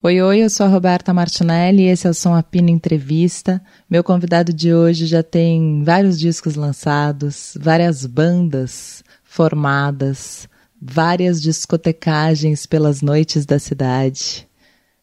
Oi, 0.00 0.22
oi, 0.22 0.38
eu 0.38 0.48
sou 0.48 0.64
a 0.64 0.68
Roberta 0.68 1.12
Martinelli 1.12 1.82
e 1.82 1.88
esse 1.88 2.06
é 2.06 2.10
o 2.10 2.14
Som 2.14 2.32
Apina 2.32 2.70
Entrevista. 2.70 3.60
Meu 3.90 4.04
convidado 4.04 4.52
de 4.52 4.72
hoje 4.72 5.06
já 5.06 5.24
tem 5.24 5.82
vários 5.82 6.16
discos 6.20 6.54
lançados, 6.54 7.58
várias 7.60 8.06
bandas 8.06 9.02
formadas, 9.24 10.48
várias 10.80 11.42
discotecagens 11.42 12.64
pelas 12.64 13.02
noites 13.02 13.44
da 13.44 13.58
cidade. 13.58 14.46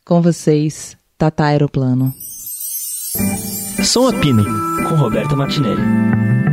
Com 0.05 0.21
vocês, 0.21 0.95
Tata 1.17 1.43
Aeroplano. 1.43 2.13
Som 3.83 4.07
Apina, 4.07 4.45
com 4.87 4.95
Roberta 4.95 5.35
Martinelli. 5.35 6.44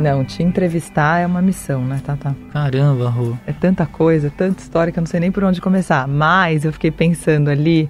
Não, 0.00 0.24
te 0.24 0.42
entrevistar 0.42 1.20
é 1.20 1.26
uma 1.26 1.42
missão, 1.42 1.84
né, 1.84 2.00
Tata? 2.04 2.34
Caramba, 2.52 3.10
Rô. 3.10 3.36
É 3.46 3.52
tanta 3.52 3.84
coisa, 3.84 4.32
tanta 4.34 4.60
história 4.62 4.92
que 4.92 4.98
eu 4.98 5.02
não 5.02 5.06
sei 5.06 5.20
nem 5.20 5.30
por 5.30 5.44
onde 5.44 5.60
começar. 5.60 6.08
Mas 6.08 6.64
eu 6.64 6.72
fiquei 6.72 6.90
pensando 6.90 7.50
ali, 7.50 7.88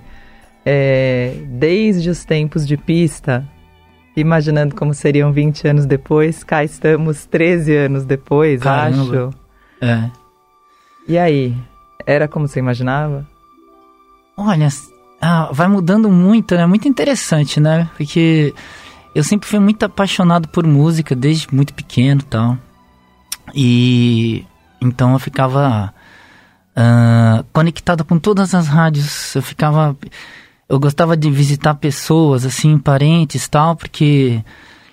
é, 0.67 1.35
desde 1.47 2.11
os 2.11 2.25
tempos 2.25 2.67
de 2.67 2.77
pista, 2.77 3.49
imaginando 4.17 4.75
como 4.75 4.93
seriam 4.93 5.33
20 5.33 5.69
anos 5.69 5.87
depois, 5.87 6.43
cá 6.43 6.65
estamos 6.65 7.27
13 7.27 7.77
anos 7.77 8.05
depois, 8.05 8.61
Caramba. 8.61 9.03
acho. 9.03 9.31
É. 9.81 10.11
E 11.07 11.17
aí? 11.17 11.57
Era 12.05 12.27
como 12.27 12.49
você 12.49 12.59
imaginava? 12.59 13.27
Olha, 14.37 14.69
ah, 15.21 15.51
vai 15.53 15.69
mudando 15.69 16.09
muito, 16.09 16.55
né? 16.57 16.67
Muito 16.67 16.89
interessante, 16.89 17.61
né? 17.61 17.89
Porque 17.97 18.55
eu 19.15 19.25
sempre 19.25 19.49
fui 19.49 19.59
muito 19.59 19.85
apaixonado 19.85 20.49
por 20.49 20.67
música 20.67 21.15
desde 21.15 21.53
muito 21.53 21.75
pequeno, 21.75 22.23
tal. 22.23 22.57
E 23.55 24.45
então 24.81 25.13
eu 25.13 25.19
ficava 25.19 25.93
uh, 26.77 27.45
conectado 27.53 28.05
com 28.05 28.19
todas 28.19 28.55
as 28.55 28.69
rádios. 28.69 29.35
Eu 29.35 29.43
ficava, 29.43 29.97
eu 30.69 30.79
gostava 30.79 31.17
de 31.17 31.31
visitar 31.31 31.75
pessoas, 31.75 32.45
assim, 32.45 32.79
parentes, 32.79 33.49
tal, 33.49 33.75
porque 33.77 34.43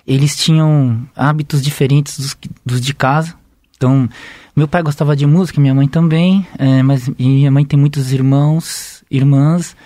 eles 0.06 0.36
tinham 0.36 1.06
hábitos 1.14 1.62
diferentes 1.62 2.18
dos, 2.18 2.36
dos 2.64 2.80
de 2.80 2.94
casa. 2.94 3.34
Então, 3.76 4.08
meu 4.56 4.66
pai 4.66 4.82
gostava 4.82 5.14
de 5.14 5.24
música, 5.24 5.60
minha 5.60 5.74
mãe 5.74 5.86
também, 5.86 6.44
é, 6.58 6.82
mas 6.82 7.08
minha 7.16 7.50
mãe 7.50 7.64
tem 7.64 7.78
muitos 7.78 8.12
irmãos, 8.12 9.04
irmãs. 9.08 9.76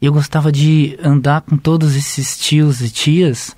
Eu 0.00 0.12
gostava 0.12 0.50
de 0.50 0.98
andar 1.04 1.42
com 1.42 1.56
todos 1.56 1.94
esses 1.94 2.38
tios 2.38 2.80
e 2.80 2.90
tias 2.90 3.54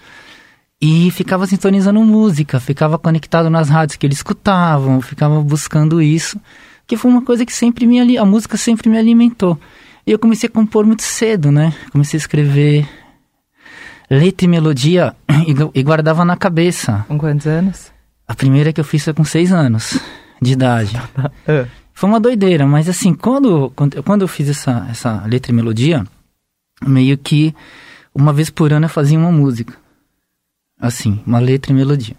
e 0.87 1.11
ficava 1.11 1.47
sintonizando 1.47 1.99
música, 2.05 2.61
ficava 2.61 2.99
conectado 2.99 3.49
nas 3.49 3.71
rádios 3.71 3.97
que 3.97 4.05
eles 4.05 4.19
escutavam, 4.19 5.01
ficava 5.01 5.41
buscando 5.41 6.03
isso, 6.03 6.39
que 6.87 6.95
foi 6.95 7.11
uma 7.11 7.23
coisa 7.23 7.47
que 7.47 7.55
sempre 7.55 7.87
me 7.87 8.19
a 8.19 8.25
música 8.27 8.59
sempre 8.59 8.91
me 8.91 8.99
alimentou. 8.99 9.59
E 10.07 10.13
eu 10.13 10.19
comecei 10.19 10.47
a 10.47 10.53
compor 10.53 10.85
muito 10.85 11.03
cedo, 11.03 11.51
né? 11.51 11.73
Comecei 11.91 12.19
a 12.19 12.21
escrever 12.21 12.87
letra 14.11 14.45
e 14.45 14.49
melodia 14.49 15.17
e, 15.49 15.81
e 15.81 15.83
guardava 15.83 16.23
na 16.23 16.37
cabeça. 16.37 17.03
Com 17.09 17.17
quantos 17.17 17.47
anos? 17.47 17.91
A 18.29 18.35
primeira 18.35 18.71
que 18.71 18.79
eu 18.79 18.85
fiz 18.85 19.03
foi 19.03 19.15
com 19.15 19.25
seis 19.25 19.53
anos 19.53 19.99
de 20.43 20.53
idade. 20.53 21.01
Ah, 21.49 21.65
Foi 21.95 22.11
uma 22.11 22.21
doideira, 22.21 22.67
mas 22.67 22.91
assim, 22.91 23.15
quando, 23.15 23.73
quando, 23.75 24.03
quando 24.03 24.21
eu 24.21 24.29
fiz 24.29 24.51
essa, 24.51 24.87
essa 24.91 25.25
letra 25.27 25.51
e 25.51 25.55
melodia, 25.55 26.05
meio 26.87 27.17
que 27.17 27.55
uma 28.15 28.35
vez 28.35 28.51
por 28.51 28.71
ano 28.71 28.85
eu 28.85 28.91
fazia 28.91 29.19
uma 29.19 29.33
música. 29.33 29.83
Assim, 30.79 31.21
uma 31.27 31.39
letra 31.39 31.73
e 31.73 31.75
melodia. 31.75 32.17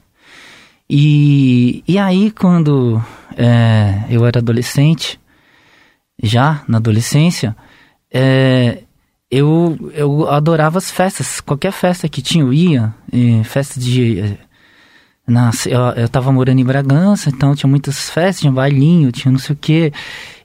E, 0.89 1.83
e 1.87 1.97
aí, 1.97 2.31
quando 2.31 3.01
é, 3.35 4.05
eu 4.09 4.25
era 4.25 4.39
adolescente, 4.39 5.19
já 6.21 6.63
na 6.67 6.77
adolescência, 6.77 7.55
é, 8.11 8.83
eu, 9.29 9.77
eu 9.93 10.29
adorava 10.29 10.77
as 10.77 10.91
festas. 10.91 11.41
Qualquer 11.41 11.71
festa 11.71 12.07
que 12.07 12.21
tinha, 12.21 12.43
eu 12.43 12.53
ia. 12.53 12.93
festa 13.43 13.79
de. 13.79 14.37
na, 15.27 15.51
eu, 15.65 16.03
eu 16.03 16.09
tava 16.09 16.31
morando 16.31 16.59
em 16.59 16.65
Bragança, 16.65 17.29
então 17.29 17.55
tinha 17.55 17.69
muitas 17.69 18.09
festas, 18.09 18.41
tinha 18.41 18.51
bailinho, 18.51 19.11
tinha 19.11 19.31
não 19.31 19.39
sei 19.39 19.53
o 19.53 19.57
que. 19.59 19.91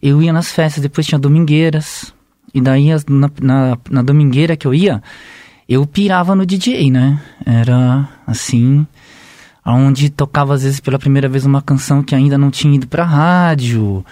Eu 0.03 0.23
ia 0.23 0.33
nas 0.33 0.51
festas, 0.53 0.83
depois 0.83 1.07
tinha 1.07 1.19
domingueiras. 1.19 2.13
E 2.53 2.61
daí, 2.61 2.89
na, 3.09 3.31
na, 3.41 3.79
na 3.91 4.03
domingueira 4.03 4.57
que 4.57 4.67
eu 4.67 4.75
ia, 4.75 5.03
eu 5.71 5.87
pirava 5.87 6.35
no 6.35 6.45
DJ, 6.45 6.91
né? 6.91 7.23
Era 7.47 8.09
assim, 8.27 8.85
onde 9.65 10.11
tocava 10.11 10.53
às 10.53 10.65
vezes 10.65 10.81
pela 10.81 10.99
primeira 10.99 11.29
vez 11.29 11.47
uma 11.47 11.63
canção 11.63 12.03
que 12.03 12.13
ainda 12.13 12.37
não 12.37 12.51
tinha 12.51 12.75
ido 12.75 12.89
pra 12.89 13.05
rádio. 13.05 14.05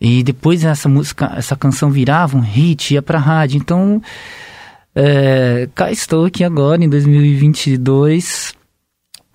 E 0.00 0.24
depois 0.24 0.64
essa 0.64 0.88
música, 0.88 1.32
essa 1.36 1.54
canção 1.54 1.92
virava 1.92 2.36
um 2.36 2.40
hit, 2.40 2.94
ia 2.94 3.00
pra 3.00 3.20
rádio. 3.20 3.58
Então, 3.58 4.02
é, 4.92 5.68
cá 5.72 5.92
estou 5.92 6.24
aqui 6.24 6.42
agora 6.42 6.84
em 6.84 6.88
2022. 6.88 8.52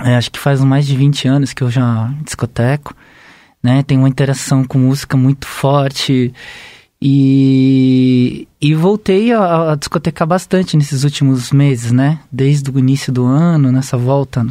É, 0.02 0.18
acho 0.18 0.32
que 0.32 0.40
faz 0.40 0.60
mais 0.62 0.86
de 0.86 0.98
20 0.98 1.30
anos 1.30 1.54
que 1.54 1.64
eu 1.64 1.72
já 1.72 2.14
discoteco, 2.26 2.94
né? 3.64 3.84
Tenho 3.84 4.02
uma 4.02 4.10
interação 4.10 4.66
com 4.66 4.80
música 4.80 5.16
muito 5.16 5.48
forte. 5.48 6.34
E, 7.06 8.48
e 8.62 8.74
voltei 8.74 9.34
a, 9.34 9.74
a 9.74 9.76
discotecar 9.76 10.26
bastante 10.26 10.78
nesses 10.78 11.04
últimos 11.04 11.52
meses, 11.52 11.92
né? 11.92 12.20
Desde 12.32 12.72
o 12.72 12.80
início 12.80 13.12
do 13.12 13.26
ano, 13.26 13.74
nessa 13.74 13.98
volta 13.98 14.48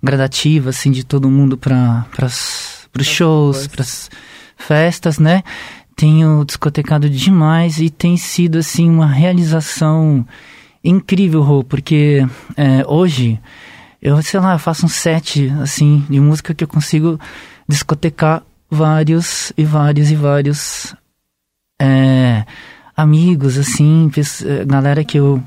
gradativa, 0.00 0.70
assim, 0.70 0.92
de 0.92 1.02
todo 1.02 1.28
mundo 1.28 1.58
para 1.58 2.06
os 2.24 2.86
shows, 3.02 3.66
para 3.66 3.82
as 3.82 4.08
festas, 4.56 5.18
né? 5.18 5.42
Tenho 5.96 6.44
discotecado 6.44 7.10
demais 7.10 7.80
e 7.80 7.90
tem 7.90 8.16
sido, 8.16 8.58
assim, 8.58 8.88
uma 8.88 9.08
realização 9.08 10.24
incrível, 10.84 11.42
Rô, 11.42 11.64
porque 11.64 12.24
é, 12.56 12.84
hoje 12.86 13.40
eu, 14.00 14.22
sei 14.22 14.38
lá, 14.38 14.52
eu 14.52 14.60
faço 14.60 14.86
um 14.86 14.88
set, 14.88 15.52
assim, 15.60 16.06
de 16.08 16.20
música 16.20 16.54
que 16.54 16.62
eu 16.62 16.68
consigo 16.68 17.18
discotecar 17.68 18.44
vários 18.70 19.52
e 19.58 19.64
vários 19.64 20.12
e 20.12 20.14
vários 20.14 20.94
é, 21.80 22.44
amigos, 22.94 23.56
assim, 23.56 24.10
eh, 24.44 24.64
galera 24.66 25.02
que 25.02 25.18
eu 25.18 25.42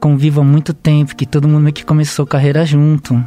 convivo 0.00 0.40
há 0.40 0.44
muito 0.44 0.72
tempo, 0.72 1.16
que 1.16 1.26
todo 1.26 1.48
mundo 1.48 1.72
que 1.72 1.84
começou 1.84 2.24
carreira 2.24 2.64
junto. 2.64 3.22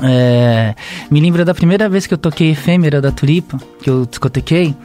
É, 0.00 0.76
me 1.10 1.20
lembro 1.20 1.44
da 1.44 1.52
primeira 1.52 1.88
vez 1.88 2.06
que 2.06 2.14
eu 2.14 2.18
toquei 2.18 2.50
Efêmera 2.50 3.00
da 3.00 3.10
Tulipa, 3.10 3.58
que 3.82 3.90
eu 3.90 4.06
discotequei, 4.06 4.76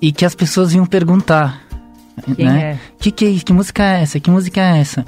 e 0.00 0.12
que 0.12 0.24
as 0.24 0.36
pessoas 0.36 0.72
iam 0.72 0.86
perguntar, 0.86 1.62
Quem 2.36 2.46
né? 2.46 2.60
é? 2.60 2.78
Que, 3.00 3.10
que, 3.10 3.40
que 3.40 3.52
música 3.52 3.82
é 3.82 4.02
essa? 4.02 4.20
Que 4.20 4.30
música 4.30 4.60
é 4.60 4.78
essa? 4.78 5.04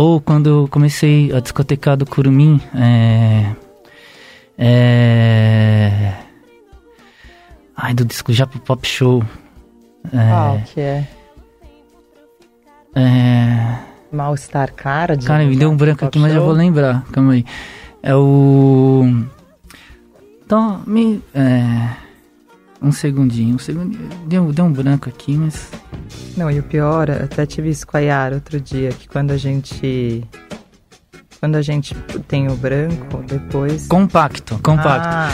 Ou 0.00 0.18
quando 0.18 0.48
eu 0.48 0.68
comecei 0.68 1.30
a 1.30 1.40
discotecar 1.40 1.94
do 1.94 2.06
Curumim, 2.06 2.58
é. 2.74 3.54
É. 4.56 6.14
Ai, 7.76 7.92
do 7.92 8.06
disco 8.06 8.32
já 8.32 8.46
pro 8.46 8.58
Pop 8.60 8.88
Show. 8.88 9.22
Qual 10.10 10.58
que 10.64 10.80
é? 10.80 11.06
É. 12.96 13.78
Mal-estar 14.10 14.72
cara 14.72 15.18
de 15.18 15.26
Cara, 15.26 15.44
me 15.44 15.54
deu 15.54 15.70
um 15.70 15.76
branco 15.76 16.06
aqui, 16.06 16.18
mas 16.18 16.32
já 16.32 16.40
vou 16.40 16.52
lembrar. 16.52 17.04
Calma 17.12 17.34
aí. 17.34 17.44
É 18.02 18.14
o. 18.14 19.04
Então, 20.46 20.80
me. 20.86 21.22
É. 21.34 21.90
Um 22.82 22.92
segundinho, 22.92 23.56
um 23.56 23.58
segundinho. 23.58 24.08
Deu, 24.26 24.52
deu 24.52 24.64
um 24.64 24.72
branco 24.72 25.08
aqui, 25.08 25.36
mas. 25.36 25.70
Não, 26.36 26.50
e 26.50 26.58
o 26.58 26.62
pior, 26.62 27.10
até 27.10 27.44
tive 27.44 27.68
isso 27.68 27.86
com 27.86 27.96
a 27.96 28.00
Yara 28.00 28.36
outro 28.36 28.58
dia, 28.58 28.90
que 28.90 29.06
quando 29.06 29.32
a 29.32 29.36
gente. 29.36 30.24
Quando 31.38 31.56
a 31.56 31.62
gente 31.62 31.94
tem 32.26 32.48
o 32.48 32.56
branco, 32.56 33.22
depois. 33.26 33.86
Compacto, 33.86 34.58
compacto. 34.62 35.08
Ah, 35.08 35.30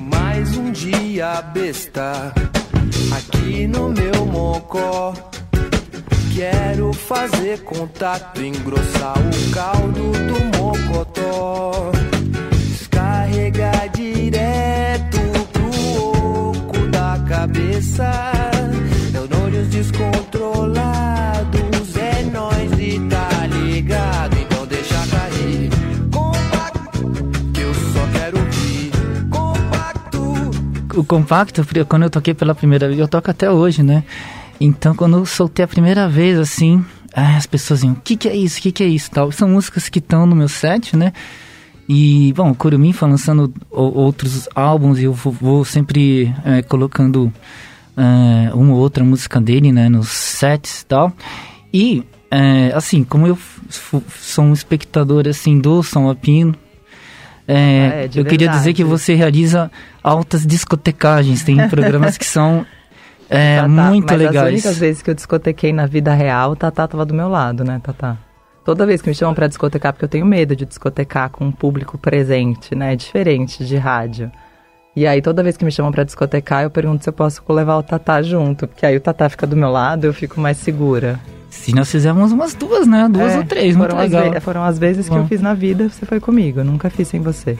Mais 0.00 0.56
um 0.56 0.72
dia 0.72 1.40
besta 1.54 2.32
aqui 3.16 3.66
no 3.66 3.88
meu 3.90 4.26
mocó. 4.26 5.14
Quero 6.34 6.92
fazer 6.92 7.62
contato, 7.62 8.42
engrossar 8.42 9.16
o 9.18 9.52
caldo 9.52 10.12
do 10.12 10.58
mocotó. 10.58 11.92
Descarregar 12.70 13.88
direto 13.90 14.81
pro 17.92 17.92
oco 17.92 17.92
da 17.92 17.92
cabeça. 17.92 18.10
Neurônios 19.12 19.70
de 19.70 19.78
descontrolados. 19.78 21.96
É 21.96 22.22
nós 22.24 22.72
e 22.78 23.00
tá 23.08 23.46
ligado, 23.46 24.36
então 24.38 24.66
deixa 24.66 24.94
cair. 25.08 25.70
Compacto, 26.10 27.12
que 27.52 27.60
eu 27.60 27.74
só 27.74 28.06
quero 28.12 28.38
ouvir. 28.38 28.90
Compacto. 29.30 30.50
o 30.98 31.04
compacto, 31.04 31.62
quando 31.88 32.02
eu 32.04 32.10
toquei 32.10 32.34
pela 32.34 32.54
primeira 32.54 32.88
vez, 32.88 32.98
eu 32.98 33.08
toco 33.08 33.30
até 33.30 33.50
hoje, 33.50 33.82
né? 33.82 34.04
Então, 34.60 34.94
quando 34.94 35.16
eu 35.18 35.26
soltei 35.26 35.64
a 35.64 35.68
primeira 35.68 36.08
vez, 36.08 36.38
assim, 36.38 36.84
ah, 37.14 37.36
as 37.36 37.46
pessoas 37.46 37.82
iam, 37.82 37.94
o 37.94 37.96
que 37.96 38.16
que 38.16 38.28
é 38.28 38.36
isso, 38.36 38.58
o 38.58 38.62
que 38.62 38.72
que 38.72 38.82
é 38.82 38.86
isso, 38.86 39.10
tal. 39.10 39.32
São 39.32 39.48
músicas 39.48 39.88
que 39.88 39.98
estão 39.98 40.24
no 40.24 40.36
meu 40.36 40.48
set, 40.48 40.96
né? 40.96 41.12
E, 41.88 42.32
bom, 42.34 42.50
o 42.50 42.54
Curumim 42.54 42.92
foi 42.92 43.08
lançando 43.08 43.52
outros 43.70 44.48
álbuns 44.54 45.00
e 45.00 45.04
eu 45.04 45.12
vou, 45.12 45.64
sempre 45.64 46.32
eh, 46.44 46.62
colocando 46.62 47.32
eh, 47.96 48.50
uma 48.54 48.72
ou 48.74 48.78
outra 48.80 49.04
música 49.04 49.40
dele, 49.40 49.72
né, 49.72 49.88
nos 49.88 50.08
sets 50.08 50.80
e 50.82 50.86
tal. 50.86 51.12
E, 51.72 52.04
eh, 52.30 52.72
assim, 52.74 53.04
como 53.04 53.26
eu 53.26 53.38
sou 54.20 54.44
um 54.44 54.52
espectador, 54.52 55.26
assim, 55.28 55.58
do 55.58 55.82
São 55.82 56.08
Apino, 56.10 56.54
eh, 57.48 57.90
Ah, 57.92 57.96
é, 58.04 58.08
de 58.08 58.18
eu 58.18 58.24
queria 58.24 58.48
dizer 58.48 58.64
verdade. 58.72 58.74
que 58.76 58.84
você 58.84 59.14
realiza 59.14 59.70
altas 60.02 60.46
discotecagens, 60.46 61.42
tem 61.42 61.56
programas 61.68 62.16
que 62.18 62.26
são 62.26 62.64
Tatá, 63.28 63.66
muito 63.68 64.10
mas 64.10 64.18
legais. 64.18 64.36
as 64.36 64.48
únicas 64.52 64.78
vezes 64.78 65.02
que 65.02 65.08
eu 65.10 65.14
discotequei 65.14 65.72
na 65.72 65.86
vida 65.86 66.12
real, 66.14 66.50
o 66.52 66.56
Tatá 66.56 66.86
tava 66.86 67.04
do 67.06 67.14
meu 67.14 67.28
lado, 67.28 67.64
né, 67.64 67.80
Tatá? 67.82 68.16
Toda 68.64 68.86
vez 68.86 69.02
que 69.02 69.08
me 69.08 69.14
chamam 69.14 69.34
pra 69.34 69.46
discotecar, 69.48 69.92
porque 69.92 70.04
eu 70.04 70.08
tenho 70.08 70.24
medo 70.26 70.54
de 70.54 70.64
discotecar 70.66 71.30
com 71.30 71.46
um 71.46 71.50
público 71.50 71.98
presente, 71.98 72.74
né? 72.76 72.92
É 72.92 72.96
diferente 72.96 73.64
de 73.64 73.76
rádio. 73.76 74.30
E 74.94 75.06
aí, 75.06 75.22
toda 75.22 75.42
vez 75.42 75.56
que 75.56 75.64
me 75.64 75.72
chamam 75.72 75.90
pra 75.90 76.04
discotecar, 76.04 76.64
eu 76.64 76.70
pergunto 76.70 77.02
se 77.02 77.08
eu 77.08 77.12
posso 77.14 77.42
levar 77.48 77.76
o 77.78 77.82
Tatá 77.82 78.20
junto. 78.20 78.68
Porque 78.68 78.84
aí 78.84 78.96
o 78.96 79.00
Tatá 79.00 79.28
fica 79.28 79.46
do 79.46 79.56
meu 79.56 79.70
lado, 79.70 80.06
eu 80.06 80.12
fico 80.12 80.38
mais 80.38 80.58
segura. 80.58 81.18
Se 81.48 81.74
nós 81.74 81.90
fizemos 81.90 82.30
umas 82.32 82.54
duas, 82.54 82.86
né? 82.86 83.08
Duas 83.10 83.32
É, 83.32 83.38
ou 83.38 83.44
três, 83.44 83.74
muito 83.76 83.90
foram 83.90 84.02
as 84.02 84.10
legal. 84.10 84.30
ve- 84.30 84.40
foram 84.40 84.62
as 84.64 84.78
vezes 84.78 85.08
que 85.08 85.14
Bom. 85.14 85.20
eu 85.22 85.26
fiz 85.26 85.40
na 85.40 85.54
vida, 85.54 85.88
você 85.88 86.04
foi 86.04 86.20
comigo. 86.20 86.60
Eu 86.60 86.64
nunca 86.64 86.90
fiz 86.90 87.08
sem 87.08 87.20
você. 87.20 87.56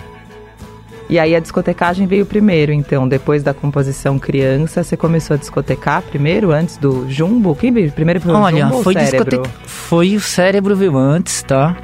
E 1.09 1.19
aí 1.19 1.35
a 1.35 1.41
discotecagem 1.41 2.07
veio 2.07 2.25
primeiro, 2.27 2.73
então. 2.73 3.07
Depois 3.09 3.43
da 3.43 3.53
composição 3.53 4.19
criança, 4.19 4.83
você 4.83 4.97
começou 4.97 5.35
a 5.35 5.39
discotecar 5.39 6.03
primeiro, 6.03 6.51
antes 6.53 6.77
do 6.79 7.07
Jumbo? 7.11 7.55
Quem 7.55 7.73
veio 7.73 7.91
primeiro? 7.93 8.21
Foi 8.21 8.33
o 8.33 8.37
Olha, 8.37 8.63
Jumbo 8.63 8.77
ou 8.77 8.83
foi 8.83 8.95
o 8.95 8.99
cérebro? 8.99 9.25
discoteca. 9.43 9.55
Foi 9.67 10.17
o 10.17 10.21
cérebro 10.21 10.77
veio 10.77 10.97
antes, 10.97 11.43
tá? 11.43 11.77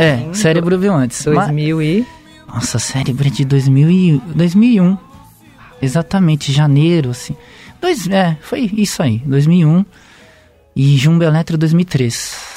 É, 0.00 0.32
cérebro 0.32 0.78
veio 0.78 0.94
antes. 0.94 1.24
Ma- 1.26 1.44
2000 1.46 1.82
e... 1.82 2.06
Nossa, 2.46 2.78
cérebro 2.78 3.26
é 3.26 3.30
de 3.30 3.44
2000 3.44 3.90
e... 3.90 4.22
2001. 4.34 4.98
Exatamente, 5.82 6.52
janeiro, 6.52 7.10
assim. 7.10 7.36
Dois... 7.80 8.08
É, 8.08 8.36
foi 8.40 8.70
isso 8.74 9.02
aí, 9.02 9.18
2001. 9.24 9.84
E 10.74 10.96
Jumbo 10.96 11.24
Eletro 11.24 11.58
2003. 11.58 12.54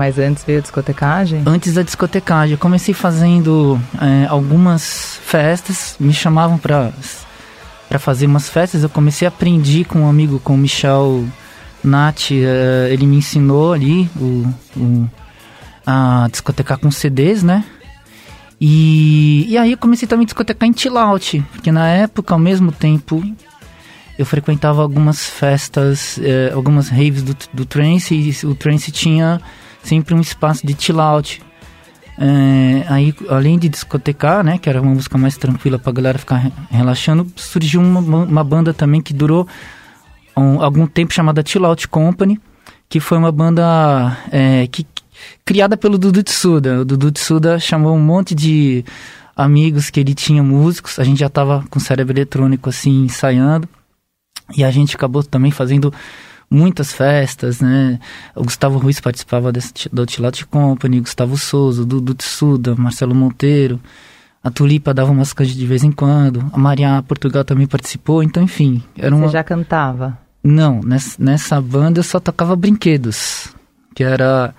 Mas 0.00 0.18
antes 0.18 0.42
veio 0.44 0.60
a 0.60 0.62
discotecagem? 0.62 1.42
Antes 1.44 1.74
da 1.74 1.82
discotecagem, 1.82 2.52
eu 2.54 2.58
comecei 2.58 2.94
fazendo 2.94 3.78
é, 4.00 4.26
algumas 4.30 5.20
festas, 5.22 5.94
me 6.00 6.10
chamavam 6.14 6.56
pra, 6.56 6.90
pra 7.86 7.98
fazer 7.98 8.24
umas 8.24 8.48
festas, 8.48 8.82
eu 8.82 8.88
comecei 8.88 9.26
a 9.26 9.28
aprender 9.28 9.84
com 9.84 9.98
um 10.00 10.08
amigo, 10.08 10.40
com 10.40 10.54
o 10.54 10.56
Michel 10.56 11.26
Nath, 11.84 12.30
é, 12.32 12.88
ele 12.90 13.04
me 13.06 13.16
ensinou 13.16 13.74
ali 13.74 14.08
o, 14.16 14.46
o- 14.74 15.10
a 15.86 16.28
discotecar 16.30 16.78
com 16.78 16.90
CDs, 16.90 17.42
né? 17.42 17.62
E, 18.58 19.44
e 19.50 19.58
aí 19.58 19.72
eu 19.72 19.76
comecei 19.76 20.08
também 20.08 20.22
a 20.24 20.28
discotecar 20.28 20.66
em 20.66 20.72
chill 20.74 20.96
out, 20.96 21.44
porque 21.52 21.70
na 21.70 21.86
época, 21.88 22.32
ao 22.32 22.40
mesmo 22.40 22.72
tempo, 22.72 23.22
eu 24.18 24.24
frequentava 24.24 24.80
algumas 24.80 25.26
festas, 25.28 26.18
eh, 26.22 26.52
algumas 26.54 26.88
raves 26.88 27.22
do, 27.22 27.36
do 27.52 27.66
trance, 27.66 28.14
e 28.14 28.46
o 28.46 28.54
trance 28.54 28.90
tinha 28.90 29.38
sempre 29.82 30.14
um 30.14 30.20
espaço 30.20 30.66
de 30.66 30.74
chill 30.78 31.00
out. 31.00 31.42
Eh, 32.18 32.84
aí, 32.88 33.14
além 33.28 33.58
de 33.58 33.68
discotecar, 33.68 34.44
né, 34.44 34.58
que 34.58 34.68
era 34.68 34.80
uma 34.82 34.92
música 34.92 35.16
mais 35.16 35.36
tranquila 35.38 35.78
pra 35.78 35.90
galera 35.92 36.18
ficar 36.18 36.36
re- 36.36 36.52
relaxando, 36.70 37.26
surgiu 37.34 37.80
uma, 37.80 38.00
uma 38.00 38.44
banda 38.44 38.74
também 38.74 39.00
que 39.00 39.14
durou 39.14 39.48
um- 40.36 40.60
algum 40.62 40.86
tempo 40.86 41.14
chamada 41.14 41.42
Chill 41.46 41.64
Out 41.64 41.88
Company, 41.88 42.38
que 42.88 43.00
foi 43.00 43.16
uma 43.16 43.32
banda 43.32 44.16
eh, 44.30 44.66
que, 44.70 44.86
criada 45.46 45.76
pelo 45.78 45.96
Dudu 45.96 46.22
Tsuda. 46.22 46.80
O 46.82 46.84
Dudu 46.84 47.10
Tsuda 47.10 47.58
chamou 47.58 47.96
um 47.96 48.00
monte 48.02 48.34
de 48.34 48.84
amigos 49.34 49.88
que 49.88 50.00
ele 50.00 50.14
tinha 50.14 50.42
músicos, 50.42 50.98
a 50.98 51.04
gente 51.04 51.20
já 51.20 51.28
tava 51.30 51.64
com 51.70 51.80
cérebro 51.80 52.12
eletrônico 52.12 52.68
assim, 52.68 53.04
ensaiando. 53.04 53.66
E 54.56 54.62
a 54.64 54.70
gente 54.70 54.94
acabou 54.96 55.22
também 55.22 55.50
fazendo 55.52 55.94
muitas 56.50 56.92
festas, 56.92 57.60
né? 57.60 58.00
O 58.34 58.42
Gustavo 58.42 58.78
Ruiz 58.78 58.98
participava 59.00 59.52
desse, 59.52 59.72
do 59.92 60.04
Tilate 60.04 60.44
Company, 60.44 61.00
Gustavo 61.00 61.36
Souza, 61.38 61.84
Dudu 61.84 62.14
Tsuda, 62.14 62.74
Marcelo 62.74 63.14
Monteiro. 63.14 63.80
A 64.42 64.50
Tulipa 64.50 64.92
dava 64.92 65.12
umas 65.12 65.32
canjas 65.32 65.54
de 65.54 65.66
vez 65.66 65.84
em 65.84 65.92
quando. 65.92 66.50
A 66.52 66.58
Maria 66.58 67.02
Portugal 67.06 67.44
também 67.44 67.66
participou. 67.66 68.22
Então, 68.22 68.42
enfim, 68.42 68.82
era 68.96 69.14
uma... 69.14 69.28
Você 69.28 69.34
já 69.34 69.44
cantava? 69.44 70.18
Não, 70.42 70.80
nessa, 70.80 71.22
nessa 71.22 71.60
banda 71.60 72.00
eu 72.00 72.04
só 72.04 72.18
tocava 72.18 72.56
brinquedos. 72.56 73.54
Que 73.94 74.02
era... 74.02 74.54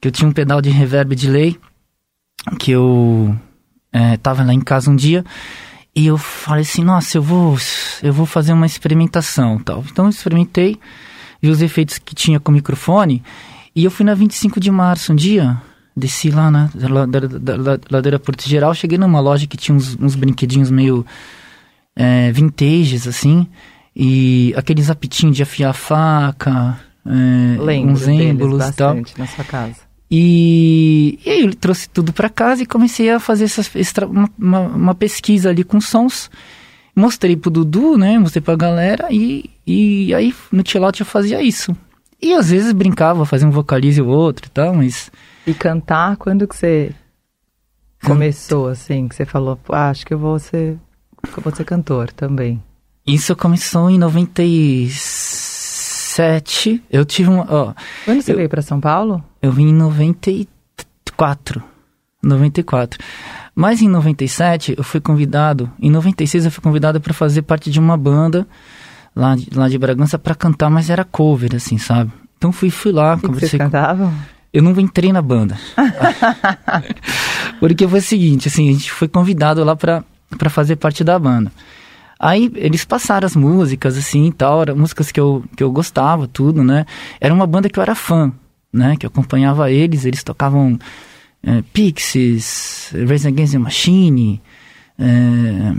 Que 0.00 0.08
eu 0.08 0.12
tinha 0.12 0.28
um 0.28 0.32
pedal 0.32 0.60
de 0.60 0.70
reverb 0.70 1.14
de 1.14 1.28
lei. 1.30 1.60
Que 2.58 2.72
eu... 2.72 3.36
É, 3.92 4.16
tava 4.16 4.42
lá 4.42 4.52
em 4.52 4.60
casa 4.60 4.90
um 4.90 4.96
dia... 4.96 5.24
E 5.94 6.06
eu 6.06 6.16
falei 6.16 6.62
assim, 6.62 6.82
nossa, 6.82 7.18
eu 7.18 7.22
vou, 7.22 7.54
eu 8.02 8.14
vou 8.14 8.24
fazer 8.24 8.54
uma 8.54 8.64
experimentação 8.64 9.58
tal. 9.58 9.84
Então 9.90 10.06
eu 10.06 10.10
experimentei, 10.10 10.80
vi 11.42 11.50
os 11.50 11.60
efeitos 11.60 11.98
que 11.98 12.14
tinha 12.14 12.38
com 12.38 12.52
o 12.52 12.54
microfone. 12.54 13.22
E 13.74 13.84
eu 13.84 13.90
fui 13.90 14.06
na 14.06 14.14
25 14.14 14.60
de 14.60 14.70
março 14.70 15.12
um 15.12 15.16
dia, 15.16 15.60
desci 15.96 16.30
lá 16.30 16.50
na 16.50 16.70
ladeira, 16.74 17.26
da, 17.26 17.56
da, 17.56 17.80
ladeira 17.90 18.18
Porto 18.18 18.48
Geral, 18.48 18.72
cheguei 18.74 18.96
numa 18.96 19.18
loja 19.18 19.46
que 19.46 19.56
tinha 19.56 19.74
uns, 19.74 19.96
uns 20.00 20.14
brinquedinhos 20.14 20.70
meio 20.70 21.04
é, 21.96 22.30
vintages, 22.30 23.08
assim. 23.08 23.46
E 23.94 24.54
aqueles 24.56 24.88
apitinhos 24.88 25.36
de 25.36 25.42
afiar 25.42 25.70
a 25.70 25.74
faca, 25.74 26.78
é, 27.04 27.60
Lembro 27.60 27.92
uns 27.92 28.06
êmbolos 28.06 28.68
e 28.68 28.72
tal. 28.72 28.96
na 29.18 29.26
sua 29.26 29.44
casa. 29.44 29.76
E, 30.14 31.18
e 31.24 31.30
aí 31.30 31.40
eu 31.40 31.54
trouxe 31.54 31.88
tudo 31.88 32.12
para 32.12 32.28
casa 32.28 32.62
e 32.62 32.66
comecei 32.66 33.10
a 33.10 33.18
fazer 33.18 33.44
essas, 33.44 33.70
uma, 34.02 34.30
uma, 34.38 34.60
uma 34.60 34.94
pesquisa 34.94 35.48
ali 35.48 35.64
com 35.64 35.80
sons. 35.80 36.30
Mostrei 36.94 37.36
pro 37.36 37.50
Dudu, 37.50 37.96
né? 37.96 38.18
Mostrei 38.18 38.42
pra 38.42 38.54
galera 38.56 39.08
e, 39.10 39.48
e 39.66 40.14
aí 40.14 40.34
no 40.52 40.62
chill 40.66 40.82
eu 41.00 41.06
fazia 41.06 41.42
isso. 41.42 41.74
E 42.20 42.32
às 42.34 42.50
vezes 42.50 42.72
brincava, 42.72 43.24
fazia 43.26 43.48
um 43.48 43.50
vocalize 43.50 44.00
ou 44.00 44.08
outro 44.08 44.46
e 44.46 44.50
tal, 44.50 44.74
mas... 44.74 45.10
E 45.46 45.52
cantar, 45.54 46.16
quando 46.16 46.46
que 46.46 46.54
você 46.56 46.92
começou, 48.04 48.68
assim? 48.68 49.08
Que 49.08 49.14
você 49.16 49.24
falou, 49.24 49.56
"Pô, 49.56 49.74
ah, 49.74 49.90
acho 49.90 50.06
que 50.06 50.14
eu 50.14 50.18
vou 50.18 50.38
ser, 50.38 50.76
que 51.22 51.36
eu 51.38 51.42
vou 51.42 51.52
ser 51.54 51.64
cantor 51.64 52.12
também. 52.12 52.62
Isso 53.06 53.34
começou 53.34 53.90
em 53.90 53.98
97. 53.98 56.82
Eu 56.90 57.04
tive 57.04 57.30
um... 57.30 57.40
Ó, 57.40 57.72
Quando 58.04 58.22
você 58.22 58.32
Eu- 58.32 58.36
veio 58.36 58.48
pra 58.48 58.62
São 58.62 58.80
Paulo? 58.80 59.24
Eu 59.40 59.50
vim 59.50 59.68
em 59.68 59.74
94. 59.74 61.62
94. 62.22 62.98
Mas 63.54 63.82
em 63.82 63.88
97 63.88 64.74
eu 64.76 64.84
fui 64.84 65.00
convidado, 65.00 65.70
em 65.80 65.90
96 65.90 66.46
eu 66.46 66.50
fui 66.50 66.62
convidado 66.62 67.00
para 67.00 67.12
fazer 67.12 67.42
parte 67.42 67.70
de 67.70 67.78
uma 67.78 67.96
banda 67.96 68.46
lá 69.14 69.36
de, 69.36 69.48
lá 69.54 69.68
de 69.68 69.78
Bragança 69.78 70.18
para 70.18 70.34
cantar, 70.34 70.70
mas 70.70 70.88
era 70.88 71.04
cover, 71.04 71.54
assim, 71.54 71.76
sabe? 71.76 72.10
Então 72.38 72.50
fui, 72.50 72.70
fui 72.70 72.92
lá, 72.92 73.14
O 73.14 73.16
que 73.16 73.22
que 73.22 73.26
vocês 73.28 73.34
conversei 73.34 73.58
com 73.58 73.64
cantavam? 73.66 74.12
eu 74.52 74.62
não 74.62 74.78
entrei 74.78 75.12
na 75.12 75.22
banda. 75.22 75.56
Porque 77.58 77.88
foi 77.88 78.00
o 78.00 78.02
seguinte, 78.02 78.48
assim, 78.48 78.68
a 78.68 78.72
gente 78.72 78.90
foi 78.90 79.08
convidado 79.08 79.64
lá 79.64 79.74
pra, 79.74 80.04
pra 80.36 80.50
fazer 80.50 80.76
parte 80.76 81.02
da 81.02 81.18
banda. 81.18 81.50
Aí 82.18 82.50
eles 82.54 82.84
passaram 82.84 83.26
as 83.26 83.34
músicas, 83.34 83.96
assim, 83.96 84.26
e 84.26 84.32
tal, 84.32 84.62
eram 84.62 84.76
músicas 84.76 85.10
que 85.10 85.18
eu, 85.18 85.42
que 85.56 85.62
eu 85.62 85.72
gostava, 85.72 86.26
tudo, 86.26 86.62
né? 86.62 86.84
Era 87.20 87.32
uma 87.32 87.46
banda 87.46 87.68
que 87.68 87.78
eu 87.78 87.82
era 87.82 87.94
fã, 87.94 88.30
né? 88.72 88.94
Que 88.96 89.06
eu 89.06 89.08
acompanhava 89.08 89.70
eles, 89.70 90.04
eles 90.04 90.22
tocavam 90.22 90.78
é, 91.42 91.62
Pixies, 91.72 92.92
Raising 92.92 93.28
Against 93.28 93.52
the 93.52 93.58
Machine, 93.58 94.40
é, 94.98 95.74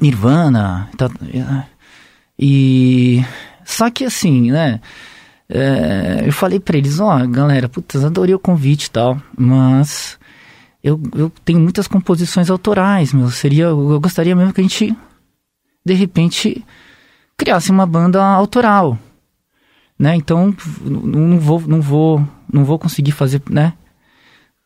Nirvana, 0.00 0.88
e 0.92 0.96
tal, 0.96 1.10
e... 2.38 3.24
Só 3.64 3.90
que 3.90 4.04
assim, 4.04 4.50
né? 4.50 4.80
É, 5.48 6.22
eu 6.26 6.32
falei 6.32 6.58
pra 6.60 6.78
eles, 6.78 7.00
ó, 7.00 7.26
galera, 7.26 7.68
putz, 7.68 8.02
adorei 8.04 8.34
o 8.34 8.38
convite 8.38 8.86
e 8.86 8.90
tal, 8.90 9.20
mas 9.36 10.18
eu, 10.82 11.00
eu 11.14 11.30
tenho 11.44 11.58
muitas 11.58 11.88
composições 11.88 12.50
autorais, 12.50 13.12
meu, 13.12 13.30
seria, 13.30 13.64
eu 13.64 14.00
gostaria 14.00 14.36
mesmo 14.36 14.52
que 14.52 14.60
a 14.60 14.64
gente, 14.64 14.94
de 15.84 15.94
repente, 15.94 16.64
criasse 17.36 17.70
uma 17.70 17.86
banda 17.86 18.22
autoral, 18.22 18.98
né, 19.98 20.14
então, 20.14 20.54
não 20.82 21.38
vou, 21.38 21.60
não 21.60 21.80
vou, 21.80 22.28
não 22.52 22.64
vou 22.64 22.78
conseguir 22.78 23.12
fazer, 23.12 23.42
né, 23.50 23.72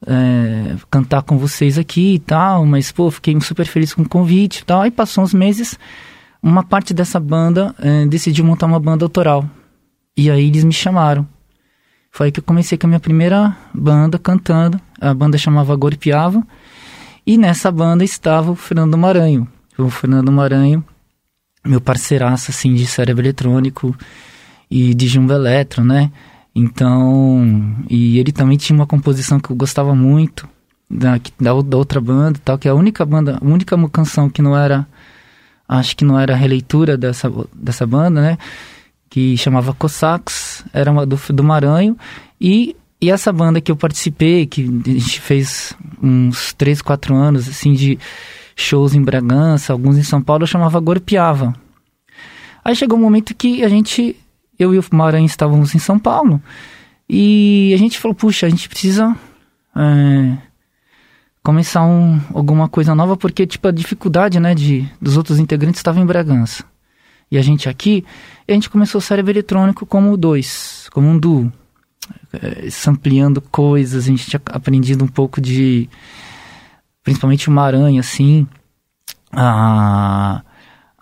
é, 0.07 0.77
cantar 0.91 1.23
com 1.23 1.39
vocês 1.39 1.79
aqui 1.79 2.15
e 2.15 2.19
tal, 2.19 2.67
mas, 2.67 2.91
pô, 2.93 3.11
fiquei 3.11 3.39
super 3.41 3.67
feliz 3.67 3.95
com 3.95 4.03
o 4.03 4.09
convite 4.09 4.61
e 4.61 4.65
tal, 4.65 4.83
aí 4.83 4.91
passou 4.91 5.25
uns 5.25 5.35
meses, 5.35 5.79
uma 6.43 6.63
parte 6.63 6.93
dessa 6.93 7.21
banda 7.21 7.75
é, 7.79 8.07
decidiu 8.07 8.45
montar 8.45 8.67
uma 8.67 8.81
banda 8.81 9.05
autoral, 9.05 9.49
e 10.17 10.31
aí 10.31 10.47
eles 10.49 10.65
me 10.65 10.73
chamaram. 10.73 11.27
Foi 12.15 12.27
aí 12.27 12.33
que 12.33 12.41
eu 12.41 12.45
comecei 12.45 12.77
com 12.77 12.87
a 12.87 12.89
minha 12.89 13.01
primeira 13.01 13.57
banda 13.73 14.19
cantando. 14.19 14.79
A 15.01 15.15
banda 15.15 15.39
chamava 15.39 15.75
Gorpiava. 15.75 16.47
E 17.27 17.39
nessa 17.39 17.73
banda 17.73 18.05
estava 18.05 18.51
o 18.51 18.55
Fernando 18.55 18.99
Maranho. 18.99 19.49
O 19.79 19.89
Fernando 19.89 20.31
Maranho, 20.31 20.85
meu 21.65 21.81
parceiraço 21.81 22.51
assim 22.51 22.75
de 22.75 22.87
cérebro 22.87 23.23
eletrônico 23.23 23.97
e 24.71 24.93
de 24.93 25.09
jumbo 25.09 25.33
eletro, 25.33 25.83
né? 25.83 26.13
Então, 26.55 27.77
e 27.89 28.19
ele 28.19 28.33
também 28.33 28.59
tinha 28.59 28.77
uma 28.77 28.87
composição 28.87 29.41
que 29.41 29.51
eu 29.51 29.57
gostava 29.57 29.95
muito 29.95 30.49
da, 30.89 31.19
da, 31.41 31.63
da 31.63 31.77
outra 31.77 32.01
banda, 32.01 32.39
tal, 32.45 32.59
que 32.59 32.69
é 32.69 32.71
a 32.71 32.75
única 32.75 33.05
banda, 33.07 33.39
a 33.41 33.45
única 33.45 33.77
canção 33.89 34.29
que 34.29 34.43
não 34.43 34.57
era 34.57 34.87
acho 35.67 35.97
que 35.97 36.05
não 36.05 36.21
era 36.21 36.35
releitura 36.35 36.99
dessa 36.99 37.33
dessa 37.55 37.87
banda, 37.87 38.21
né? 38.21 38.39
que 39.13 39.37
chamava 39.37 39.75
Cossacos, 39.75 40.65
era 40.73 40.91
uma 40.91 41.05
do, 41.05 41.21
do 41.35 41.45
Maranhão, 41.45 41.95
e, 42.41 42.75
e 42.99 43.11
essa 43.11 43.31
banda 43.31 43.61
que 43.61 43.71
eu 43.71 43.77
participei, 43.77 44.47
que 44.47 44.63
a 44.63 44.91
gente 44.91 45.21
fez 45.21 45.77
uns 46.03 46.55
3, 46.55 46.81
4 46.81 47.15
anos, 47.15 47.47
assim, 47.47 47.75
de 47.75 47.99
shows 48.57 48.95
em 48.95 49.03
Bragança, 49.03 49.71
alguns 49.71 49.99
em 49.99 50.03
São 50.03 50.23
Paulo, 50.23 50.45
eu 50.45 50.47
chamava 50.47 50.81
Gorpiava. 50.81 51.55
Aí 52.65 52.75
chegou 52.75 52.99
um 52.99 53.03
momento 53.03 53.35
que 53.35 53.63
a 53.63 53.69
gente, 53.69 54.17
eu 54.63 54.75
e 54.75 54.79
o 54.79 54.85
Maranhão 54.93 55.27
estávamos 55.27 55.75
em 55.75 55.79
São 55.79 55.99
Paulo, 55.99 56.41
e 57.09 57.73
a 57.75 57.77
gente 57.77 57.99
falou, 57.99 58.15
puxa, 58.15 58.47
a 58.47 58.49
gente 58.49 58.69
precisa 58.69 59.15
é, 59.77 60.39
começar 61.43 61.85
um, 61.85 62.21
alguma 62.33 62.69
coisa 62.69 62.95
nova, 62.95 63.17
porque, 63.17 63.47
tipo, 63.47 63.69
a 63.69 63.73
dificuldade, 63.73 64.39
né, 64.41 64.55
de, 64.55 64.89
dos 65.01 65.17
outros 65.17 65.39
integrantes 65.39 65.79
estava 65.79 66.01
em 66.01 66.07
Bragança. 66.07 66.65
E 67.31 67.39
a 67.39 67.43
gente 67.43 67.69
aqui, 67.69 68.05
a 68.49 68.53
gente 68.53 68.71
começou 68.71 68.99
o 68.99 69.03
cérebro 69.03 69.33
eletrônico 69.33 69.85
como 69.85 70.17
dois, 70.17 70.89
como 70.93 71.09
um 71.09 71.19
duo, 71.19 71.53
é, 72.33 72.71
sampleando 72.71 73.41
coisas, 73.41 74.05
a 74.05 74.07
gente 74.07 74.29
tinha 74.29 74.41
aprendido 74.47 75.05
um 75.05 75.09
pouco 75.09 75.41
de, 75.41 75.89
principalmente 77.03 77.49
uma 77.49 77.63
aranha, 77.63 78.01
assim, 78.01 78.47
a, 79.33 80.43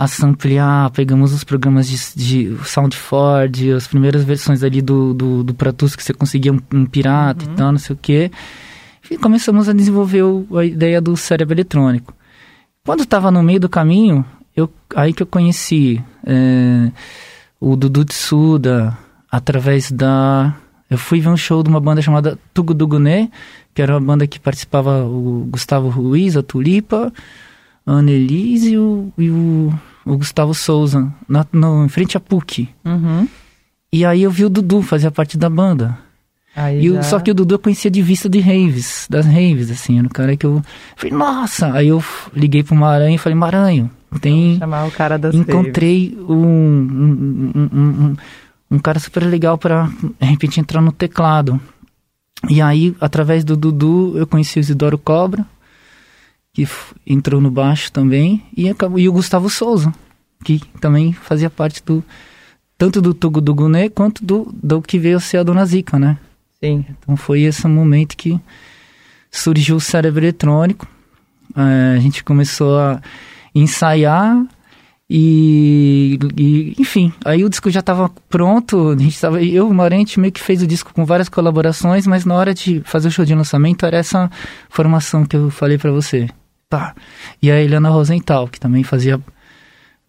a 0.01 0.07
samplear, 0.07 0.91
pegamos 0.93 1.31
os 1.31 1.45
programas 1.45 1.87
de, 1.87 1.99
de 2.17 2.57
SoundFord, 2.65 3.73
as 3.73 3.87
primeiras 3.87 4.25
versões 4.25 4.63
ali 4.63 4.81
do, 4.81 5.13
do, 5.13 5.45
do 5.45 5.53
Pro 5.53 5.75
Tools 5.75 5.95
que 5.95 6.03
você 6.03 6.15
conseguia 6.15 6.51
um, 6.51 6.59
um 6.73 6.87
pirata 6.87 7.45
e 7.45 7.49
tal, 7.49 7.71
não 7.71 7.79
sei 7.79 7.95
o 7.95 7.99
quê, 8.01 8.31
e 9.11 9.19
começamos 9.19 9.69
a 9.69 9.75
desenvolver 9.75 10.23
o, 10.23 10.57
a 10.57 10.65
ideia 10.65 11.03
do 11.03 11.15
cérebro 11.19 11.53
eletrônico. 11.55 12.15
Quando 12.83 13.03
estava 13.03 13.31
no 13.31 13.43
meio 13.43 13.61
do 13.61 13.69
caminho, 13.69 14.25
eu, 14.57 14.73
aí 14.97 15.13
que 15.13 15.23
eu 15.23 15.27
conheci 15.27 16.03
é, 16.27 16.91
o 17.61 17.77
Dudu 17.77 18.07
Tsuda 18.07 18.97
através 19.31 19.93
da. 19.93 20.57
Eu 20.89 20.97
fui 20.97 21.21
ver 21.21 21.29
um 21.29 21.37
show 21.37 21.63
de 21.63 21.69
uma 21.69 21.79
banda 21.79 22.01
chamada 22.01 22.39
Tuguduguné, 22.55 23.31
que 23.75 23.83
era 23.83 23.93
uma 23.93 24.01
banda 24.01 24.27
que 24.27 24.41
participava 24.41 25.05
o 25.05 25.47
Gustavo 25.51 25.91
Ruiz, 25.91 26.39
a 26.39 26.43
Tulipa, 26.43 27.13
a 27.85 27.93
Annelise 27.93 28.73
e 28.73 28.79
o, 28.79 29.13
e 29.19 29.31
o, 29.31 29.73
o 30.05 30.17
Gustavo 30.17 30.55
Souza, 30.55 31.13
na, 31.29 31.47
no, 31.53 31.85
em 31.85 31.89
frente 31.89 32.17
à 32.17 32.21
PUC. 32.21 32.69
Uhum. 32.85 33.29
E 33.93 34.05
aí 34.05 34.23
eu 34.23 34.31
vi 34.31 34.45
o 34.45 34.51
Dudu, 34.51 34.83
fazia 34.83 35.11
parte 35.11 35.37
da 35.37 35.51
banda. 35.51 35.99
Aí 36.55 36.85
E 36.85 36.91
o- 36.91 36.95
já- 36.95 37.03
só 37.03 37.21
que 37.21 37.31
o 37.31 37.35
Dudu 37.35 37.55
eu 37.55 37.59
conhecia 37.59 37.91
de 37.91 38.03
vista 38.03 38.29
de 38.29 38.41
raves, 38.41 39.07
das 39.11 39.25
raves, 39.27 39.71
assim, 39.71 39.99
era 39.99 40.07
um 40.07 40.11
cara 40.11 40.37
que 40.37 40.45
eu 40.47 40.63
falei, 40.97 41.17
nossa! 41.17 41.73
Aí 41.73 41.89
eu 41.89 42.03
liguei 42.35 42.63
pro 42.63 42.75
Maranhão 42.75 43.15
e 43.15 43.19
falei, 43.19 43.37
Maranhão, 43.39 43.91
tem. 44.21 44.59
chamar 44.59 44.87
o 44.87 44.91
cara 44.91 45.17
das 45.19 45.35
Encontrei 45.35 46.17
um, 46.29 46.35
um, 46.35 47.53
um, 47.55 47.69
um, 47.73 48.05
um- 48.05 48.17
um 48.73 48.79
cara 48.79 48.99
super 49.01 49.25
legal 49.25 49.57
pra, 49.59 49.89
de 50.21 50.27
repente, 50.27 50.61
entrar 50.61 50.81
no 50.81 50.93
teclado. 50.93 51.61
E 52.49 52.61
aí, 52.63 52.95
através 53.01 53.45
do 53.45 53.57
Dudu, 53.57 54.17
eu 54.17 54.27
conheci 54.27 54.59
o 54.59 54.61
Isidoro 54.61 54.97
Cobra, 54.99 55.45
que 56.53 56.67
entrou 57.07 57.41
no 57.41 57.51
baixo 57.51 57.93
também, 57.93 58.43
e, 58.57 58.69
acabou, 58.69 58.99
e 58.99 59.09
o 59.09 59.13
Gustavo 59.13 59.49
Souza, 59.49 59.93
que 60.45 60.61
também 60.81 61.13
fazia 61.13 61.51
parte 61.51 61.83
do. 61.85 62.05
Tanto 62.77 63.03
do 63.03 63.13
Tugu 63.13 63.43
do 63.43 63.55
Guné 63.55 63.91
quanto 63.91 64.25
do, 64.25 64.51
do 64.55 64.81
que 64.81 64.99
veio 64.99 65.19
a 65.19 65.21
ser 65.21 65.37
a 65.37 65.43
Dona 65.43 65.67
Zica, 65.67 65.99
né? 65.99 66.19
Sim. 66.63 66.85
Então 66.89 67.15
foi 67.15 67.43
esse 67.43 67.67
momento 67.69 68.17
que 68.17 68.41
surgiu 69.31 69.77
o 69.77 69.81
cérebro 69.81 70.25
eletrônico. 70.25 70.89
Eh, 71.55 71.95
a 71.97 72.01
gente 72.01 72.25
começou 72.25 72.79
a 72.79 73.03
ensaiar 73.55 74.47
e, 75.13 76.19
e, 76.37 76.75
enfim, 76.79 77.13
aí 77.25 77.45
o 77.45 77.51
disco 77.51 77.69
já 77.69 77.81
estava 77.81 78.09
pronto. 78.29 78.91
A 78.91 78.97
gente 78.97 79.21
tava, 79.21 79.43
eu 79.43 79.67
e 79.67 79.71
o 79.71 79.75
Marente 79.75 80.21
meio 80.21 80.33
que 80.33 80.41
fez 80.41 80.63
o 80.63 80.67
disco 80.67 80.95
com 80.95 81.05
várias 81.05 81.29
colaborações, 81.29 82.07
mas 82.07 82.25
na 82.25 82.37
hora 82.37 82.55
de 82.55 82.81
fazer 82.85 83.09
o 83.09 83.11
show 83.11 83.25
de 83.25 83.35
lançamento 83.35 83.85
era 83.85 83.97
essa 83.97 84.31
formação 84.69 85.27
que 85.27 85.35
eu 85.35 85.51
falei 85.51 85.77
para 85.77 85.91
você. 85.91 86.29
Tá. 86.71 86.95
E 87.43 87.51
a 87.51 87.61
Eliana 87.61 87.91
Rosenthal, 87.91 88.47
que 88.49 88.59
também 88.61 88.83
fazia 88.85 89.21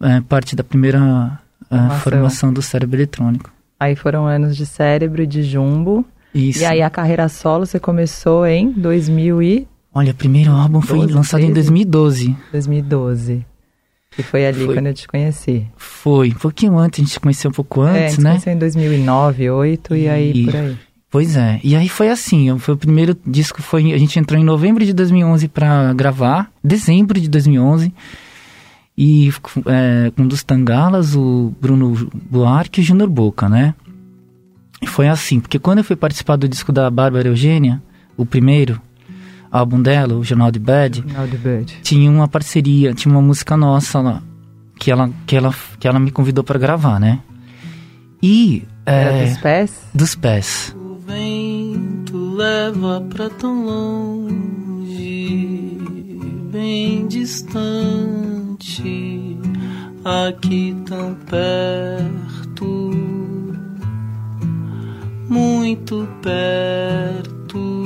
eh, 0.01 0.21
parte 0.29 0.55
da 0.55 0.63
primeira 0.63 1.39
eh, 1.71 1.89
Formação. 2.01 2.53
do 2.53 2.61
cérebro 2.61 2.95
eletrônico. 2.97 3.51
Aí 3.79 3.95
foram 3.95 4.27
anos 4.27 4.55
de 4.55 4.65
cérebro 4.65 5.23
e 5.23 5.27
de 5.27 5.41
jumbo. 5.41 6.05
Isso. 6.33 6.61
E 6.61 6.65
aí 6.65 6.81
a 6.83 6.89
carreira 6.89 7.27
solo 7.27 7.65
você 7.65 7.79
começou 7.79 8.45
em 8.45 8.71
2000 8.71 9.41
e 9.41 9.67
Olha, 9.93 10.11
o 10.11 10.15
primeiro 10.15 10.51
álbum 10.51 10.79
foi 10.81 10.99
12, 10.99 11.13
lançado 11.13 11.41
em 11.41 11.51
13? 11.51 11.53
2012. 11.69 12.35
2012. 12.53 13.45
Que 14.11 14.23
foi 14.23 14.45
ali 14.45 14.65
Foi. 14.65 14.73
quando 14.75 14.87
eu 14.87 14.93
te 14.93 15.07
conheci. 15.07 15.65
Foi, 15.75 16.29
um 16.29 16.35
pouquinho 16.35 16.77
antes, 16.77 16.99
a 16.99 17.03
gente 17.03 17.11
se 17.13 17.19
conheceu 17.19 17.49
um 17.49 17.53
pouco 17.53 17.83
é, 17.85 17.89
a 17.89 17.91
antes, 18.03 18.11
gente 18.15 18.23
né? 18.23 18.29
conheceu 18.31 18.53
em 18.53 18.57
2009, 18.57 19.37
2008 19.47 19.95
e 19.95 20.07
aí 20.09 20.31
E- 20.31 20.45
por 20.45 20.55
aí. 20.55 20.77
Pois 21.11 21.35
é, 21.35 21.59
e 21.61 21.75
aí 21.75 21.89
foi 21.89 22.09
assim, 22.09 22.57
foi 22.57 22.73
o 22.73 22.77
primeiro 22.77 23.17
disco, 23.27 23.61
foi, 23.61 23.91
a 23.91 23.97
gente 23.97 24.17
entrou 24.17 24.39
em 24.39 24.45
novembro 24.45 24.85
de 24.85 24.93
2011 24.93 25.49
pra 25.49 25.91
gravar, 25.93 26.49
dezembro 26.63 27.19
de 27.19 27.27
2011, 27.27 27.93
e 28.97 29.29
é, 29.65 30.09
com 30.15 30.23
um 30.23 30.27
dos 30.27 30.41
Tangalas, 30.41 31.13
o 31.13 31.53
Bruno 31.59 32.09
Buarque 32.13 32.79
e 32.79 32.83
o 32.83 32.85
Júnior 32.85 33.09
Boca, 33.09 33.49
né? 33.49 33.75
E 34.81 34.87
foi 34.87 35.09
assim, 35.09 35.41
porque 35.41 35.59
quando 35.59 35.79
eu 35.79 35.83
fui 35.83 35.97
participar 35.97 36.37
do 36.37 36.47
disco 36.47 36.71
da 36.71 36.89
Bárbara 36.89 37.27
Eugênia, 37.27 37.83
o 38.15 38.25
primeiro 38.25 38.81
álbum 39.51 39.81
dela, 39.81 40.15
o 40.15 40.23
Jornal 40.23 40.49
de 40.49 40.59
Bad, 40.59 41.03
Now 41.05 41.27
the 41.27 41.35
Bird. 41.35 41.77
tinha 41.83 42.09
uma 42.09 42.29
parceria, 42.29 42.93
tinha 42.93 43.13
uma 43.13 43.21
música 43.21 43.57
nossa 43.57 43.99
lá, 43.99 44.23
que 44.79 44.89
ela, 44.89 45.09
que 45.27 45.35
ela, 45.35 45.53
que 45.77 45.85
ela 45.89 45.99
me 45.99 46.09
convidou 46.09 46.41
pra 46.41 46.57
gravar, 46.57 47.01
né? 47.01 47.19
E... 48.23 48.63
É, 48.85 49.25
dos 49.25 49.37
pés? 49.37 49.81
dos 49.93 50.15
pés. 50.15 50.75
Vento 51.11 52.17
leva 52.35 53.01
pra 53.01 53.29
tão 53.29 53.65
longe, 53.65 54.97
bem 56.49 57.05
distante, 57.05 58.57
aqui 60.05 60.73
tão 60.87 61.13
perto, 61.29 62.65
muito 65.27 66.07
perto. 66.21 67.83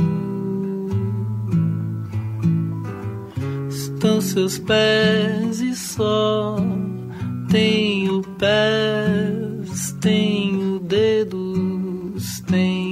Estão 3.69 4.21
seus 4.21 4.59
pés 4.59 5.61
e 5.61 5.75
só 5.75 6.57
tenho 7.49 8.21
pés, 8.37 9.95
tenho 9.99 10.79
dedos 10.79 11.55
tenho. 12.47 12.84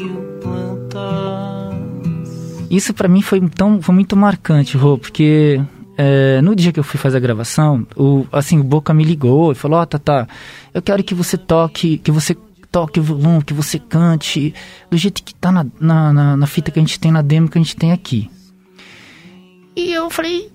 Isso 2.69 2.93
pra 2.93 3.07
mim 3.07 3.21
foi, 3.21 3.39
tão, 3.49 3.81
foi 3.81 3.93
muito 3.93 4.15
marcante, 4.15 4.75
Rô, 4.77 4.97
porque 4.97 5.61
é, 5.95 6.41
no 6.41 6.55
dia 6.55 6.71
que 6.71 6.79
eu 6.79 6.83
fui 6.83 6.99
fazer 6.99 7.17
a 7.17 7.19
gravação, 7.19 7.85
o, 7.95 8.25
assim, 8.31 8.59
o 8.59 8.63
Boca 8.63 8.93
me 8.93 9.03
ligou 9.03 9.51
e 9.51 9.55
falou, 9.55 9.79
ó, 9.79 9.83
oh, 9.83 9.85
Tata, 9.85 10.27
eu 10.73 10.81
quero 10.81 11.03
que 11.03 11.13
você 11.13 11.37
toque, 11.37 11.99
que 11.99 12.11
você 12.11 12.35
toque 12.71 12.99
o 12.99 13.03
violão, 13.03 13.41
que 13.41 13.53
você 13.53 13.77
cante 13.77 14.55
do 14.89 14.97
jeito 14.97 15.23
que 15.23 15.35
tá 15.35 15.51
na, 15.51 15.65
na, 15.79 16.11
na, 16.11 16.37
na 16.37 16.47
fita 16.47 16.71
que 16.71 16.79
a 16.79 16.81
gente 16.81 16.99
tem, 16.99 17.11
na 17.11 17.21
demo 17.21 17.47
que 17.47 17.59
a 17.59 17.61
gente 17.61 17.75
tem 17.75 17.91
aqui. 17.91 18.27
E 19.75 19.91
eu 19.91 20.09
falei, 20.09 20.51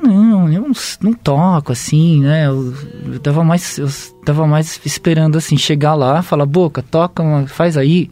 não, 0.00 0.48
eu 0.48 0.62
não, 0.62 0.72
não 1.00 1.12
toco 1.12 1.72
assim, 1.72 2.20
né? 2.20 2.46
Eu, 2.46 2.72
eu 3.14 3.18
tava 3.18 3.42
mais, 3.42 3.78
eu 3.78 3.88
tava 4.24 4.46
mais 4.46 4.80
esperando 4.84 5.36
assim, 5.36 5.56
chegar 5.56 5.94
lá, 5.94 6.22
falar, 6.22 6.46
boca, 6.46 6.82
toca, 6.82 7.24
faz 7.48 7.76
aí, 7.76 8.08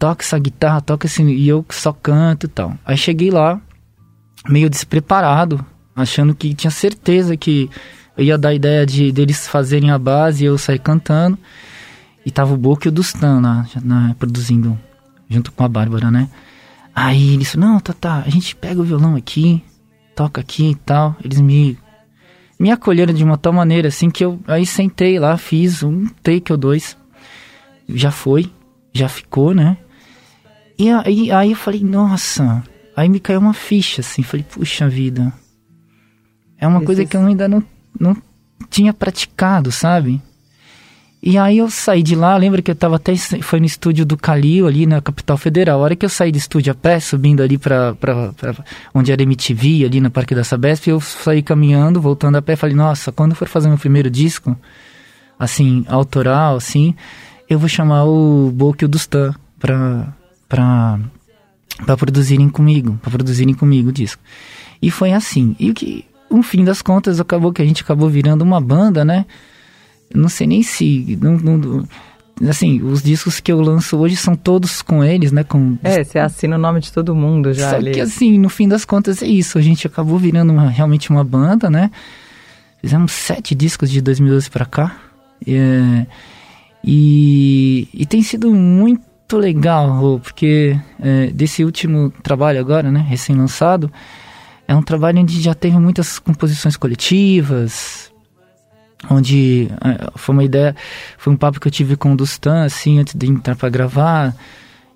toca 0.00 0.24
essa 0.24 0.38
guitarra, 0.38 0.80
toca 0.80 1.06
assim, 1.06 1.28
e 1.28 1.46
eu 1.46 1.64
só 1.68 1.92
canto 1.92 2.46
e 2.46 2.48
tal. 2.48 2.74
Aí 2.86 2.96
cheguei 2.96 3.30
lá, 3.30 3.60
meio 4.48 4.70
despreparado, 4.70 5.64
achando 5.94 6.34
que 6.34 6.54
tinha 6.54 6.70
certeza 6.70 7.36
que 7.36 7.68
eu 8.16 8.24
ia 8.24 8.38
dar 8.38 8.48
a 8.48 8.54
ideia 8.54 8.86
de 8.86 9.12
deles 9.12 9.46
fazerem 9.46 9.90
a 9.90 9.98
base 9.98 10.42
e 10.42 10.46
eu 10.46 10.56
sair 10.56 10.78
cantando. 10.78 11.38
E 12.24 12.30
tava 12.30 12.54
o 12.54 12.56
Boca 12.56 12.88
e 12.88 12.90
o 12.90 12.92
Dustan 12.92 13.40
na, 13.40 14.14
produzindo, 14.18 14.78
junto 15.28 15.52
com 15.52 15.64
a 15.64 15.68
Bárbara, 15.68 16.10
né? 16.10 16.30
Aí 16.94 17.34
eles 17.34 17.54
não, 17.54 17.78
tá, 17.78 17.92
tá, 17.92 18.22
a 18.26 18.30
gente 18.30 18.56
pega 18.56 18.80
o 18.80 18.84
violão 18.84 19.16
aqui, 19.16 19.62
toca 20.16 20.40
aqui 20.40 20.70
e 20.70 20.74
tal. 20.76 21.14
Eles 21.22 21.40
me 21.42 21.78
me 22.58 22.70
acolheram 22.70 23.12
de 23.12 23.22
uma 23.22 23.36
tal 23.36 23.52
maneira 23.52 23.88
assim 23.88 24.10
que 24.10 24.24
eu 24.24 24.40
aí 24.46 24.64
sentei 24.64 25.18
lá, 25.18 25.36
fiz 25.36 25.82
um 25.82 26.06
take 26.22 26.50
ou 26.50 26.56
dois. 26.56 26.96
Já 27.86 28.10
foi, 28.10 28.50
já 28.94 29.08
ficou, 29.08 29.54
né? 29.54 29.76
E 30.80 30.88
aí, 30.88 31.30
aí 31.30 31.50
eu 31.50 31.56
falei, 31.56 31.84
nossa, 31.84 32.64
aí 32.96 33.06
me 33.06 33.20
caiu 33.20 33.38
uma 33.38 33.52
ficha 33.52 34.00
assim, 34.00 34.22
falei, 34.22 34.46
puxa 34.48 34.88
vida. 34.88 35.30
É 36.58 36.66
uma 36.66 36.78
Esse 36.78 36.86
coisa 36.86 37.04
que 37.04 37.14
eu 37.14 37.20
ainda 37.20 37.46
não, 37.46 37.62
não 37.98 38.16
tinha 38.70 38.94
praticado, 38.94 39.70
sabe? 39.70 40.22
E 41.22 41.36
aí 41.36 41.58
eu 41.58 41.68
saí 41.68 42.02
de 42.02 42.14
lá, 42.14 42.34
lembra 42.34 42.62
que 42.62 42.70
eu 42.70 42.74
tava 42.74 42.96
até 42.96 43.14
foi 43.14 43.60
no 43.60 43.66
estúdio 43.66 44.06
do 44.06 44.16
Calil 44.16 44.66
ali 44.66 44.86
na 44.86 45.02
capital 45.02 45.36
federal. 45.36 45.80
A 45.80 45.82
hora 45.82 45.94
que 45.94 46.06
eu 46.06 46.08
saí 46.08 46.32
do 46.32 46.38
estúdio 46.38 46.72
a 46.72 46.74
pé, 46.74 46.98
subindo 46.98 47.42
ali 47.42 47.58
para 47.58 47.94
onde 48.94 49.12
era 49.12 49.22
MTV, 49.22 49.84
ali 49.84 50.00
no 50.00 50.10
Parque 50.10 50.34
da 50.34 50.44
Sabesp, 50.44 50.88
eu 50.88 50.98
saí 50.98 51.42
caminhando, 51.42 52.00
voltando 52.00 52.36
a 52.36 52.42
pé, 52.42 52.56
falei: 52.56 52.74
"Nossa, 52.74 53.12
quando 53.12 53.32
eu 53.32 53.36
for 53.36 53.48
fazer 53.48 53.68
meu 53.68 53.76
primeiro 53.76 54.08
disco, 54.08 54.56
assim, 55.38 55.84
autoral, 55.88 56.56
assim, 56.56 56.94
eu 57.50 57.58
vou 57.58 57.68
chamar 57.68 58.04
o 58.04 58.50
Boque 58.50 58.82
e 58.82 58.86
o 58.86 58.88
Dustan 58.88 59.34
para 59.58 60.18
para 60.50 61.00
para 61.86 61.96
produzirem 61.96 62.50
comigo, 62.50 62.98
para 63.00 63.10
produzirem 63.10 63.54
comigo 63.54 63.88
o 63.88 63.92
disco". 63.92 64.22
E 64.82 64.90
foi 64.90 65.12
assim. 65.12 65.56
E 65.58 65.70
o 65.70 65.74
que, 65.74 66.04
no 66.30 66.42
fim 66.42 66.62
das 66.62 66.82
contas, 66.82 67.18
acabou 67.18 67.54
que 67.54 67.62
a 67.62 67.64
gente 67.64 67.82
acabou 67.82 68.10
virando 68.10 68.42
uma 68.42 68.60
banda, 68.60 69.02
né? 69.02 69.24
não 70.14 70.28
sei 70.28 70.46
nem 70.46 70.62
se. 70.62 71.18
Não, 71.20 71.36
não, 71.36 71.88
assim, 72.48 72.82
os 72.82 73.02
discos 73.02 73.38
que 73.38 73.52
eu 73.52 73.60
lanço 73.60 73.96
hoje 73.96 74.16
são 74.16 74.34
todos 74.34 74.82
com 74.82 75.04
eles, 75.04 75.30
né? 75.30 75.44
Com... 75.44 75.78
É, 75.82 76.02
você 76.02 76.18
assina 76.18 76.56
o 76.56 76.58
nome 76.58 76.80
de 76.80 76.92
todo 76.92 77.14
mundo 77.14 77.52
já 77.52 77.70
Só 77.70 77.76
ali. 77.76 77.92
que 77.92 78.00
assim, 78.00 78.38
no 78.38 78.48
fim 78.48 78.68
das 78.68 78.84
contas 78.84 79.22
é 79.22 79.26
isso. 79.26 79.58
A 79.58 79.62
gente 79.62 79.86
acabou 79.86 80.18
virando 80.18 80.52
uma, 80.52 80.68
realmente 80.68 81.10
uma 81.10 81.24
banda, 81.24 81.70
né? 81.70 81.90
Fizemos 82.80 83.12
sete 83.12 83.54
discos 83.54 83.90
de 83.90 84.00
2012 84.00 84.50
para 84.50 84.64
cá. 84.64 84.96
É, 85.46 86.06
e, 86.82 87.88
e 87.94 88.06
tem 88.06 88.22
sido 88.22 88.52
muito 88.52 89.02
legal, 89.38 90.20
porque 90.22 90.78
é, 91.00 91.26
desse 91.28 91.64
último 91.64 92.10
trabalho 92.22 92.60
agora, 92.60 92.90
né? 92.90 93.04
Recém-lançado, 93.08 93.90
é 94.66 94.74
um 94.74 94.82
trabalho 94.82 95.20
onde 95.20 95.40
já 95.40 95.54
teve 95.54 95.78
muitas 95.78 96.18
composições 96.18 96.76
coletivas, 96.76 98.12
onde 99.08 99.68
é, 99.84 100.10
foi 100.16 100.32
uma 100.32 100.44
ideia, 100.44 100.76
foi 101.18 101.32
um 101.32 101.36
papo 101.36 101.60
que 101.60 101.66
eu 101.66 101.72
tive 101.72 101.96
com 101.96 102.12
o 102.12 102.16
Dustan, 102.16 102.64
assim, 102.64 102.98
antes 102.98 103.14
de 103.14 103.26
entrar 103.26 103.56
para 103.56 103.68
gravar, 103.68 104.34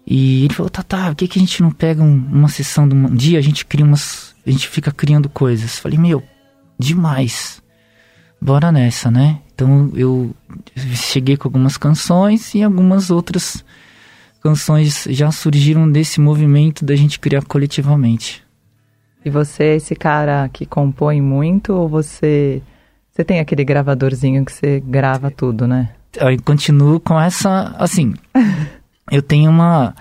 e 0.07 0.45
ele 0.45 0.55
falou, 0.55 0.69
tá, 0.69 0.83
tá, 0.83 1.07
por 1.09 1.17
que, 1.17 1.29
que 1.29 1.39
a 1.39 1.43
gente 1.43 1.63
não 1.63 1.71
pega 1.71 2.03
um, 2.03 2.15
uma 2.31 2.49
sessão 2.49 2.87
de 2.87 2.95
um 2.95 3.15
dia, 3.15 3.39
a 3.39 3.43
gente 3.43 3.65
cria 3.65 3.85
umas, 3.85 4.35
a 4.47 4.51
gente 4.51 4.69
fica 4.69 4.93
criando 4.93 5.29
coisas. 5.29 5.79
Falei, 5.79 5.99
meu, 5.99 6.23
demais, 6.79 7.63
bora 8.41 8.71
nessa, 8.71 9.11
né? 9.11 9.41
Então 9.55 9.91
eu 9.95 10.35
cheguei 10.95 11.37
com 11.37 11.49
algumas 11.49 11.77
canções 11.77 12.55
e 12.55 12.63
algumas 12.63 13.11
outras 13.11 13.65
canções 14.45 15.07
já 15.09 15.33
surgiram 15.33 15.91
desse 15.91 16.21
movimento 16.21 16.85
da 16.85 16.95
gente 16.95 17.19
criar 17.19 17.43
coletivamente. 17.47 18.45
E 19.25 19.31
você 19.31 19.65
é 19.65 19.77
esse 19.77 19.97
cara 19.97 20.51
que 20.53 20.67
compõe 20.67 21.23
muito 21.23 21.73
ou 21.73 21.89
você 21.89 22.61
você 23.11 23.25
tem 23.25 23.41
aquele 23.41 23.65
gravadorzinho 23.65 24.45
que 24.45 24.53
você 24.53 24.81
grava 24.81 25.31
tudo, 25.31 25.67
né? 25.67 25.95
Eu 26.17 26.37
continuo 26.43 27.01
com 27.01 27.19
essa, 27.19 27.75
assim, 27.79 28.13
eu 29.11 29.23
tenho 29.23 29.51
uma 29.51 29.95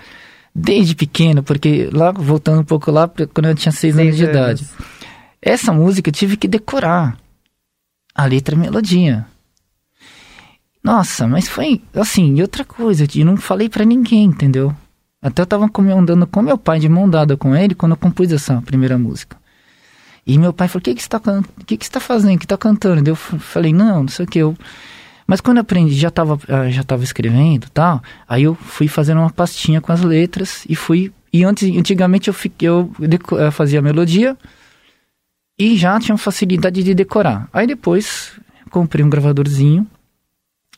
desde 0.54 0.94
pequeno, 0.94 1.42
porque 1.42 1.88
lá 1.92 2.12
voltando 2.12 2.60
um 2.60 2.64
pouco 2.64 2.90
lá, 2.90 3.08
quando 3.32 3.48
eu 3.48 3.54
tinha 3.54 3.72
seis 3.72 3.98
anos 3.98 4.16
de 4.16 4.24
idade, 4.24 4.66
essa 5.40 5.72
música 5.72 6.10
eu 6.10 6.12
tive 6.12 6.36
que 6.36 6.46
decorar 6.46 7.16
a 8.14 8.26
letra 8.26 8.54
e 8.54 8.58
a 8.58 8.60
melodia. 8.60 9.26
Nossa, 10.84 11.26
mas 11.26 11.48
foi 11.48 11.80
assim, 11.94 12.34
e 12.36 12.42
outra 12.42 12.62
coisa, 12.62 13.06
eu 13.16 13.24
não 13.24 13.38
falei 13.38 13.70
para 13.70 13.86
ninguém, 13.86 14.24
entendeu? 14.24 14.76
Até 15.22 15.40
eu 15.40 15.46
tava 15.46 15.70
andando 15.96 16.26
com 16.26 16.42
meu 16.42 16.58
pai 16.58 16.78
de 16.78 16.86
mão 16.90 17.08
dada 17.08 17.34
com 17.38 17.56
ele 17.56 17.74
quando 17.74 17.92
eu 17.92 17.96
compus 17.96 18.30
essa 18.30 18.60
primeira 18.60 18.98
música. 18.98 19.38
E 20.26 20.38
meu 20.38 20.52
pai 20.52 20.68
falou: 20.68 20.80
O 20.80 20.84
que, 20.84 20.94
que 20.94 21.00
você 21.00 21.06
está 21.06 21.20
que 21.66 21.78
que 21.78 21.90
tá 21.90 22.00
fazendo? 22.00 22.38
que 22.38 22.44
está 22.44 22.58
cantando? 22.58 23.08
Eu 23.08 23.16
falei: 23.16 23.72
Não, 23.72 24.02
não 24.02 24.08
sei 24.08 24.26
o 24.26 24.28
que. 24.28 24.38
Eu... 24.38 24.54
Mas 25.26 25.40
quando 25.40 25.56
eu 25.56 25.62
aprendi, 25.62 25.94
já 25.94 26.08
estava 26.08 26.38
ah, 26.48 26.68
já 26.70 26.82
tava 26.82 27.02
escrevendo 27.02 27.68
tal. 27.70 28.02
Aí 28.28 28.42
eu 28.42 28.54
fui 28.54 28.86
fazendo 28.86 29.18
uma 29.20 29.30
pastinha 29.30 29.80
com 29.80 29.90
as 29.90 30.02
letras 30.02 30.66
e 30.68 30.76
fui. 30.76 31.10
E 31.32 31.44
antes, 31.44 31.74
antigamente 31.74 32.28
eu, 32.28 32.34
fiquei, 32.34 32.68
eu, 32.68 32.92
eu 33.32 33.50
fazia 33.50 33.78
a 33.78 33.82
melodia 33.82 34.36
e 35.58 35.76
já 35.76 35.98
tinha 35.98 36.16
facilidade 36.18 36.82
de 36.82 36.94
decorar. 36.94 37.48
Aí 37.52 37.66
depois 37.66 38.32
comprei 38.70 39.02
um 39.02 39.08
gravadorzinho 39.08 39.86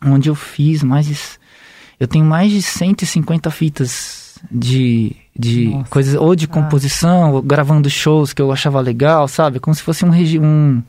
onde 0.05 0.29
eu 0.29 0.35
fiz 0.35 0.83
mais. 0.83 1.39
Eu 1.99 2.07
tenho 2.07 2.25
mais 2.25 2.51
de 2.53 2.63
150 2.63 3.51
fitas 3.51 4.39
de 4.51 5.17
de 5.39 5.69
Nossa. 5.69 5.91
coisas 5.91 6.15
ou 6.15 6.35
de 6.35 6.47
composição, 6.47 7.33
ou 7.33 7.43
gravando 7.43 7.91
shows 7.91 8.33
que 8.33 8.41
eu 8.41 8.51
achava 8.51 8.81
legal, 8.81 9.29
sabe? 9.29 9.61
Como 9.61 9.75
se 9.75 9.83
fosse 9.83 10.05
um 10.05 10.11
um 10.43 10.83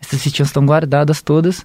essas 0.00 0.22
fitinhas 0.22 0.48
estão 0.48 0.64
guardadas 0.64 1.22
todas. 1.22 1.64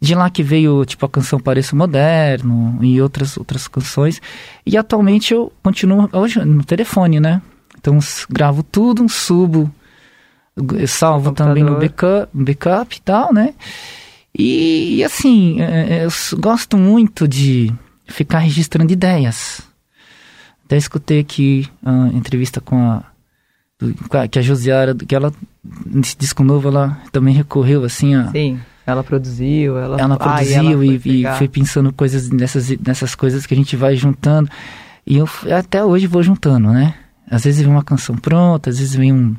De 0.00 0.14
lá 0.14 0.30
que 0.30 0.42
veio 0.42 0.84
tipo 0.86 1.04
a 1.04 1.08
canção 1.08 1.38
Pareço 1.38 1.76
Moderno 1.76 2.78
e 2.80 3.02
outras 3.02 3.36
outras 3.36 3.68
canções. 3.68 4.20
E 4.64 4.76
atualmente 4.76 5.34
eu 5.34 5.52
continuo 5.62 6.08
hoje 6.12 6.42
no 6.44 6.64
telefone, 6.64 7.20
né? 7.20 7.42
Então 7.78 7.98
gravo 8.30 8.62
tudo, 8.62 9.06
subo, 9.08 9.70
salvo 10.86 11.32
também 11.32 11.62
no 11.62 11.78
backup, 11.78 12.28
backup 12.32 12.96
e 12.96 13.00
tal, 13.00 13.32
né? 13.32 13.54
E, 14.36 14.96
e 14.96 15.04
assim, 15.04 15.60
é, 15.60 15.98
é, 15.98 16.04
eu 16.04 16.10
gosto 16.38 16.76
muito 16.76 17.26
de 17.26 17.72
ficar 18.06 18.38
registrando 18.38 18.92
ideias 18.92 19.62
até 20.70 20.76
escutei 20.76 21.18
aqui 21.18 21.68
a 21.84 22.06
entrevista 22.14 22.60
com 22.60 22.92
a, 22.92 23.02
que 24.28 24.38
a 24.38 24.42
Josiara, 24.42 24.94
que 24.94 25.16
ela 25.16 25.32
nesse 25.84 26.16
disco 26.16 26.44
novo 26.44 26.68
ela 26.68 26.96
também 27.10 27.34
recorreu 27.34 27.82
assim 27.82 28.14
a 28.14 28.30
Sim, 28.30 28.60
ela 28.86 29.02
produziu, 29.02 29.76
ela 29.76 30.00
ela 30.00 30.16
produziu 30.16 30.60
ah, 30.60 30.84
e, 30.84 30.88
ela 30.88 31.00
e, 31.04 31.22
e, 31.22 31.38
foi 31.38 31.48
pensando 31.48 31.92
coisas 31.92 32.30
nessas 32.30 32.70
nessas 32.86 33.16
coisas 33.16 33.46
que 33.46 33.54
a 33.54 33.56
gente 33.56 33.74
vai 33.74 33.96
juntando. 33.96 34.48
E 35.04 35.16
eu 35.16 35.28
até 35.58 35.84
hoje 35.84 36.06
vou 36.06 36.22
juntando, 36.22 36.70
né? 36.70 36.94
Às 37.28 37.42
vezes 37.42 37.62
vem 37.62 37.70
uma 37.70 37.82
canção 37.82 38.14
pronta, 38.14 38.70
às 38.70 38.78
vezes 38.78 38.94
vem 38.94 39.12
um 39.12 39.34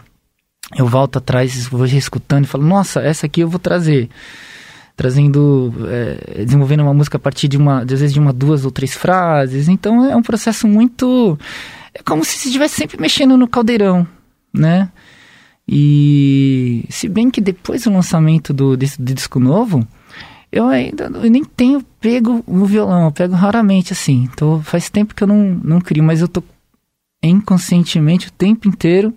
eu 0.75 0.86
volto 0.86 1.17
atrás, 1.17 1.65
vou 1.67 1.86
escutando 1.86 2.43
e 2.43 2.47
falo: 2.47 2.65
"Nossa, 2.65 2.99
essa 2.99 3.25
aqui 3.25 3.39
eu 3.39 3.47
vou 3.47 3.60
trazer" 3.60 4.10
trazendo, 5.02 5.74
é, 5.88 6.46
desenvolvendo 6.46 6.82
uma 6.82 6.94
música 6.94 7.18
a 7.18 7.20
partir 7.20 7.48
de 7.48 7.58
uma, 7.58 7.80
às 7.80 7.88
vezes 7.88 8.14
de 8.14 8.20
uma, 8.20 8.32
duas 8.32 8.66
ou 8.66 8.70
três 8.70 8.94
frases. 8.94 9.68
Então 9.68 10.06
é 10.06 10.16
um 10.16 10.22
processo 10.22 10.68
muito, 10.68 11.40
é 11.92 12.04
como 12.04 12.24
se 12.24 12.48
estivesse 12.48 12.76
sempre 12.76 13.02
mexendo 13.02 13.36
no 13.36 13.48
caldeirão, 13.48 14.06
né? 14.54 14.92
E 15.68 16.86
se 16.88 17.10
bem 17.10 17.32
que 17.32 17.42
depois 17.42 17.86
do 17.86 17.92
lançamento 17.92 18.54
do, 18.54 18.78
desse, 18.78 19.02
do 19.02 19.12
disco 19.12 19.40
novo, 19.40 19.88
eu 20.52 20.68
ainda 20.68 21.06
eu 21.06 21.32
nem 21.32 21.44
tenho 21.44 21.82
pego 22.00 22.44
o 22.46 22.64
violão, 22.64 23.06
eu 23.06 23.12
pego 23.12 23.34
raramente 23.34 23.94
assim. 23.94 24.30
Então 24.32 24.62
faz 24.62 24.88
tempo 24.88 25.16
que 25.16 25.24
eu 25.24 25.28
não, 25.28 25.60
não 25.64 25.82
crio, 25.82 26.04
mas 26.04 26.22
eu 26.22 26.28
tô 26.28 26.44
inconscientemente 27.24 28.28
o 28.28 28.32
tempo 28.32 28.68
inteiro 28.68 29.12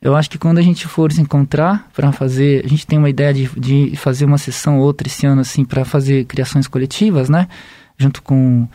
eu 0.00 0.14
acho 0.14 0.30
que 0.30 0.38
quando 0.38 0.58
a 0.58 0.62
gente 0.62 0.86
for 0.86 1.12
se 1.12 1.20
encontrar 1.20 1.88
para 1.94 2.12
fazer, 2.12 2.64
a 2.64 2.68
gente 2.68 2.86
tem 2.86 2.98
uma 2.98 3.10
ideia 3.10 3.34
de, 3.34 3.48
de 3.58 3.96
fazer 3.96 4.24
uma 4.24 4.38
sessão 4.38 4.78
ou 4.78 4.84
outra 4.84 5.08
esse 5.08 5.26
ano 5.26 5.40
assim 5.40 5.64
para 5.64 5.84
fazer 5.84 6.24
criações 6.24 6.66
coletivas, 6.68 7.28
né? 7.28 7.48
Junto 7.96 8.22
com 8.22 8.68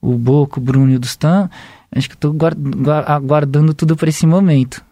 o 0.00 0.16
Boco, 0.16 0.60
o 0.60 0.62
Bruno 0.62 0.92
e 0.92 0.96
o 0.96 0.98
Dustan, 1.00 1.48
acho 1.90 2.08
que 2.10 2.16
guar- 2.28 2.56
aguardando 3.06 3.72
tudo 3.74 3.96
para 3.96 4.08
esse 4.08 4.26
momento. 4.26 4.84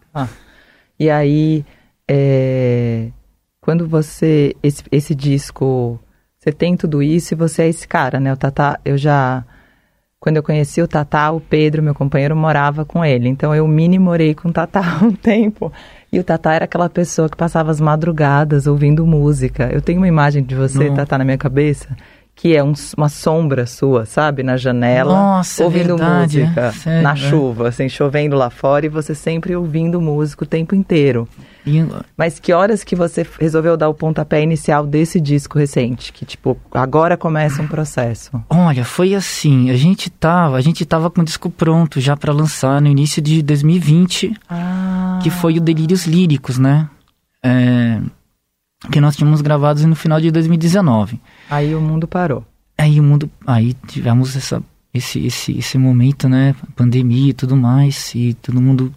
E 0.98 1.10
aí, 1.10 1.64
é, 2.08 3.10
quando 3.60 3.86
você. 3.86 4.56
Esse, 4.62 4.82
esse 4.90 5.14
disco. 5.14 6.00
Você 6.38 6.52
tem 6.52 6.76
tudo 6.76 7.02
isso 7.02 7.34
e 7.34 7.36
você 7.36 7.62
é 7.62 7.68
esse 7.68 7.88
cara, 7.88 8.20
né? 8.20 8.32
O 8.32 8.36
Tatá, 8.36 8.78
eu 8.84 8.96
já. 8.96 9.44
Quando 10.26 10.38
eu 10.38 10.42
conheci 10.42 10.82
o 10.82 10.88
Tatá, 10.88 11.30
o 11.30 11.40
Pedro, 11.40 11.80
meu 11.80 11.94
companheiro, 11.94 12.34
morava 12.34 12.84
com 12.84 13.04
ele. 13.04 13.28
Então 13.28 13.54
eu 13.54 13.64
mini 13.68 13.96
morei 13.96 14.34
com 14.34 14.48
o 14.48 14.52
Tatá 14.52 14.98
um 15.00 15.12
tempo. 15.12 15.72
E 16.12 16.18
o 16.18 16.24
Tatá 16.24 16.54
era 16.54 16.64
aquela 16.64 16.90
pessoa 16.90 17.28
que 17.28 17.36
passava 17.36 17.70
as 17.70 17.80
madrugadas 17.80 18.66
ouvindo 18.66 19.06
música. 19.06 19.70
Eu 19.72 19.80
tenho 19.80 19.98
uma 20.00 20.08
imagem 20.08 20.42
de 20.42 20.56
você, 20.56 20.88
Não. 20.88 20.96
Tatá, 20.96 21.16
na 21.16 21.24
minha 21.24 21.38
cabeça, 21.38 21.96
que 22.38 22.54
é 22.54 22.62
um- 22.62 22.74
uma 22.98 23.08
sombra 23.08 23.64
sua, 23.66 24.04
sabe? 24.04 24.42
Na 24.42 24.58
janela, 24.58 25.10
Nossa, 25.12 25.62
é 25.62 25.64
ouvindo 25.64 25.96
verdade, 25.96 26.42
música, 26.42 26.60
é? 26.60 26.72
Sério, 26.72 27.02
na 27.02 27.12
é? 27.12 27.16
chuva, 27.16 27.68
assim, 27.68 27.88
chovendo 27.88 28.36
lá 28.36 28.50
fora, 28.50 28.84
e 28.84 28.90
você 28.90 29.14
sempre 29.14 29.56
ouvindo 29.56 29.98
música 30.02 30.44
o 30.44 30.46
tempo 30.46 30.74
inteiro. 30.74 31.26
E 31.66 31.82
Mas 32.16 32.38
que 32.38 32.52
horas 32.52 32.84
que 32.84 32.94
você 32.94 33.26
resolveu 33.40 33.76
dar 33.76 33.88
o 33.88 33.94
pontapé 33.94 34.40
inicial 34.42 34.86
desse 34.86 35.18
disco 35.20 35.58
recente? 35.58 36.12
Que, 36.12 36.24
tipo, 36.26 36.56
agora 36.70 37.16
começa 37.16 37.60
um 37.62 37.66
processo. 37.66 38.30
Olha, 38.50 38.84
foi 38.84 39.14
assim, 39.14 39.70
a 39.70 39.74
gente 39.76 40.08
tava, 40.10 40.58
a 40.58 40.60
gente 40.60 40.84
tava 40.84 41.10
com 41.10 41.22
o 41.22 41.24
disco 41.24 41.48
pronto 41.50 42.00
já 42.00 42.16
para 42.16 42.32
lançar 42.34 42.80
no 42.82 42.86
início 42.86 43.20
de 43.22 43.42
2020, 43.42 44.32
Ah. 44.48 45.18
que 45.22 45.30
foi 45.30 45.56
o 45.56 45.60
Delírios 45.60 46.06
Líricos, 46.06 46.58
né? 46.58 46.88
É, 47.42 47.98
que 48.90 49.00
nós 49.00 49.16
tínhamos 49.16 49.40
gravados 49.40 49.84
no 49.84 49.94
final 49.96 50.20
de 50.20 50.30
2019. 50.30 51.20
Aí 51.50 51.74
o 51.74 51.80
mundo 51.80 52.06
parou. 52.06 52.44
Aí 52.78 53.00
o 53.00 53.02
mundo, 53.02 53.30
aí 53.46 53.74
tivemos 53.86 54.36
essa, 54.36 54.62
esse, 54.92 55.24
esse, 55.26 55.58
esse 55.58 55.78
momento, 55.78 56.28
né? 56.28 56.54
Pandemia 56.74 57.30
e 57.30 57.34
tudo 57.34 57.56
mais, 57.56 58.14
e 58.14 58.34
todo 58.34 58.60
mundo 58.60 58.92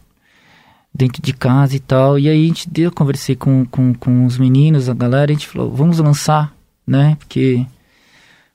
dentro 0.94 1.22
de 1.22 1.34
casa 1.34 1.76
e 1.76 1.80
tal. 1.80 2.20
E 2.20 2.28
aí 2.28 2.44
a 2.44 2.48
gente 2.48 2.70
deu, 2.70 2.86
eu 2.86 2.92
conversei 2.92 3.36
com, 3.36 3.66
com, 3.66 3.94
com 3.94 4.26
os 4.26 4.38
meninos, 4.38 4.90
a 4.90 4.94
galera, 4.94 5.32
e 5.32 5.36
a 5.36 5.38
gente 5.38 5.48
falou, 5.48 5.72
vamos 5.74 5.98
lançar, 6.00 6.54
né? 6.86 7.16
Porque 7.20 7.66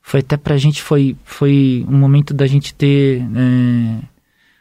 foi 0.03 0.20
até 0.20 0.37
pra 0.37 0.57
gente, 0.59 0.83
foi, 0.83 1.16
foi 1.25 1.87
um 1.88 1.97
momento 1.99 2.35
da 2.35 2.47
gente 2.47 2.75
ter 2.75 3.23
é, 3.23 3.99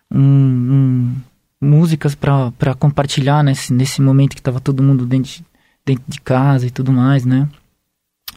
um, 0.10 0.20
um- 0.20 1.16
músicas 1.60 2.14
pra 2.14 2.52
pra 2.52 2.74
compartilhar 2.76 3.42
nesse, 3.44 3.74
nesse 3.74 4.02
momento 4.02 4.36
que 4.36 4.42
tava 4.42 4.60
todo 4.60 4.84
mundo 4.84 5.06
dentro 5.06 5.32
de, 5.32 5.46
dentro 5.86 6.04
de 6.08 6.20
casa 6.22 6.68
e 6.68 6.72
tudo 6.72 6.92
mais, 6.92 7.26
né? 7.26 7.48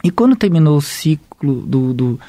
E 0.03 0.11
quando 0.11 0.35
terminou 0.35 0.77
o 0.77 0.81
ciclo 0.81 1.65
do, 1.65 1.93
do, 1.93 2.19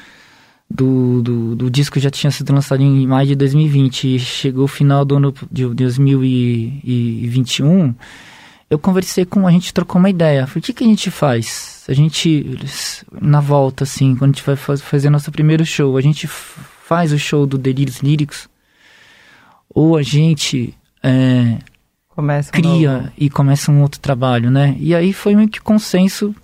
do, 0.69 1.21
do, 1.21 1.55
do 1.55 1.69
disco 1.69 1.99
já 1.99 2.09
tinha 2.09 2.31
sido 2.31 2.53
lançado 2.53 2.81
em 2.81 3.05
maio 3.07 3.27
de 3.27 3.35
2020 3.35 4.15
e 4.15 4.19
chegou 4.19 4.65
o 4.65 4.67
final 4.67 5.05
do 5.05 5.17
ano 5.17 5.33
de 5.51 5.65
2021, 5.67 7.93
eu 8.69 8.79
conversei 8.79 9.25
com, 9.25 9.47
a 9.47 9.51
gente 9.51 9.73
trocou 9.73 9.99
uma 9.99 10.09
ideia. 10.09 10.45
Falei, 10.45 10.59
o 10.59 10.63
que, 10.63 10.73
que 10.73 10.83
a 10.83 10.87
gente 10.87 11.09
faz? 11.09 11.83
A 11.87 11.93
gente, 11.93 12.57
na 13.19 13.39
volta, 13.39 13.83
assim, 13.83 14.15
quando 14.15 14.31
a 14.31 14.33
gente 14.33 14.45
vai 14.45 14.55
faz- 14.55 14.81
fazer 14.81 15.09
nosso 15.09 15.31
primeiro 15.31 15.65
show, 15.65 15.97
a 15.97 16.01
gente 16.01 16.27
faz 16.27 17.11
o 17.11 17.19
show 17.19 17.45
do 17.45 17.57
Delírios 17.57 17.99
Líricos 17.99 18.47
ou 19.69 19.97
a 19.97 20.03
gente 20.03 20.73
é, 21.03 21.57
Começa 22.19 22.49
um 22.49 22.51
cria 22.51 22.97
novo. 22.97 23.11
e 23.17 23.29
começa 23.29 23.71
um 23.71 23.81
outro 23.81 23.97
trabalho, 24.01 24.51
né? 24.51 24.75
E 24.77 24.93
aí 24.93 25.13
foi 25.13 25.33
meio 25.35 25.47
que 25.47 25.61
consenso 25.61 26.35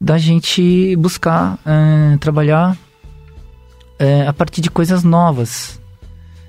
da 0.00 0.16
gente 0.16 0.94
buscar 0.94 1.58
eh, 1.66 2.16
trabalhar 2.20 2.76
eh, 3.98 4.24
a 4.24 4.32
partir 4.32 4.60
de 4.60 4.70
coisas 4.70 5.02
novas. 5.02 5.80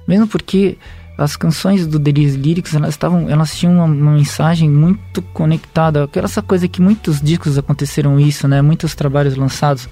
Mesmo 0.07 0.27
porque 0.27 0.77
as 1.17 1.35
canções 1.35 1.87
do 1.87 1.97
Delírios 1.97 2.35
Líricos, 2.35 2.75
elas 2.75 2.91
estavam, 2.91 3.27
elas 3.27 3.57
tinham 3.57 3.73
uma, 3.73 3.85
uma 3.85 4.11
mensagem 4.11 4.69
muito 4.69 5.23
conectada, 5.33 6.03
aquela 6.03 6.25
essa 6.25 6.43
coisa 6.43 6.67
que 6.67 6.79
muitos 6.79 7.19
discos 7.19 7.57
aconteceram 7.57 8.19
isso, 8.19 8.47
né? 8.47 8.61
Muitos 8.61 8.93
trabalhos 8.93 9.35
lançados 9.35 9.89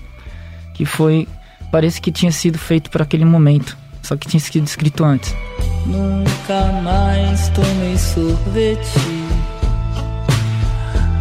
que 0.76 0.86
foi 0.86 1.28
parece 1.72 2.00
que 2.00 2.12
tinha 2.12 2.32
sido 2.32 2.60
feito 2.60 2.92
para 2.92 3.02
aquele 3.02 3.26
momento, 3.26 3.76
só 4.08 4.16
que 4.16 4.26
tinha 4.26 4.40
sido 4.40 4.66
escrito 4.66 5.04
antes. 5.04 5.36
Nunca 5.86 6.72
mais 6.82 7.50
tomei 7.50 7.98
sorvete. 7.98 9.00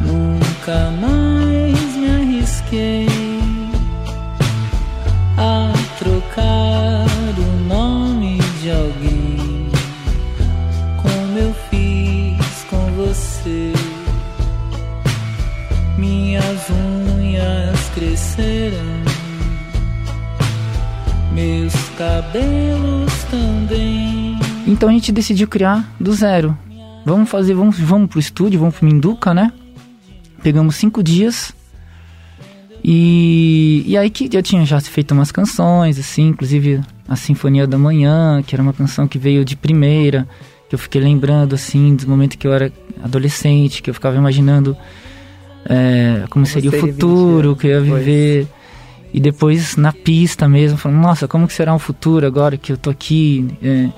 Nunca 0.03 0.92
mais 1.01 1.96
me 1.96 2.09
arrisquei 2.09 3.09
a 5.37 5.72
trocar 5.99 7.07
o 7.37 7.68
nome 7.68 8.38
de 8.62 8.70
alguém, 8.70 9.68
como 11.03 11.38
eu 11.38 11.53
fiz 11.68 12.64
com 12.70 12.87
você. 12.92 13.72
Minhas 15.99 16.70
unhas 16.70 17.81
cresceram, 17.96 19.03
meus 21.37 21.75
cabelos 21.99 23.12
também. 23.31 24.38
Então 24.66 24.88
a 24.88 24.92
gente 24.92 25.12
decidiu 25.12 25.46
criar 25.46 25.87
do 26.01 26.12
zero. 26.14 26.57
Vamos 27.05 27.29
fazer, 27.29 27.53
vamos, 27.53 27.79
vamos 27.79 28.09
pro 28.09 28.18
estúdio, 28.18 28.59
vamos 28.59 28.75
pro 28.75 28.87
Minduca, 28.87 29.35
né? 29.35 29.53
Pegamos 30.42 30.77
cinco 30.77 31.03
dias. 31.03 31.53
E, 32.83 33.85
e 33.87 33.99
aí 33.99 34.09
que 34.09 34.35
eu 34.35 34.42
tinha 34.42 34.64
já 34.64 34.81
feito 34.81 35.12
umas 35.12 35.31
canções, 35.31 35.99
assim, 35.99 36.29
inclusive 36.29 36.81
a 37.07 37.16
Sinfonia 37.16 37.66
da 37.66 37.77
Manhã, 37.77 38.42
que 38.44 38.55
era 38.55 38.62
uma 38.62 38.72
canção 38.72 39.07
que 39.07 39.18
veio 39.18 39.44
de 39.44 39.57
primeira, 39.57 40.27
que 40.68 40.75
eu 40.75 40.79
fiquei 40.79 41.01
lembrando, 41.01 41.55
assim, 41.55 41.94
dos 41.94 42.07
momentos 42.07 42.37
que 42.37 42.46
eu 42.46 42.55
era 42.55 42.72
adolescente, 43.03 43.83
que 43.83 43.90
eu 43.90 43.94
ficava 43.94 44.16
imaginando 44.16 44.77
é, 45.68 46.25
como 46.31 46.46
seria 46.46 46.70
o 46.70 46.72
futuro, 46.72 47.51
20 47.51 47.61
que 47.61 47.66
eu 47.66 47.70
ia 47.72 47.81
viver. 47.81 48.49
E 49.16 49.20
depois 49.20 49.76
na 49.76 49.94
pista 49.94 50.46
mesmo, 50.46 50.76
falando, 50.76 51.00
nossa, 51.00 51.26
como 51.26 51.46
que 51.48 51.55
será 51.55 51.74
o 51.74 51.79
futuro 51.79 52.26
agora 52.26 52.59
que 52.59 52.70
eu 52.70 52.76
tô 52.76 52.90
aqui? 52.90 53.48
É, 53.62 53.88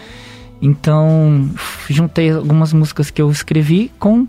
então, 0.62 1.50
juntei 1.90 2.31
algumas 2.31 2.72
músicas 2.72 3.11
que 3.11 3.20
eu 3.20 3.28
escrevi 3.28 3.90
com 3.98 4.28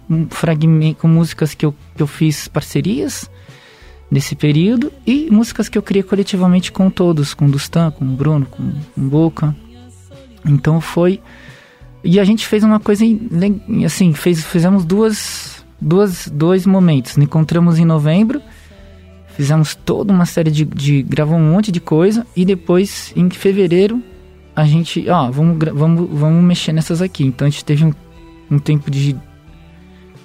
com 0.97 1.07
músicas 1.07 1.53
que 1.53 1.63
eu, 1.63 1.75
que 1.95 2.01
eu 2.01 2.07
fiz 2.07 2.47
parcerias 2.47 3.29
nesse 4.09 4.35
período 4.35 4.91
e 5.05 5.29
músicas 5.29 5.69
que 5.69 5.77
eu 5.77 5.83
criei 5.83 6.01
coletivamente 6.01 6.71
com 6.71 6.89
todos, 6.89 7.35
com 7.35 7.47
Dustan, 7.47 7.91
com 7.91 8.03
Bruno, 8.07 8.47
com, 8.47 8.73
o 8.97 9.01
Boca. 9.01 9.55
Então 10.43 10.81
foi 10.81 11.21
e 12.03 12.19
a 12.19 12.23
gente 12.23 12.47
fez 12.47 12.63
uma 12.63 12.79
coisa 12.79 13.05
assim, 13.85 14.11
fez, 14.13 14.43
fizemos 14.43 14.83
duas, 14.85 15.63
duas 15.79 16.27
dois 16.27 16.65
momentos. 16.65 17.15
Nos 17.15 17.25
encontramos 17.25 17.77
em 17.77 17.85
novembro, 17.85 18.41
fizemos 19.39 19.73
toda 19.73 20.11
uma 20.11 20.25
série 20.25 20.51
de, 20.51 20.65
de 20.65 21.01
gravou 21.01 21.37
um 21.37 21.51
monte 21.51 21.71
de 21.71 21.79
coisa 21.79 22.27
e 22.35 22.43
depois 22.43 23.13
em 23.15 23.29
fevereiro 23.29 24.03
a 24.53 24.65
gente, 24.65 25.09
ó, 25.09 25.31
vamos, 25.31 25.57
vamos, 25.73 26.09
vamos 26.11 26.43
mexer 26.43 26.73
nessas 26.73 27.01
aqui. 27.01 27.23
Então 27.23 27.47
a 27.47 27.49
gente 27.49 27.63
teve 27.63 27.85
um, 27.85 27.93
um 28.51 28.59
tempo 28.59 28.91
de 28.91 29.15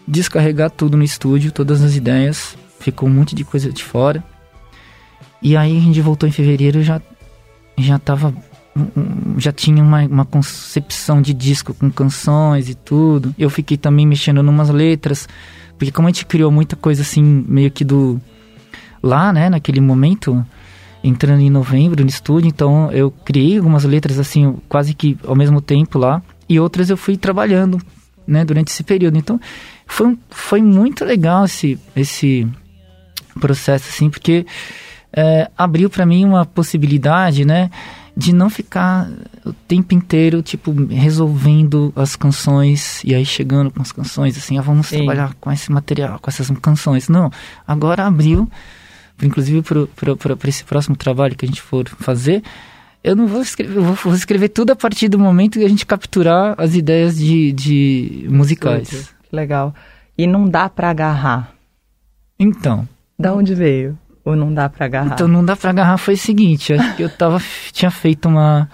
descarregar 0.04 0.68
tudo 0.68 0.96
no 0.96 1.04
estúdio, 1.04 1.52
todas 1.52 1.80
as 1.80 1.94
ideias, 1.94 2.58
ficou 2.80 3.08
um 3.08 3.12
monte 3.12 3.36
de 3.36 3.44
coisa 3.44 3.70
de 3.70 3.84
fora. 3.84 4.20
E 5.40 5.56
aí 5.56 5.78
a 5.78 5.80
gente 5.80 6.00
voltou 6.00 6.28
em 6.28 6.32
fevereiro 6.32 6.82
já 6.82 7.00
já 7.78 8.00
tava 8.00 8.34
já 9.38 9.52
tinha 9.52 9.80
uma, 9.80 10.04
uma 10.06 10.24
concepção 10.24 11.22
de 11.22 11.32
disco 11.32 11.72
com 11.72 11.88
canções 11.88 12.68
e 12.68 12.74
tudo. 12.74 13.32
Eu 13.38 13.48
fiquei 13.48 13.76
também 13.76 14.08
mexendo 14.08 14.42
numas 14.42 14.70
letras, 14.70 15.28
porque 15.78 15.92
como 15.92 16.08
a 16.08 16.10
gente 16.10 16.26
criou 16.26 16.50
muita 16.50 16.74
coisa 16.74 17.02
assim, 17.02 17.22
meio 17.46 17.70
que 17.70 17.84
do 17.84 18.20
lá, 19.04 19.32
né, 19.32 19.50
naquele 19.50 19.80
momento, 19.80 20.44
entrando 21.02 21.40
em 21.40 21.50
novembro 21.50 22.02
no 22.02 22.08
estúdio, 22.08 22.48
então 22.48 22.90
eu 22.90 23.10
criei 23.10 23.58
algumas 23.58 23.84
letras 23.84 24.18
assim, 24.18 24.56
quase 24.68 24.94
que 24.94 25.18
ao 25.26 25.36
mesmo 25.36 25.60
tempo 25.60 25.98
lá, 25.98 26.22
e 26.48 26.58
outras 26.58 26.90
eu 26.90 26.96
fui 26.96 27.16
trabalhando, 27.16 27.78
né, 28.26 28.44
durante 28.44 28.68
esse 28.68 28.82
período. 28.82 29.18
Então, 29.18 29.38
foi, 29.86 30.18
foi 30.30 30.62
muito 30.62 31.04
legal 31.04 31.44
esse, 31.44 31.78
esse 31.94 32.48
processo, 33.38 33.88
assim, 33.90 34.08
porque 34.08 34.46
é, 35.12 35.50
abriu 35.56 35.90
para 35.90 36.06
mim 36.06 36.24
uma 36.24 36.46
possibilidade, 36.46 37.44
né, 37.44 37.70
de 38.16 38.32
não 38.32 38.48
ficar 38.48 39.10
o 39.44 39.52
tempo 39.52 39.92
inteiro, 39.92 40.40
tipo, 40.40 40.72
resolvendo 40.86 41.92
as 41.96 42.14
canções 42.14 43.02
e 43.04 43.14
aí 43.14 43.26
chegando 43.26 43.70
com 43.70 43.82
as 43.82 43.90
canções, 43.90 44.38
assim, 44.38 44.56
ah, 44.56 44.62
vamos 44.62 44.86
Sim. 44.86 44.98
trabalhar 44.98 45.34
com 45.40 45.50
esse 45.50 45.70
material, 45.72 46.18
com 46.20 46.30
essas 46.30 46.48
canções. 46.62 47.08
Não, 47.08 47.30
agora 47.66 48.06
abriu, 48.06 48.48
inclusive 49.22 49.62
para 49.62 50.48
esse 50.48 50.64
próximo 50.64 50.96
trabalho 50.96 51.36
que 51.36 51.44
a 51.44 51.48
gente 51.48 51.62
for 51.62 51.88
fazer, 51.88 52.42
eu 53.02 53.14
não 53.14 53.26
vou 53.26 53.42
escrever, 53.42 53.76
eu 53.76 53.82
vou, 53.82 54.14
escrever 54.14 54.48
tudo 54.48 54.72
a 54.72 54.76
partir 54.76 55.08
do 55.08 55.18
momento 55.18 55.58
que 55.58 55.64
a 55.64 55.68
gente 55.68 55.84
capturar 55.84 56.54
as 56.56 56.74
ideias 56.74 57.18
de, 57.18 57.52
de 57.52 58.26
musicais. 58.30 59.14
Que 59.28 59.36
legal. 59.36 59.74
E 60.16 60.26
não 60.26 60.48
dá 60.48 60.68
pra 60.68 60.90
agarrar. 60.90 61.52
Então, 62.38 62.88
Da 63.18 63.34
onde 63.34 63.54
veio? 63.54 63.98
Ou 64.24 64.34
não 64.34 64.52
dá 64.52 64.68
pra 64.68 64.86
agarrar? 64.86 65.12
Então 65.12 65.28
não 65.28 65.44
dá 65.44 65.54
pra 65.54 65.70
agarrar 65.70 65.98
foi 65.98 66.14
o 66.14 66.18
seguinte, 66.18 66.72
acho 66.72 66.96
que 66.96 67.02
eu 67.02 67.10
tava, 67.10 67.42
tinha 67.72 67.90
feito 67.90 68.26
uma... 68.26 68.70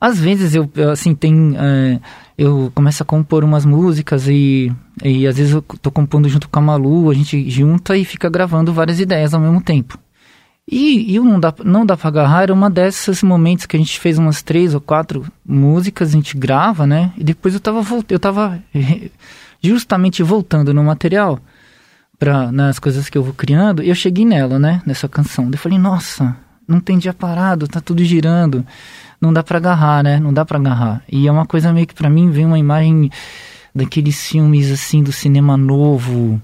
Às 0.00 0.18
vezes 0.18 0.54
eu, 0.54 0.70
assim, 0.92 1.14
tem... 1.14 1.54
é, 1.56 2.00
eu 2.36 2.70
começo 2.74 3.02
a 3.02 3.06
compor 3.06 3.42
umas 3.42 3.64
músicas 3.64 4.28
e, 4.28 4.72
e 5.02 5.26
às 5.26 5.36
vezes 5.36 5.52
eu 5.52 5.60
tô 5.60 5.90
compondo 5.90 6.28
junto 6.28 6.48
com 6.48 6.58
a 6.60 6.62
Malu, 6.62 7.10
a 7.10 7.14
gente 7.14 7.50
junta 7.50 7.96
e 7.96 8.04
fica 8.04 8.30
gravando 8.30 8.72
várias 8.72 9.00
ideias 9.00 9.34
ao 9.34 9.40
mesmo 9.40 9.60
tempo. 9.60 9.98
E, 10.70 11.14
e 11.14 11.18
o 11.18 11.24
não 11.24 11.40
dá, 11.40 11.52
não 11.64 11.86
dá 11.86 11.96
pra 11.96 12.08
agarrar 12.08 12.42
era 12.42 12.52
uma 12.52 12.68
desses 12.68 13.22
momentos 13.22 13.64
que 13.64 13.74
a 13.74 13.80
gente 13.80 13.98
fez 13.98 14.18
umas 14.18 14.42
três 14.42 14.74
ou 14.74 14.80
quatro 14.80 15.26
músicas, 15.44 16.10
a 16.10 16.12
gente 16.12 16.36
grava, 16.36 16.86
né? 16.86 17.12
E 17.16 17.24
depois 17.24 17.54
eu 17.54 17.60
tava, 17.60 17.82
eu 18.08 18.18
tava 18.18 18.62
justamente 19.60 20.22
voltando 20.22 20.72
no 20.74 20.84
material 20.84 21.40
pra, 22.18 22.52
nas 22.52 22.78
coisas 22.78 23.08
que 23.08 23.16
eu 23.16 23.22
vou 23.22 23.32
criando, 23.32 23.82
e 23.82 23.88
eu 23.88 23.94
cheguei 23.94 24.26
nela, 24.26 24.58
né? 24.58 24.82
Nessa 24.84 25.08
canção. 25.08 25.48
Eu 25.50 25.58
falei, 25.58 25.78
nossa, 25.78 26.36
não 26.68 26.78
tem 26.80 26.98
dia 26.98 27.14
parado, 27.14 27.66
tá 27.66 27.80
tudo 27.80 28.04
girando. 28.04 28.64
Não 29.20 29.32
dá 29.32 29.42
pra 29.42 29.58
agarrar, 29.58 30.04
né? 30.04 30.20
Não 30.20 30.32
dá 30.32 30.44
pra 30.44 30.58
agarrar. 30.58 31.02
E 31.10 31.26
é 31.26 31.32
uma 31.32 31.46
coisa 31.46 31.72
meio 31.72 31.86
que 31.86 31.94
pra 31.94 32.08
mim 32.10 32.30
vem 32.30 32.44
uma 32.46 32.58
imagem 32.58 33.10
daqueles 33.74 34.28
filmes 34.28 34.70
assim 34.70 35.02
do 35.02 35.10
cinema 35.10 35.56
novo, 35.56 36.40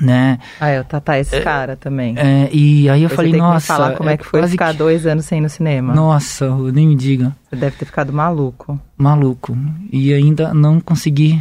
né? 0.00 0.38
Ah, 0.60 0.68
é, 0.68 0.80
o 0.80 0.84
Tatá 0.84 1.16
é 1.16 1.20
esse 1.20 1.40
cara 1.40 1.76
também. 1.76 2.14
É, 2.18 2.48
e 2.52 2.88
aí 2.88 3.02
eu 3.02 3.10
falei, 3.10 3.32
tem 3.32 3.40
que 3.40 3.46
nossa. 3.46 3.72
me 3.72 3.78
falar 3.78 3.96
como 3.96 4.08
é 4.10 4.16
que 4.16 4.24
foi 4.24 4.46
ficar 4.48 4.72
que- 4.72 4.78
dois 4.78 5.06
anos 5.06 5.24
sem 5.26 5.38
ir 5.38 5.42
no 5.42 5.48
cinema. 5.50 5.92
Nossa, 5.94 6.48
nem 6.72 6.88
me 6.88 6.96
diga. 6.96 7.34
Você 7.50 7.56
deve 7.56 7.76
ter 7.76 7.84
ficado 7.84 8.12
maluco. 8.12 8.80
Maluco. 8.96 9.56
E 9.92 10.12
ainda 10.14 10.52
não 10.54 10.80
consegui 10.80 11.40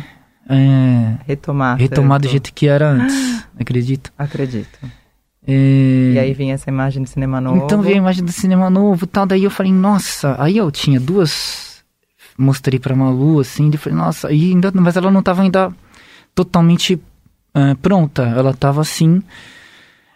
é, 0.49 1.15
Retomar. 1.25 1.77
retomar 1.77 2.19
do 2.19 2.27
jeito 2.27 2.53
que 2.53 2.67
era 2.67 2.89
antes. 2.89 3.15
Acredito. 3.59 4.11
Acredito. 4.17 4.77
É, 5.45 6.13
E 6.15 6.19
aí 6.19 6.33
vinha 6.33 6.53
essa 6.53 6.69
imagem 6.69 7.03
do 7.03 7.09
cinema 7.09 7.41
novo. 7.41 7.65
Então 7.65 7.81
veio 7.81 7.95
a 7.95 7.97
imagem 7.99 8.23
do 8.23 8.31
cinema 8.31 8.69
novo 8.69 9.03
e 9.03 9.07
tal. 9.07 9.25
Daí 9.25 9.43
eu 9.43 9.51
falei, 9.51 9.71
nossa. 9.73 10.35
Aí 10.41 10.57
eu 10.57 10.71
tinha 10.71 10.99
duas. 10.99 11.83
Mostrei 12.37 12.79
pra 12.79 12.95
Malu, 12.95 13.39
assim. 13.39 13.69
E 13.73 13.77
falei, 13.77 13.97
nossa. 13.97 14.31
E 14.31 14.51
ainda, 14.51 14.71
mas 14.73 14.95
ela 14.95 15.11
não 15.11 15.21
tava 15.21 15.41
ainda 15.41 15.71
totalmente 16.33 16.99
é, 17.53 17.75
pronta. 17.75 18.23
Ela 18.23 18.53
tava 18.53 18.81
assim. 18.81 19.21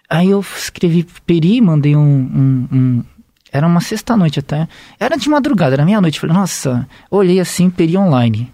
Aí 0.09 0.29
eu 0.29 0.39
escrevi 0.39 1.03
pro 1.03 1.21
Peri, 1.23 1.59
mandei 1.61 1.95
um, 1.95 1.99
um- 2.01 2.67
um- 2.71 3.03
Era 3.51 3.67
uma 3.67 3.81
sexta-noite 3.81 4.39
até. 4.39 4.67
Era 4.99 5.17
de 5.17 5.29
madrugada, 5.29 5.75
era 5.75 5.85
meia-noite. 5.85 6.19
Falei, 6.19 6.35
nossa. 6.35 6.87
Olhei 7.11 7.39
assim, 7.39 7.69
Peri 7.69 7.97
online. 7.97 8.51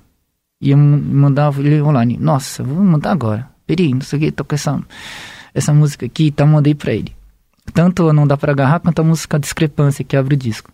E 0.59 0.71
eu 0.71 0.77
mandava 0.77 1.61
ele 1.61 1.81
online. 1.81 2.17
Nossa, 2.19 2.63
vou 2.63 2.83
mandar 2.83 3.11
agora. 3.11 3.47
Peri, 3.67 3.93
não 3.93 4.01
sei 4.01 4.17
o 4.17 4.21
que, 4.21 4.31
tô 4.31 4.43
com 4.43 4.55
essa, 4.55 4.81
essa 5.53 5.73
música 5.73 6.05
aqui 6.05 6.25
e 6.27 6.31
tal. 6.31 6.47
Mandei 6.47 6.73
pra 6.75 6.93
ele. 6.93 7.13
Tanto 7.73 8.11
Não 8.11 8.27
Dá 8.27 8.35
Pra 8.37 8.51
Agarrar 8.51 8.79
quanto 8.79 8.99
a 8.99 9.03
música 9.03 9.39
Discrepância, 9.39 10.03
que 10.03 10.15
abre 10.17 10.35
o 10.35 10.37
disco. 10.37 10.71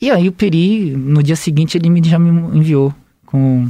E 0.00 0.10
aí 0.10 0.28
o 0.28 0.32
Peri, 0.32 0.90
no 0.96 1.22
dia 1.22 1.36
seguinte, 1.36 1.76
ele 1.78 1.88
me, 1.90 2.02
já 2.06 2.18
me 2.18 2.28
enviou 2.56 2.94
com, 3.24 3.68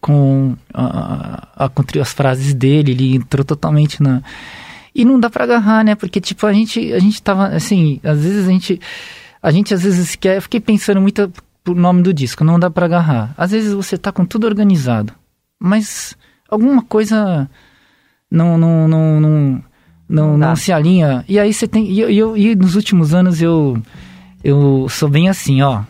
com 0.00 0.56
a, 0.72 1.64
a- 1.64 1.68
com 1.68 1.82
as 2.00 2.12
frases 2.12 2.52
dele, 2.54 2.92
ele 2.92 3.16
entrou 3.16 3.44
totalmente 3.44 4.02
na... 4.02 4.22
E 4.94 5.04
não 5.04 5.18
dá 5.18 5.28
pra 5.30 5.44
agarrar, 5.44 5.84
né? 5.84 5.94
Porque, 5.94 6.20
tipo, 6.20 6.46
a 6.46 6.52
gente, 6.52 6.92
a 6.92 6.98
gente 6.98 7.20
tava, 7.22 7.48
assim, 7.48 8.00
às 8.02 8.20
vezes 8.22 8.46
a 8.46 8.50
gente... 8.50 8.80
A 9.42 9.50
gente, 9.50 9.74
às 9.74 9.82
vezes, 9.82 10.14
quer... 10.16 10.40
Fiquei 10.40 10.60
pensando 10.60 11.00
muito 11.00 11.32
pro 11.62 11.74
nome 11.74 12.02
do 12.02 12.12
disco, 12.12 12.44
não 12.44 12.58
dá 12.58 12.70
pra 12.70 12.86
agarrar. 12.86 13.34
Às 13.36 13.50
vezes 13.52 13.72
você 13.72 13.96
tá 13.96 14.12
com 14.12 14.24
tudo 14.26 14.46
organizado, 14.46 15.12
mas 15.58 16.16
alguma 16.48 16.82
coisa 16.82 17.48
não, 18.34 18.58
não, 18.58 18.88
não, 18.88 19.20
não, 19.20 19.64
não, 20.08 20.36
Não 20.38 20.56
se 20.56 20.72
alinha. 20.72 21.24
E 21.28 21.38
aí 21.38 21.52
você 21.52 21.66
tem. 21.66 21.86
E, 21.90 22.00
eu- 22.00 22.36
e 22.36 22.54
nos 22.54 22.74
últimos 22.74 23.14
anos 23.14 23.40
eu, 23.40 23.80
eu 24.42 24.86
sou 24.90 25.08
bem 25.08 25.28
assim, 25.28 25.62
ó. 25.62 25.82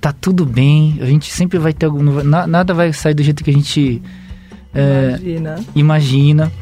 Tá 0.00 0.12
tudo 0.12 0.44
bem, 0.46 0.98
a 1.00 1.06
gente 1.06 1.30
sempre 1.30 1.58
vai 1.58 1.72
ter 1.72 1.86
algum. 1.86 2.02
Nada 2.24 2.72
vai 2.74 2.92
sair 2.92 3.14
do 3.14 3.22
jeito 3.22 3.44
que 3.44 3.50
a 3.50 3.52
gente 3.52 4.02
é, 4.74 5.16
Imagina. 5.20 5.60
imagina. 5.74 6.52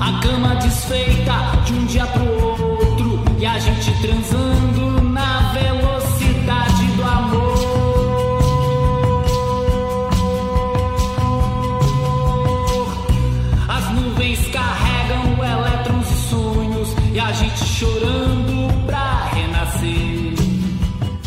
A 0.00 0.20
cama 0.20 0.54
desfeita 0.56 1.32
de 1.66 1.72
um 1.74 1.84
dia 1.86 2.06
pro 2.06 2.24
outro 2.24 3.20
e 3.38 3.44
a 3.46 3.58
gente 3.58 3.90
transando 4.00 4.57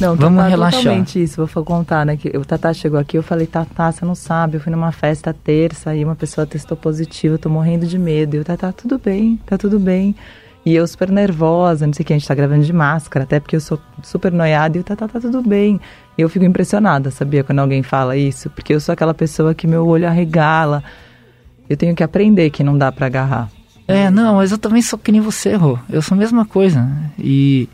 Não, 0.02 0.16
Vamos 0.16 0.38
Tatá, 0.38 0.50
relaxar. 0.50 0.82
totalmente 0.82 1.22
isso. 1.24 1.46
Vou 1.46 1.64
contar, 1.64 2.06
né? 2.06 2.18
Que 2.18 2.36
o 2.36 2.44
Tatá 2.44 2.74
chegou 2.74 3.00
aqui, 3.00 3.18
eu 3.18 3.24
falei, 3.24 3.46
Tatá, 3.48 3.92
você 3.92 4.04
não 4.04 4.16
sabe, 4.16 4.58
eu 4.58 4.62
fui 4.62 4.72
numa 4.72 4.92
festa 4.92 5.34
terça 5.34 5.96
e 5.96 6.04
uma 6.04 6.16
pessoa 6.16 6.46
testou 6.48 6.76
positivo, 6.76 7.36
eu 7.36 7.40
tô 7.40 7.50
morrendo 7.50 7.86
de 7.86 7.98
medo. 8.00 8.36
E 8.36 8.40
o 8.40 8.44
Tatá, 8.44 8.72
tudo 8.72 8.98
bem, 9.00 9.40
tá 9.46 9.58
tudo 9.58 9.80
bem. 9.80 10.16
E 10.66 10.76
eu 10.76 10.86
super 10.86 11.10
nervosa, 11.10 11.88
não 11.88 11.94
sei 11.94 12.04
o 12.04 12.06
que, 12.06 12.14
a 12.14 12.18
gente 12.18 12.28
tá 12.28 12.36
gravando 12.36 12.64
de 12.64 12.74
máscara, 12.74 13.24
até 13.24 13.40
porque 13.40 13.56
eu 13.56 13.62
sou 13.62 13.80
super 14.04 14.32
noiada 14.32 14.78
e 14.78 14.82
o 14.82 14.84
Tatá, 14.84 15.08
tá 15.08 15.20
tudo 15.20 15.42
bem. 15.42 15.80
E 16.18 16.22
eu 16.22 16.30
fico 16.30 16.46
impressionada, 16.46 17.10
sabia, 17.10 17.44
quando 17.44 17.60
alguém 17.60 17.82
fala 17.82 18.16
isso, 18.18 18.50
porque 18.50 18.74
eu 18.74 18.80
sou 18.80 18.94
aquela 18.94 19.14
pessoa 19.14 19.56
que 19.56 19.66
meu 19.66 19.88
olho 19.88 20.08
arregala. 20.08 20.84
Eu 21.70 21.78
tenho 21.78 21.96
que 21.96 22.04
aprender 22.04 22.50
que 22.50 22.64
não 22.64 22.78
dá 22.78 22.92
pra 22.92 23.06
agarrar. 23.08 23.50
É, 23.88 24.10
não, 24.10 24.36
mas 24.36 24.52
eu 24.52 24.58
também 24.58 24.82
sou 24.82 25.00
que 25.00 25.12
nem 25.12 25.22
você, 25.22 25.56
Rô. 25.56 25.80
Eu 25.90 26.02
sou 26.02 26.16
a 26.16 26.20
mesma 26.20 26.46
coisa. 26.46 26.82
né? 26.82 27.12
E. 27.18 27.68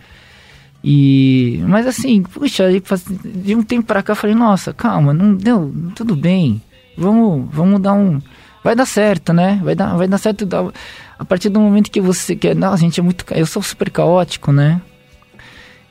E. 0.84 1.62
Mas 1.68 1.86
assim, 1.88 2.22
puxa, 2.24 2.66
aí 2.66 2.82
de 3.26 3.56
um 3.56 3.64
tempo 3.64 3.86
pra 3.88 4.02
cá 4.04 4.12
eu 4.14 4.16
falei, 4.16 4.36
nossa, 4.36 4.74
calma, 4.74 5.14
não 5.14 5.36
deu, 5.36 5.74
tudo 5.96 6.16
bem. 6.16 6.62
Vamos, 6.98 7.48
vamos 7.52 7.82
dar 7.82 7.94
um. 7.94 8.20
Vai 8.64 8.76
dar 8.76 8.86
certo, 8.86 9.34
né? 9.34 9.60
Vai 9.64 9.76
dar, 9.76 9.96
vai 9.96 10.08
dar 10.08 10.18
certo. 10.18 10.48
A 11.18 11.26
partir 11.26 11.50
do 11.50 11.60
momento 11.60 11.90
que 11.92 12.02
você 12.02 12.36
quer. 12.36 12.56
Não, 12.56 12.74
a 12.74 12.78
gente 12.78 13.00
é 13.00 13.04
muito. 13.04 13.26
Eu 13.32 13.46
sou 13.46 13.62
super 13.62 13.90
caótico, 13.90 14.52
né? 14.52 14.82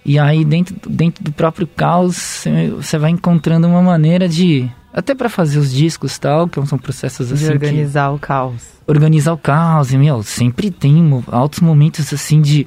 E 0.04 0.18
aí, 0.18 0.44
dentro, 0.44 0.76
dentro 0.88 1.24
do 1.24 1.32
próprio 1.32 1.66
caos, 1.66 2.44
você- 2.76 2.98
vai 2.98 3.10
encontrando 3.10 3.66
uma 3.66 3.82
maneira 3.82 4.28
de. 4.28 4.70
Até 4.92 5.14
pra 5.14 5.28
fazer 5.28 5.58
os 5.58 5.72
discos 5.72 6.18
tal, 6.18 6.48
que 6.48 6.64
são 6.66 6.78
processos 6.78 7.28
De 7.28 7.34
assim. 7.34 7.46
que- 7.46 7.52
organizar 7.52 8.10
o 8.10 8.18
caos. 8.18 8.62
organizar 8.86 9.32
o 9.32 9.38
caos, 9.38 9.92
e, 9.92 9.98
meu, 9.98 10.22
sempre 10.22 10.70
tem 10.70 10.96
altos 11.30 11.60
momentos 11.60 12.12
assim 12.14 12.40
de, 12.40 12.66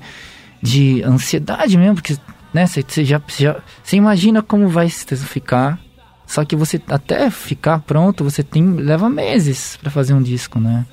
de 0.62 1.04
ansiedade 1.04 1.78
mesmo, 1.78 1.96
porque, 1.96 2.18
né, 2.54 2.66
você 2.68 3.06
já, 3.06 3.22
já 3.38 3.58
você 3.84 3.96
imagina 3.96 4.42
como 4.42 4.68
vai 4.68 4.90
ficar, 4.90 5.80
só 6.26 6.44
que 6.46 6.56
você 6.56 6.82
até 6.88 7.30
ficar 7.30 7.80
pronto, 7.80 8.24
você 8.24 8.44
tem 8.44 8.72
leva 8.76 9.10
meses 9.10 9.78
pra 9.78 9.90
fazer 9.90 10.14
um 10.14 10.22
disco, 10.22 10.60
né? 10.60 10.86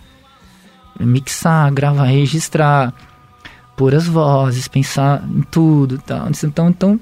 Mixar, 0.99 1.71
gravar, 1.73 2.05
registrar, 2.05 2.95
pôr 3.77 3.95
as 3.95 4.07
vozes, 4.07 4.67
pensar 4.67 5.23
em 5.29 5.43
tudo, 5.43 5.99
tal. 5.99 6.29
Então, 6.31 6.71
então, 6.71 7.01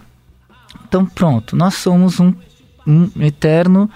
então 0.89 1.07
pronto, 1.07 1.55
nós 1.55 1.75
somos 1.75 2.19
um, 2.19 2.35
um 2.85 3.09
eterno 3.21 3.89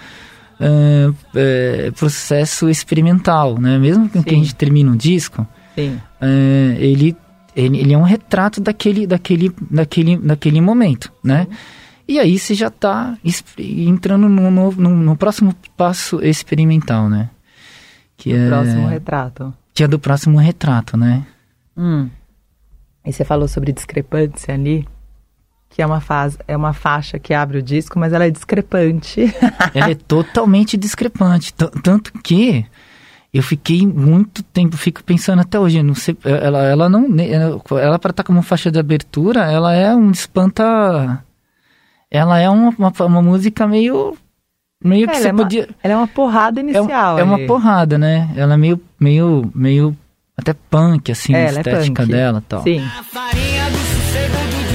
é, 0.59 1.09
é, 1.35 1.91
processo 1.91 2.69
experimental, 2.69 3.59
né? 3.59 3.77
Mesmo 3.77 4.09
que 4.09 4.19
Sim. 4.19 4.25
a 4.25 4.33
gente 4.33 4.55
termine 4.55 4.89
um 4.89 4.95
disco, 4.95 5.47
é, 5.77 6.75
ele, 6.79 7.15
ele, 7.59 7.79
ele 7.79 7.93
é 7.93 7.97
um 7.97 8.03
retrato 8.03 8.61
daquele, 8.61 9.05
daquele, 9.07 9.51
daquele, 9.69 10.17
daquele 10.17 10.61
momento, 10.61 11.11
né? 11.23 11.47
E 12.07 12.17
aí 12.19 12.39
você 12.39 12.55
já 12.55 12.67
está 12.67 13.17
entrando 13.57 14.27
no, 14.27 14.49
no, 14.49 14.71
no- 14.71 15.15
próximo 15.15 15.53
passo 15.77 16.23
experimental, 16.25 17.07
né? 17.07 17.29
Que 18.17 18.33
O 18.33 18.35
é, 18.37 18.47
próximo 18.47 18.87
retrato. 18.87 19.53
que 19.73 19.83
é 19.83 19.87
do 19.87 19.99
próximo 19.99 20.37
retrato, 20.39 20.97
né? 20.97 21.25
Hum. 21.77 22.09
E 23.05 23.13
você 23.13 23.23
falou 23.23 23.47
sobre 23.47 23.71
discrepância 23.71 24.53
ali, 24.53 24.87
que 25.69 25.81
é 25.81 25.85
uma, 25.85 26.01
fase, 26.01 26.37
é 26.47 26.57
uma 26.57 26.73
faixa 26.73 27.19
que 27.19 27.33
abre 27.33 27.59
o 27.59 27.63
disco, 27.63 27.99
mas 27.99 28.11
ela 28.11 28.25
é 28.25 28.31
discrepante. 28.31 29.21
Ela 29.73 29.91
é 29.91 29.95
totalmente 29.95 30.75
discrepante. 30.75 31.53
Tanto 31.53 32.11
que 32.23 32.65
eu 33.33 33.43
fiquei 33.43 33.85
muito 33.85 34.41
tempo, 34.43 34.75
fico 34.75 35.03
pensando 35.03 35.41
até 35.41 35.59
hoje, 35.59 35.83
não 35.83 35.93
sei, 35.95 36.17
ela, 36.23 36.63
ela 36.63 36.89
não. 36.89 37.05
Ela, 37.19 37.61
ela 37.81 37.99
para 37.99 38.11
estar 38.11 38.23
como 38.23 38.41
faixa 38.41 38.71
de 38.71 38.79
abertura, 38.79 39.51
ela 39.51 39.73
é 39.73 39.93
um 39.95 40.09
espanta. 40.11 41.23
Ela 42.11 42.39
é 42.39 42.49
uma, 42.49 42.73
uma, 42.77 42.91
uma 43.05 43.21
música 43.21 43.67
meio. 43.67 44.15
Meio 44.83 45.07
que 45.07 45.13
ela, 45.13 45.21
você 45.21 45.27
é 45.27 45.31
uma, 45.31 45.43
podia. 45.43 45.69
ela 45.83 45.93
é 45.93 45.97
uma 45.97 46.07
porrada 46.07 46.59
É, 46.59 46.63
inicial. 46.63 47.19
é 47.19 47.23
uma 47.23 47.35
ali. 47.35 47.45
porrada, 47.47 47.97
né? 47.97 48.29
Ela 48.35 48.53
é 48.53 48.57
meio. 48.57 48.81
meio, 48.99 49.51
meio 49.53 49.95
até 50.37 50.53
punk, 50.53 51.11
assim, 51.11 51.33
É, 51.33 51.37
a 51.37 51.39
ela 51.49 51.57
é 51.57 51.61
estética 51.61 52.01
punk. 52.03 52.11
dela 52.13 52.39
e 52.39 52.41
tal. 52.49 52.63
Sim. 52.63 52.79
A 52.97 53.03
farinha 53.03 53.69
do 53.69 53.77
sossego 53.77 54.37
do 54.37 54.68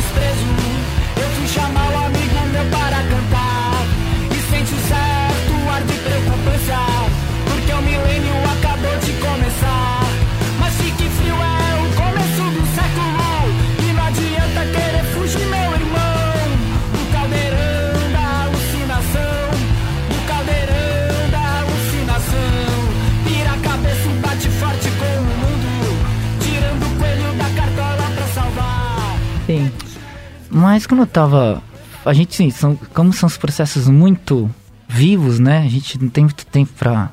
Mas 30.65 30.87
quando 30.87 31.01
eu 31.01 31.07
tava. 31.07 31.63
A 32.07 32.15
gente, 32.15 32.35
sim, 32.35 32.49
são, 32.49 32.75
como 32.95 33.13
são 33.13 33.27
os 33.27 33.37
processos 33.37 33.87
muito 33.87 34.51
vivos, 34.89 35.39
né? 35.39 35.59
A 35.59 35.69
gente 35.69 36.01
não 36.01 36.09
tem 36.09 36.25
muito 36.25 36.47
tempo 36.47 36.73
pra. 36.79 37.11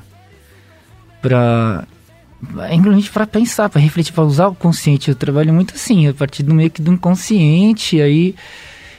pra. 1.20 1.84
Inclusive 2.70 3.10
pra 3.10 3.26
pensar, 3.26 3.68
pra 3.68 3.78
refletir, 3.78 4.14
pra 4.14 4.24
usar 4.24 4.48
o 4.48 4.54
consciente. 4.54 5.10
Eu 5.10 5.14
trabalho 5.14 5.52
muito 5.52 5.74
assim, 5.74 6.08
a 6.08 6.14
partir 6.14 6.42
do 6.42 6.54
meio 6.54 6.70
que 6.70 6.80
do 6.80 6.94
inconsciente, 6.94 8.00
aí. 8.00 8.34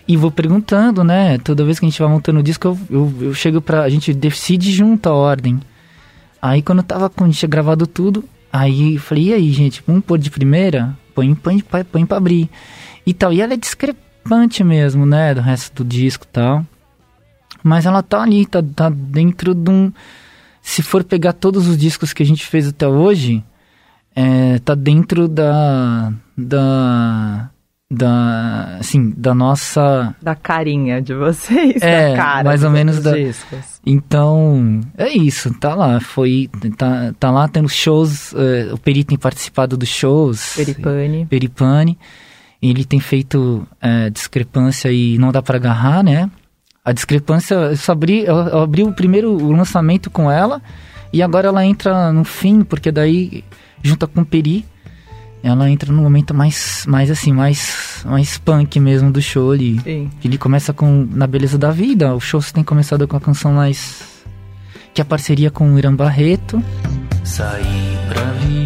E 0.08 0.16
vou 0.16 0.30
perguntando, 0.30 1.04
né? 1.04 1.40
Toda 1.40 1.66
vez 1.66 1.80
que 1.80 1.88
a 1.88 1.90
gente 1.90 2.00
vai 2.00 2.12
montando 2.12 2.40
o 2.40 2.44
disco, 2.44 2.68
eu, 2.68 2.80
eu, 2.92 3.14
eu 3.22 3.34
chego 3.34 3.60
pra. 3.60 3.82
A 3.82 3.90
gente 3.90 4.14
decide 4.14 4.72
junto 4.72 5.10
a 5.10 5.14
ordem. 5.14 5.60
Aí 6.40 6.62
quando 6.62 6.80
eu 6.80 6.84
tava 6.84 7.12
gente 7.26 7.40
tinha 7.40 7.50
gravado 7.50 7.88
tudo, 7.88 8.24
aí 8.52 8.96
eu 8.96 9.02
falei, 9.02 9.30
e 9.30 9.34
aí, 9.34 9.52
gente, 9.52 9.82
vamos 9.88 10.06
pôr 10.06 10.20
de 10.20 10.30
primeira? 10.30 10.96
Põe, 11.16 11.34
põe, 11.34 11.60
põe, 11.60 11.84
põe 11.84 12.06
pra 12.06 12.18
abrir. 12.18 12.48
E 13.04 13.16
tal. 13.16 13.34
E 13.34 13.42
ela 13.42 13.56
é 13.56 13.58
discrepante 13.58 14.13
mesmo, 14.64 15.06
né? 15.06 15.34
Do 15.34 15.42
resto 15.42 15.84
do 15.84 15.88
disco 15.88 16.26
e 16.26 16.34
tal. 16.34 16.66
Mas 17.64 17.86
ela 17.86 18.04
tá 18.04 18.22
ali, 18.22 18.46
tá, 18.46 18.62
tá 18.76 18.90
dentro 18.90 19.54
de 19.56 19.70
um. 19.70 19.92
Se 20.62 20.82
for 20.82 21.04
pegar 21.04 21.34
todos 21.34 21.68
os 21.68 21.78
discos 21.78 22.14
que 22.14 22.24
a 22.24 22.26
gente 22.26 22.46
fez 22.46 22.68
até 22.68 22.88
hoje, 22.88 23.44
é, 24.16 24.60
tá 24.60 24.76
dentro 24.76 25.28
da. 25.28 26.12
Da. 26.38 27.50
Da. 27.92 28.78
Assim, 28.80 29.14
da 29.16 29.34
nossa. 29.36 30.16
Da 30.22 30.34
carinha 30.36 31.00
de 31.02 31.14
vocês, 31.14 31.82
É, 31.82 32.10
da 32.12 32.16
cara. 32.18 32.44
mais 32.46 32.64
ou 32.64 32.72
menos 32.72 33.00
da- 33.02 33.12
discos. 33.16 33.80
Então, 33.86 34.80
é 34.98 35.10
isso, 35.10 35.54
tá 35.60 35.76
lá. 35.76 36.00
Foi. 36.00 36.50
Tá, 36.78 37.14
tá 37.20 37.30
lá 37.30 37.48
tendo 37.48 37.70
shows. 37.70 38.34
é, 38.34 38.74
o 38.74 38.78
Peri 38.78 39.04
tem 39.04 39.18
participado 39.18 39.78
dos 39.78 39.90
shows. 39.90 40.56
Peripane. 40.56 41.26
Peripane. 41.28 41.98
Ele 42.70 42.86
tem 42.86 43.00
feito 43.00 43.68
é, 43.82 44.10
discrepância 44.10 44.90
e 44.90 45.18
não 45.18 45.34
dá 45.34 45.42
para 45.42 45.58
agarrar, 45.58 46.02
né? 46.02 46.32
A 46.86 46.94
discrepância, 46.94 47.56
eu, 47.56 47.76
só 47.76 47.92
abri, 47.92 48.26
eu, 48.26 48.36
eu 48.36 48.60
abri 48.60 48.84
o 48.84 48.94
primeiro 48.94 49.32
o 49.32 49.52
lançamento 49.52 50.10
com 50.10 50.32
ela 50.32 50.62
e 51.12 51.22
agora 51.22 51.50
ela 51.50 51.66
entra 51.66 52.12
no 52.14 52.24
fim, 52.24 52.64
porque 52.64 52.90
daí, 52.90 53.44
junto 53.82 54.08
com 54.08 54.22
o 54.22 54.26
Peri, 54.26 54.66
ela 55.44 55.70
entra 55.70 55.92
no 55.92 56.02
momento 56.02 56.34
mais, 56.34 56.86
mais 56.88 57.12
assim, 57.12 57.34
mais, 57.34 58.02
mais 58.06 58.38
punk 58.38 58.80
mesmo 58.80 59.12
do 59.12 59.22
show 59.22 59.52
ali. 59.52 59.80
Sim. 59.82 60.10
Ele 60.24 60.38
começa 60.38 60.72
com 60.72 61.06
Na 61.12 61.28
Beleza 61.28 61.58
da 61.58 61.70
Vida, 61.70 62.16
o 62.16 62.20
show 62.22 62.42
tem 62.54 62.64
começado 62.64 63.08
com 63.08 63.18
a 63.18 63.22
canção 63.22 63.54
mais... 63.54 64.14
Que 64.94 65.02
é 65.02 65.04
a 65.04 65.06
parceria 65.06 65.50
com 65.50 65.74
o 65.74 65.78
Irã 65.78 65.94
Barreto. 65.94 66.64
Saí 67.24 67.98
pra 68.08 68.32
vida 68.34 68.63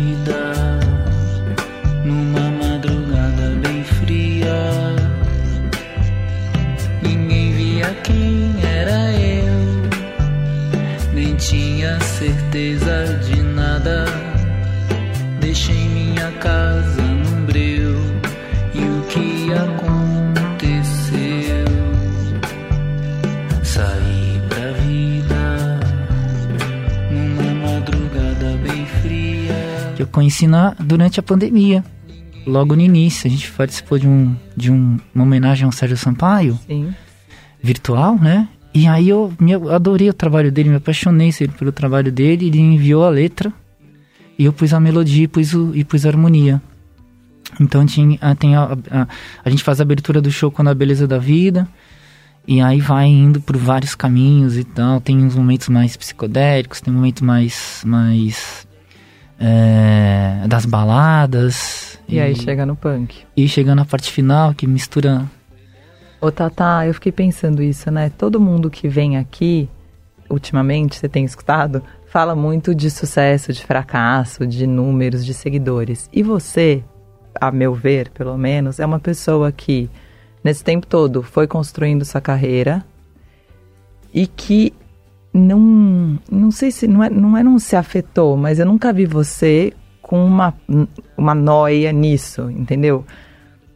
certeza 12.58 13.20
de 13.24 13.42
nada. 13.44 14.06
Deixei 15.40 15.88
minha 15.90 16.32
casa 16.34 17.02
num 17.02 17.46
breu 17.46 17.96
e 18.74 18.80
o 18.80 19.04
que 19.08 19.54
aconteceu? 19.54 20.08
Saí 23.64 24.42
pra 24.50 24.72
vida 24.72 25.80
numa 27.12 27.54
madrugada 27.68 28.58
bem 28.64 28.86
fria. 29.02 29.94
Que 29.96 30.02
eu 30.02 30.08
conheci 30.08 30.48
na, 30.48 30.76
durante 30.80 31.20
a 31.20 31.24
pandemia. 31.24 31.86
Logo 32.46 32.76
no 32.76 32.82
início, 32.82 33.28
a 33.28 33.30
gente 33.30 33.52
participou 33.52 34.00
de, 34.00 34.08
um, 34.08 34.36
de 34.56 34.72
um, 34.72 34.98
uma 35.14 35.26
homenagem 35.26 35.66
ao 35.66 35.72
Sérgio 35.72 35.98
Sampaio, 35.98 36.58
Sim. 36.66 36.92
virtual, 37.62 38.18
né? 38.18 38.48
E 38.80 38.86
aí 38.88 39.10
eu, 39.10 39.34
me, 39.40 39.52
eu 39.54 39.74
adorei 39.74 40.10
o 40.10 40.14
trabalho 40.14 40.52
dele, 40.52 40.70
me 40.70 40.76
apaixonei 40.76 41.32
pelo 41.58 41.72
trabalho 41.72 42.12
dele. 42.12 42.48
Ele 42.48 42.60
enviou 42.60 43.04
a 43.06 43.10
letra 43.10 43.52
e 44.38 44.46
eu 44.46 44.54
pus 44.54 44.74
a 44.74 44.80
melodia 44.80 45.24
e 45.24 45.28
pus, 45.28 45.54
o, 45.54 45.72
e 45.76 45.84
pus 45.84 46.06
a 46.06 46.10
harmonia. 46.10 46.62
Então 47.60 47.86
tinha, 47.86 48.18
a- 48.22 48.36
tem 48.36 48.56
a, 48.56 48.78
a, 48.92 49.08
a 49.44 49.50
gente 49.50 49.64
faz 49.64 49.80
a 49.80 49.84
abertura 49.84 50.22
do 50.22 50.30
show 50.30 50.52
com 50.52 50.62
a 50.68 50.74
Beleza 50.76 51.08
da 51.08 51.18
Vida. 51.18 51.68
E 52.48 52.62
aí 52.62 52.80
vai 52.80 53.08
indo 53.08 53.42
por 53.42 53.58
vários 53.58 53.96
caminhos 53.96 54.58
e 54.58 54.64
tal. 54.64 55.02
Tem 55.02 55.18
uns 55.18 55.36
momentos 55.36 55.68
mais 55.70 55.98
psicodélicos, 55.98 56.80
tem 56.80 56.94
momentos 56.94 57.22
mais. 57.22 57.82
mais 57.86 58.68
é, 59.40 60.46
das 60.48 60.66
baladas. 60.66 62.00
E 62.08 62.20
aí 62.20 62.36
chega 62.36 62.66
no 62.66 62.76
punk. 62.76 63.16
E 63.36 63.48
chega 63.48 63.76
na 63.76 63.86
parte 63.86 64.12
final 64.12 64.54
que 64.54 64.66
mistura. 64.68 65.26
Ô, 66.20 66.32
Tata, 66.32 66.86
eu 66.86 66.94
fiquei 66.96 67.12
pensando 67.12 67.62
isso, 67.62 67.92
né? 67.92 68.10
Todo 68.10 68.40
mundo 68.40 68.72
que 68.72 68.88
vem 68.88 69.18
aqui, 69.18 69.70
ultimamente, 70.28 70.96
você 70.96 71.08
tem 71.08 71.24
escutado, 71.24 71.84
fala 72.08 72.36
muito 72.36 72.74
de 72.74 72.90
sucesso, 72.90 73.54
de 73.54 73.64
fracasso, 73.64 74.48
de 74.48 74.66
números, 74.66 75.24
de 75.24 75.34
seguidores. 75.34 76.10
E 76.12 76.24
você, 76.24 76.84
a 77.40 77.52
meu 77.52 77.76
ver, 77.76 78.10
pelo 78.10 78.36
menos, 78.36 78.80
é 78.80 78.86
uma 78.86 79.00
pessoa 79.00 79.52
que, 79.52 79.90
nesse 80.44 80.64
tempo 80.64 80.88
todo, 80.88 81.22
foi 81.22 81.46
construindo 81.46 82.04
sua 82.04 82.20
carreira 82.20 82.84
e 84.12 84.26
que 84.26 84.74
não. 85.32 86.18
Não 86.32 86.50
sei 86.50 86.72
se. 86.72 86.88
Não 86.88 87.04
é, 87.04 87.12
não 87.12 87.38
é 87.38 87.44
não 87.44 87.60
se 87.60 87.76
afetou, 87.76 88.36
mas 88.36 88.58
eu 88.58 88.66
nunca 88.66 88.92
vi 88.92 89.06
você 89.06 89.72
com 90.02 90.26
uma, 90.26 90.54
uma 91.16 91.36
noia 91.36 91.92
nisso, 91.92 92.50
entendeu? 92.50 93.06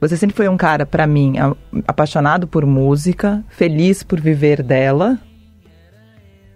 Você 0.02 0.18
sempre 0.18 0.36
foi 0.36 0.50
um 0.50 0.58
cara, 0.58 0.84
pra 0.84 1.06
mim, 1.06 1.36
apaixonado 1.88 2.48
por 2.48 2.66
música, 2.66 3.44
feliz 3.50 4.02
por 4.02 4.20
viver 4.20 4.64
dela, 4.64 5.20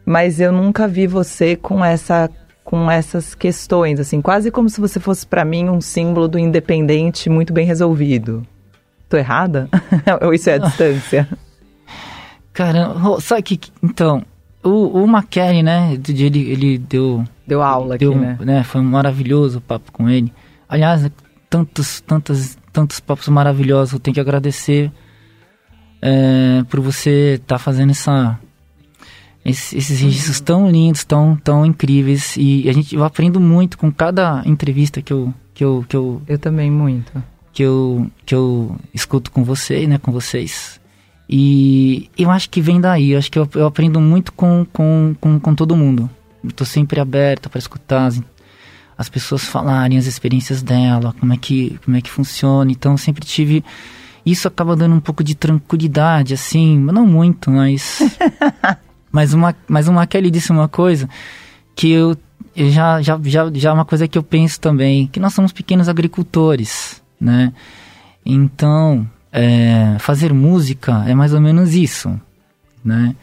mas 0.03 0.39
eu 0.39 0.51
nunca 0.51 0.88
vi 0.88 1.05
você 1.05 1.55
com 1.55 1.86
essa 1.86 2.29
com 2.63 2.89
essas 2.89 3.36
questões, 3.36 3.99
assim, 3.99 4.19
quase 4.19 4.49
como 4.49 4.67
se 4.67 4.81
você 4.81 4.99
fosse 4.99 5.27
pra 5.27 5.45
mim 5.45 5.69
um 5.69 5.79
símbolo 5.79 6.27
do 6.27 6.39
independente 6.39 7.29
muito 7.29 7.53
bem 7.53 7.63
resolvido. 7.63 8.41
Tô 9.08 9.17
errada? 9.17 9.69
Ou 10.23 10.34
isso 10.34 10.49
é 10.49 10.55
a 10.55 10.58
distância? 10.58 11.29
Caramba, 12.51 13.21
sabe 13.21 13.43
que. 13.43 13.71
Então, 13.84 14.23
o, 14.63 15.03
o 15.03 15.08
McKellen, 15.08 15.62
né? 15.62 15.93
Ele, 15.93 16.51
ele 16.51 16.77
deu. 16.79 17.23
Deu 17.45 17.62
aula 17.62 17.95
aqui, 17.95 18.05
deu, 18.05 18.15
né? 18.15 18.63
Foi 18.63 18.81
um 18.81 18.86
maravilhoso 18.86 19.60
o 19.60 19.62
papo 19.62 19.91
com 19.91 20.10
ele. 20.10 20.34
Aliás, 20.67 21.08
tantos, 21.47 22.01
tantos, 22.01 22.58
tantos 22.75 22.99
papos 22.99 23.27
maravilhosos. 23.29 23.93
Eu 23.93 23.99
tenho 23.99 24.13
que 24.13 24.19
agradecer 24.19 24.91
é, 26.01 26.63
por 26.69 26.79
você 26.81 27.39
estar 27.41 27.57
fazendo 27.57 27.91
essa, 27.91 28.38
esse- 29.43 29.77
esses 29.77 29.99
registros 29.99 30.39
tão 30.41 30.69
lindos, 30.69 31.03
tão, 31.03 31.35
tão 31.38 31.65
incríveis. 31.65 32.35
E 32.38 32.67
a 32.69 32.73
gente, 32.73 32.93
eu 32.95 33.03
aprendo 33.03 33.39
muito 33.39 33.77
com 33.77 33.91
cada 33.91 34.43
entrevista 34.45 35.01
que 35.01 35.13
eu, 35.13 35.33
que 35.53 35.63
eu, 35.63 35.85
que 35.88 35.95
eu, 35.95 36.21
Eu 36.27 36.38
também 36.38 36.69
muito. 36.69 37.11
que 37.53 37.63
eu, 37.63 38.11
que 38.25 38.35
eu 38.35 38.75
escuto 38.93 39.31
com 39.31 39.43
você, 39.43 39.88
né, 39.88 39.97
com 39.97 40.11
vocês. 40.11 40.79
E 41.29 42.09
eu 42.17 42.29
acho 42.29 42.49
que 42.49 42.61
vem 42.61 42.79
daí, 42.81 43.11
eu 43.11 43.17
acho 43.17 43.31
que 43.31 43.39
eu, 43.39 43.47
eu 43.55 43.65
aprendo 43.65 43.99
muito 43.99 44.31
com, 44.33 44.65
com, 44.71 45.15
com, 45.19 45.39
com 45.39 45.55
todo 45.55 45.75
mundo. 45.75 46.09
Tô 46.55 46.63
sempre 46.65 46.99
aberto 46.99 47.49
para 47.49 47.57
escutar 47.57 48.05
as, 48.07 48.21
as 48.97 49.10
pessoas 49.10 49.43
falarem 49.43 49.97
as 49.97 50.05
experiências 50.05 50.62
dela, 50.62 51.13
como 51.19 51.34
é 51.34 51.38
que, 51.38 51.80
como 51.84 51.97
é 51.97 52.01
que 52.01 52.09
funciona. 52.09 52.72
Então 52.72 52.93
eu 52.93 52.97
sempre 52.97 53.26
tive 53.26 53.63
isso 54.26 54.47
acaba 54.47 54.76
dando 54.76 54.95
um 54.95 54.99
pouco 54.99 55.24
de 55.24 55.36
tranquilidade 55.36 56.34
assim, 56.34 56.80
não 56.80 57.05
muito, 57.05 57.51
mas 57.51 57.99
mas 59.11 59.34
uma 59.34 59.55
mas 59.67 59.88
uma 59.88 60.07
Kelly 60.07 60.32
disse 60.32 60.51
uma 60.51 60.67
coisa 60.67 61.07
que 61.76 61.91
eu, 61.91 62.17
eu 62.55 62.72
já, 62.72 63.01
já, 63.01 63.19
já, 63.24 63.51
já 63.53 63.69
é 63.69 63.74
uma 63.74 63.86
coisa 63.86 64.07
que 64.07 64.17
eu 64.17 64.24
penso 64.24 64.59
também, 64.59 65.07
que 65.07 65.19
nós 65.19 65.34
somos 65.34 65.51
pequenos 65.51 65.89
agricultores, 65.89 67.03
né? 67.19 67.53
Então, 68.26 69.07
é, 69.32 69.97
fazer 69.99 70.34
música 70.34 71.03
é 71.05 71.13
mais 71.13 71.34
ou 71.34 71.41
menos 71.41 71.76
isso, 71.76 72.19
né? 72.84 73.13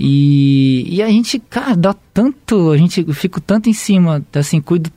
E, 0.00 0.94
e 0.94 1.02
a 1.02 1.08
gente, 1.08 1.40
cara, 1.40 1.74
dá 1.74 1.92
tanto, 2.14 2.70
a 2.70 2.76
gente 2.76 3.04
eu 3.04 3.12
fico 3.12 3.40
tanto 3.40 3.68
em 3.68 3.72
cima, 3.72 4.24
assim, 4.32 4.60
cuido, 4.60 4.92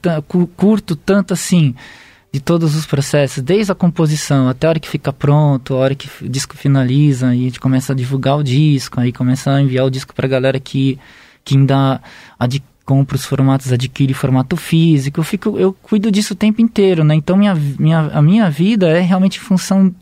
curto 0.55 0.95
tanto 0.95 1.33
assim 1.33 1.73
de 2.31 2.39
todos 2.39 2.75
os 2.75 2.85
processos, 2.85 3.41
desde 3.41 3.71
a 3.71 3.75
composição 3.75 4.47
até 4.47 4.67
a 4.67 4.69
hora 4.69 4.79
que 4.79 4.87
fica 4.87 5.11
pronto, 5.11 5.73
a 5.73 5.77
hora 5.77 5.95
que 5.95 6.07
o 6.23 6.29
disco 6.29 6.55
finaliza, 6.55 7.33
e 7.33 7.41
a 7.41 7.43
gente 7.45 7.59
começa 7.59 7.93
a 7.93 7.95
divulgar 7.95 8.37
o 8.37 8.43
disco, 8.43 8.99
aí 8.99 9.11
começa 9.11 9.51
a 9.51 9.59
enviar 9.59 9.85
o 9.85 9.89
disco 9.89 10.13
pra 10.13 10.27
galera 10.27 10.59
que, 10.59 10.99
que 11.43 11.57
ainda 11.57 11.99
compra 12.85 13.15
os 13.15 13.25
formatos, 13.25 13.73
adquire 13.73 14.13
formato 14.13 14.55
físico, 14.55 15.19
eu 15.19 15.23
fico, 15.23 15.57
eu 15.57 15.73
cuido 15.73 16.11
disso 16.11 16.33
o 16.33 16.37
tempo 16.37 16.61
inteiro, 16.61 17.03
né? 17.03 17.15
Então 17.15 17.35
minha, 17.35 17.55
minha, 17.55 17.99
a 18.13 18.21
minha 18.21 18.49
vida 18.51 18.87
é 18.87 19.01
realmente 19.01 19.39
função 19.39 19.93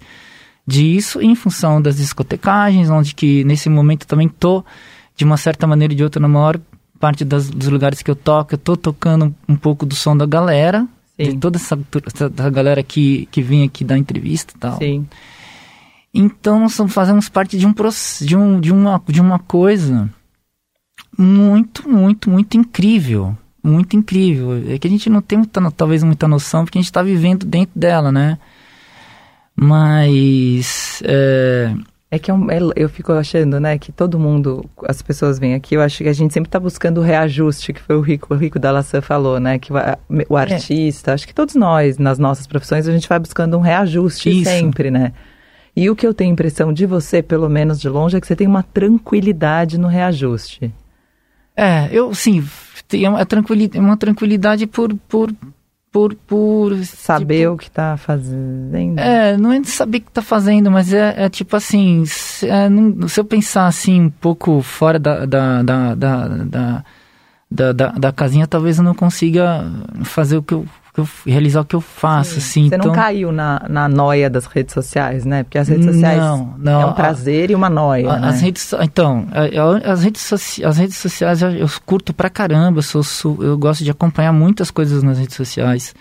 disso, 0.69 1.19
em 1.21 1.33
função 1.33 1.81
das 1.81 1.97
discotecagens, 1.97 2.89
onde 2.89 3.15
que 3.15 3.43
nesse 3.43 3.69
momento 3.69 4.05
também 4.05 4.29
tô, 4.29 4.63
de 5.15 5.25
uma 5.25 5.35
certa 5.35 5.65
maneira 5.65 5.93
ou 5.93 5.97
de 5.97 6.03
outra, 6.03 6.21
na 6.21 6.27
maior 6.27 6.59
parte 6.99 7.25
das, 7.25 7.49
dos 7.49 7.67
lugares 7.67 8.03
que 8.03 8.11
eu 8.11 8.15
toco, 8.15 8.53
eu 8.53 8.57
tô 8.57 8.77
tocando 8.77 9.33
um 9.47 9.55
pouco 9.55 9.85
do 9.85 9.95
som 9.95 10.15
da 10.15 10.25
galera, 10.25 10.87
de 11.17 11.31
Sim. 11.31 11.39
toda 11.39 11.57
essa, 11.57 11.77
essa 12.05 12.29
da 12.29 12.49
galera 12.49 12.83
que, 12.83 13.27
que 13.31 13.41
vem 13.41 13.63
aqui 13.63 13.83
dar 13.83 13.97
entrevista 13.97 14.53
e 14.55 14.59
tal. 14.59 14.77
Sim. 14.77 15.07
Então 16.13 16.59
nós 16.59 16.77
fazemos 16.89 17.29
parte 17.29 17.57
de 17.57 17.65
um, 17.65 17.73
de 17.73 18.35
um 18.35 18.59
de 18.59 18.71
uma 18.71 19.01
de 19.07 19.21
uma 19.21 19.37
coisa 19.39 20.09
muito, 21.17 21.89
muito, 21.89 22.29
muito 22.29 22.57
incrível. 22.57 23.37
Muito 23.61 23.95
incrível. 23.95 24.53
É 24.73 24.79
que 24.79 24.87
a 24.87 24.89
gente 24.89 25.09
não 25.09 25.21
tem 25.21 25.37
muita, 25.37 25.71
talvez 25.71 26.01
muita 26.03 26.27
noção, 26.27 26.63
porque 26.63 26.77
a 26.77 26.81
gente 26.81 26.89
está 26.89 27.03
vivendo 27.03 27.45
dentro 27.45 27.77
dela, 27.77 28.11
né? 28.11 28.37
Mas. 29.59 31.01
É, 31.05 31.73
É 32.11 32.17
que 32.17 32.31
é 32.31 32.33
um- 32.33 32.49
é- 32.49 32.59
eu 32.75 32.89
fico 32.89 33.11
achando, 33.13 33.59
né, 33.59 33.77
que 33.77 33.91
todo 33.91 34.17
mundo, 34.17 34.67
as 34.87 34.99
pessoas 34.99 35.37
vêm 35.37 35.53
aqui, 35.53 35.75
eu 35.75 35.81
acho 35.81 35.99
que 36.01 36.09
a 36.09 36.13
gente 36.13 36.33
sempre 36.33 36.47
está 36.47 36.59
buscando 36.59 36.97
o 36.97 37.03
reajuste, 37.03 37.71
que 37.71 37.79
foi 37.79 37.95
o 37.95 38.01
Rico, 38.01 38.33
o 38.33 38.37
Rico 38.37 38.57
da 38.57 38.71
Laçã 38.71 38.99
falou, 38.99 39.39
né, 39.39 39.59
que 39.59 39.71
o, 39.71 39.75
o 40.27 40.35
artista, 40.35 41.13
acho 41.13 41.27
que 41.27 41.35
todos 41.35 41.53
nós, 41.53 41.99
nas 41.99 42.17
nossas 42.17 42.47
profissões, 42.47 42.87
a 42.87 42.91
gente 42.91 43.07
vai 43.07 43.19
buscando 43.19 43.55
um 43.55 43.61
reajuste 43.61 44.27
Isso. 44.41 44.49
sempre, 44.49 44.89
né? 44.89 45.13
E 45.75 45.87
o 45.87 45.95
que 45.95 46.07
eu 46.07 46.11
tenho 46.11 46.31
impressão 46.33 46.73
de 46.73 46.87
você, 46.87 47.21
pelo 47.21 47.47
menos 47.47 47.79
de 47.79 47.87
longe, 47.87 48.17
é 48.17 48.19
que 48.19 48.25
você 48.25 48.35
tem 48.35 48.47
uma 48.47 48.63
tranquilidade 48.63 49.77
no 49.77 49.87
reajuste. 49.87 50.73
é, 51.55 51.89
eu, 51.91 52.11
sim, 52.15 52.43
tem 52.87 53.07
uma 53.07 53.23
tranquilidade, 53.23 53.85
uma 53.85 53.95
tranquilidade 53.97 54.65
por. 54.65 54.95
por, 55.07 55.31
por, 55.91 56.13
por 56.13 56.75
Saber 56.85 57.39
tipo, 57.41 57.53
o 57.53 57.57
que 57.57 57.67
está 57.67 57.97
fazendo. 57.97 58.99
É, 58.99 59.35
não 59.37 59.51
é 59.51 59.59
de 59.59 59.69
saber 59.69 59.97
o 59.97 60.01
que 60.01 60.11
tá 60.11 60.21
fazendo, 60.21 60.69
mas 60.69 60.93
é, 60.93 61.25
é 61.25 61.29
tipo 61.29 61.55
assim, 61.55 62.03
se, 62.05 62.47
é, 62.47 62.69
não- 62.69 63.07
se 63.07 63.19
eu 63.19 63.25
pensar 63.25 63.65
assim 63.67 64.01
um 64.01 64.09
pouco 64.09 64.61
fora 64.61 64.99
da, 64.99 65.25
da, 65.25 65.63
da, 65.63 65.95
da, 65.95 66.27
da, 66.27 66.83
da, 67.51 67.71
da- 67.73 67.91
da 67.91 68.11
casinha, 68.11 68.45
talvez 68.47 68.77
eu 68.77 68.83
não 68.83 68.93
consiga 68.93 69.65
fazer 70.03 70.37
o 70.37 70.43
que 70.43 70.53
eu, 70.53 70.65
que 71.03 71.09
eu 71.29 71.33
realizar 71.33 71.61
o 71.61 71.65
que 71.65 71.75
eu 71.75 71.81
faço, 71.81 72.37
assim. 72.37 72.69
Você 72.69 72.75
então, 72.75 72.87
não 72.89 72.95
caiu 72.95 73.31
na, 73.31 73.65
na 73.69 73.87
noia 73.87 74.29
das 74.29 74.45
redes 74.45 74.73
sociais, 74.73 75.25
né? 75.25 75.43
Porque 75.43 75.57
as 75.57 75.67
redes 75.67 75.85
sociais 75.85 76.17
Não, 76.19 76.55
não, 76.57 76.81
é 76.81 76.85
um 76.85 76.89
a- 76.89 76.93
prazer 76.93 77.51
e 77.51 77.55
uma 77.55 77.69
noia, 77.69 78.11
a- 78.11 78.19
né? 78.19 78.27
As 78.29 78.41
redes, 78.41 78.61
so- 78.63 78.77
então, 78.81 79.27
a- 79.31 79.43
a- 79.89 79.91
as 79.93 80.03
redes, 80.03 80.21
soci- 80.21 80.63
as 80.63 80.77
redes 80.77 80.97
sociais 80.97 81.41
eu, 81.41 81.51
eu 81.51 81.67
curto 81.85 82.13
pra 82.13 82.29
caramba, 82.29 82.79
eu, 82.79 83.03
sou, 83.03 83.37
eu 83.43 83.57
gosto 83.57 83.83
de 83.83 83.91
acompanhar 83.91 84.31
muitas 84.33 84.69
coisas 84.71 85.01
nas 85.03 85.17
redes 85.17 85.35
sociais, 85.35 85.93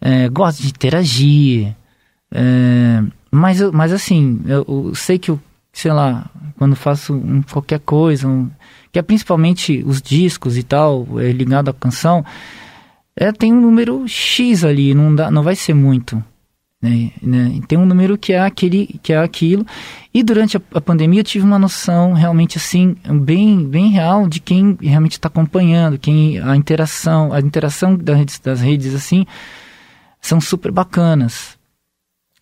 é, 0.00 0.28
gosto 0.28 0.62
de 0.62 0.68
interagir, 0.68 1.74
é, 2.30 3.02
mas, 3.30 3.60
mas 3.72 3.92
assim, 3.92 4.40
eu, 4.46 4.64
eu 4.68 4.94
sei 4.94 5.18
que 5.18 5.30
eu, 5.30 5.38
sei 5.72 5.92
lá, 5.92 6.26
quando 6.58 6.76
faço 6.76 7.14
um- 7.14 7.42
qualquer 7.42 7.80
coisa, 7.80 8.26
um- 8.28 8.50
que 8.92 8.98
é 8.98 9.02
principalmente 9.02 9.82
os 9.86 10.02
discos 10.02 10.56
e 10.58 10.62
tal, 10.62 11.06
é, 11.18 11.32
ligado 11.32 11.70
à 11.70 11.72
canção, 11.72 12.24
é, 13.16 13.32
tem 13.32 13.52
um 13.52 13.60
número 13.60 14.06
X 14.08 14.64
ali, 14.64 14.94
não, 14.94 15.14
dá, 15.14 15.30
não 15.30 15.42
vai 15.42 15.56
ser 15.56 15.74
muito 15.74 16.22
né, 16.82 17.12
né? 17.22 17.60
Tem 17.68 17.78
um 17.78 17.86
número 17.86 18.18
que 18.18 18.32
é 18.32 18.40
aquele, 18.40 18.98
que 19.00 19.12
é 19.12 19.18
aquilo. 19.18 19.64
E 20.12 20.22
durante 20.24 20.56
a, 20.56 20.60
a 20.74 20.80
pandemia 20.80 21.20
eu 21.20 21.24
tive 21.24 21.44
uma 21.44 21.58
noção 21.58 22.12
realmente 22.12 22.58
assim 22.58 22.96
bem, 23.22 23.64
bem 23.64 23.90
real 23.90 24.28
de 24.28 24.40
quem 24.40 24.76
realmente 24.82 25.12
está 25.12 25.28
acompanhando, 25.28 25.96
quem 25.96 26.40
a 26.40 26.56
interação, 26.56 27.32
a 27.32 27.38
interação 27.38 27.96
das 27.96 28.18
redes, 28.18 28.38
das 28.40 28.60
redes 28.60 28.94
assim 28.94 29.24
são 30.20 30.40
super 30.40 30.72
bacanas. 30.72 31.56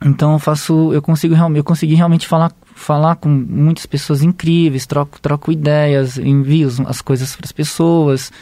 Então 0.03 0.33
eu 0.33 0.39
faço, 0.39 0.95
eu 0.95 1.03
consigo 1.03 1.35
eu 1.55 1.65
consegui 1.65 1.95
realmente 1.95 2.27
falar, 2.27 2.51
falar 2.75 3.17
com 3.17 3.29
muitas 3.29 3.85
pessoas 3.85 4.23
incríveis, 4.23 4.87
troco, 4.87 5.21
troco 5.21 5.53
ideias, 5.53 6.17
envio 6.17 6.71
as 6.87 7.03
coisas 7.03 7.37
para 7.37 7.45
as 7.45 7.53
pessoas. 7.53 8.33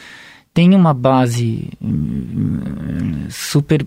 Tem 0.59 0.75
uma 0.75 0.93
base 0.93 1.69
hum, 1.81 3.27
super 3.29 3.85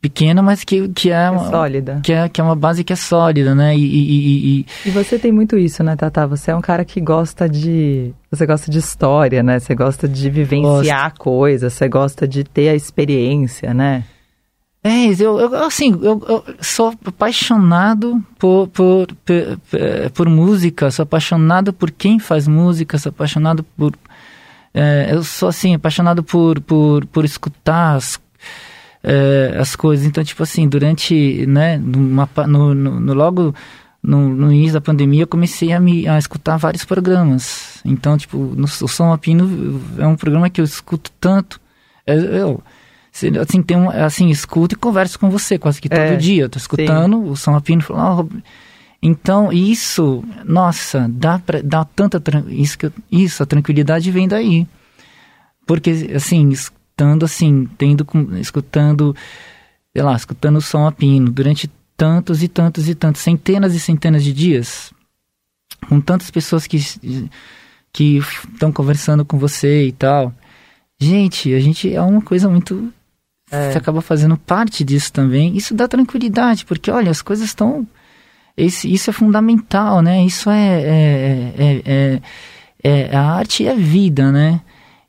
pequena, 0.00 0.40
mas 0.40 0.64
que, 0.64 0.88
que 0.88 1.10
é, 1.10 1.24
É 1.24 1.30
uma, 1.30 1.50
sólida. 1.50 2.00
que 2.02 2.14
é, 2.14 2.26
que 2.30 2.40
é 2.40 2.44
uma 2.44 2.56
base 2.56 2.82
que 2.82 2.94
é 2.94 2.96
sólida, 2.96 3.54
né? 3.54 3.76
E, 3.76 3.80
e- 3.84 4.08
e- 4.10 4.60
e- 4.60 4.66
E 4.86 4.90
você 4.90 5.18
tem 5.18 5.30
muito 5.30 5.58
isso, 5.58 5.82
né, 5.84 5.94
Tata? 5.94 6.26
Você 6.28 6.50
é 6.50 6.56
um 6.56 6.62
cara 6.62 6.82
que 6.82 6.98
gosta 6.98 7.46
de. 7.46 8.14
Você 8.30 8.46
gosta 8.46 8.70
de 8.70 8.78
história, 8.78 9.42
né? 9.42 9.58
Você 9.58 9.74
gosta 9.74 10.08
de 10.08 10.30
vivenciar 10.30 11.12
coisas, 11.18 11.74
você 11.74 11.86
gosta 11.90 12.26
de 12.26 12.42
ter 12.42 12.70
a 12.70 12.74
experiência, 12.74 13.74
né? 13.74 14.04
É, 14.82 15.06
eu, 15.20 15.38
eu 15.38 15.54
assim, 15.64 15.90
eu, 16.00 16.22
eu 16.26 16.44
sou 16.60 16.94
apaixonado 17.04 18.22
por, 18.38 18.68
por, 18.68 19.08
por, 19.26 19.58
por 20.14 20.28
música, 20.28 20.90
sou 20.90 21.02
apaixonado 21.02 21.70
por 21.72 21.90
quem 21.90 22.18
faz 22.18 22.48
música, 22.48 22.96
sou 22.96 23.10
apaixonado 23.10 23.62
por. 23.76 23.92
É, 24.76 25.08
eu 25.10 25.24
sou 25.24 25.48
assim, 25.48 25.74
apaixonado 25.74 26.22
por, 26.22 26.60
por, 26.60 27.06
por 27.06 27.24
escutar 27.24 27.94
as, 27.96 28.20
é, 29.02 29.56
as 29.58 29.74
coisas. 29.74 30.04
Então, 30.06 30.22
tipo 30.22 30.42
assim, 30.42 30.68
durante, 30.68 31.46
né, 31.46 31.78
numa 31.78 32.28
no, 32.46 32.74
no, 32.74 33.00
no- 33.00 33.14
logo 33.14 33.54
no, 34.02 34.28
no 34.28 34.52
início 34.52 34.74
da 34.74 34.80
pandemia, 34.80 35.22
eu 35.22 35.26
comecei 35.26 35.72
a, 35.72 35.80
me, 35.80 36.06
a 36.06 36.18
escutar 36.18 36.56
vários 36.58 36.84
programas. 36.84 37.80
Então, 37.84 38.16
tipo, 38.16 38.36
no, 38.38 38.64
o 38.64 38.88
Som 38.88 39.12
Apino 39.12 39.80
é 39.98 40.06
um 40.06 40.14
programa 40.16 40.48
que 40.50 40.60
eu 40.60 40.64
escuto 40.64 41.10
tanto. 41.18 41.60
Eu, 42.06 42.20
eu 42.20 42.62
se- 43.10 43.32
assim, 43.38 43.62
tem 43.62 43.76
um, 43.76 43.90
assim, 43.90 44.28
escuto 44.28 44.74
e 44.74 44.78
converso 44.78 45.18
com 45.18 45.30
você 45.30 45.58
quase 45.58 45.80
que 45.80 45.88
todo 45.88 45.98
É, 45.98 46.16
dia. 46.16 46.42
Eu 46.44 46.48
tô 46.48 46.58
escutando 46.58 47.24
o 47.24 47.34
Som 47.36 47.56
Apino 47.56 47.82
falando, 47.82 48.04
"Ah, 48.06 48.10
Rob-" 48.10 48.42
então, 49.06 49.52
isso, 49.52 50.24
nossa, 50.44 51.06
dá, 51.10 51.38
pra, 51.38 51.60
dá 51.62 51.84
tanta. 51.84 52.22
Isso, 52.48 52.78
que 52.78 52.86
eu- 52.86 52.92
isso, 53.10 53.42
a 53.42 53.46
tranquilidade 53.46 54.10
vem 54.10 54.26
daí. 54.28 54.66
Porque, 55.66 55.90
assim, 56.14 56.48
escutando, 56.50 57.24
assim, 57.24 57.68
tendo, 57.76 58.06
escutando, 58.40 59.14
sei 59.92 60.02
lá, 60.02 60.14
escutando 60.16 60.56
o 60.56 60.60
som 60.62 60.86
a 60.86 60.92
pino 60.92 61.30
durante 61.30 61.70
tantos 61.96 62.42
e 62.42 62.48
tantos 62.48 62.88
e 62.88 62.94
tantos, 62.94 63.22
centenas 63.22 63.74
e 63.74 63.80
centenas 63.80 64.22
de 64.22 64.32
dias, 64.32 64.92
com 65.88 66.00
tantas 66.00 66.30
pessoas 66.30 66.66
que 66.66 66.78
que 67.92 68.18
estão 68.52 68.70
conversando 68.70 69.24
com 69.24 69.38
você 69.38 69.86
e 69.86 69.92
tal. 69.92 70.32
Gente, 71.00 71.54
a 71.54 71.60
gente 71.60 71.92
é 71.92 72.00
uma 72.02 72.20
coisa 72.20 72.46
muito. 72.48 72.92
Você 73.50 73.78
acaba 73.78 74.02
fazendo 74.02 74.36
parte 74.36 74.84
disso 74.84 75.10
também. 75.12 75.56
Isso 75.56 75.72
dá 75.74 75.88
tranquilidade, 75.88 76.66
porque 76.66 76.90
olha, 76.90 77.10
as 77.10 77.22
coisas 77.22 77.46
estão. 77.46 77.86
Esse, 78.56 78.90
isso 78.92 79.10
é 79.10 79.12
fundamental, 79.12 80.00
né? 80.00 80.24
Isso 80.24 80.48
é, 80.50 80.80
é, 80.82 81.54
é, 81.58 82.20
é, 82.84 83.00
é 83.10 83.16
a 83.16 83.22
arte 83.34 83.64
e 83.64 83.68
a 83.68 83.74
vida, 83.74 84.32
né? 84.32 84.60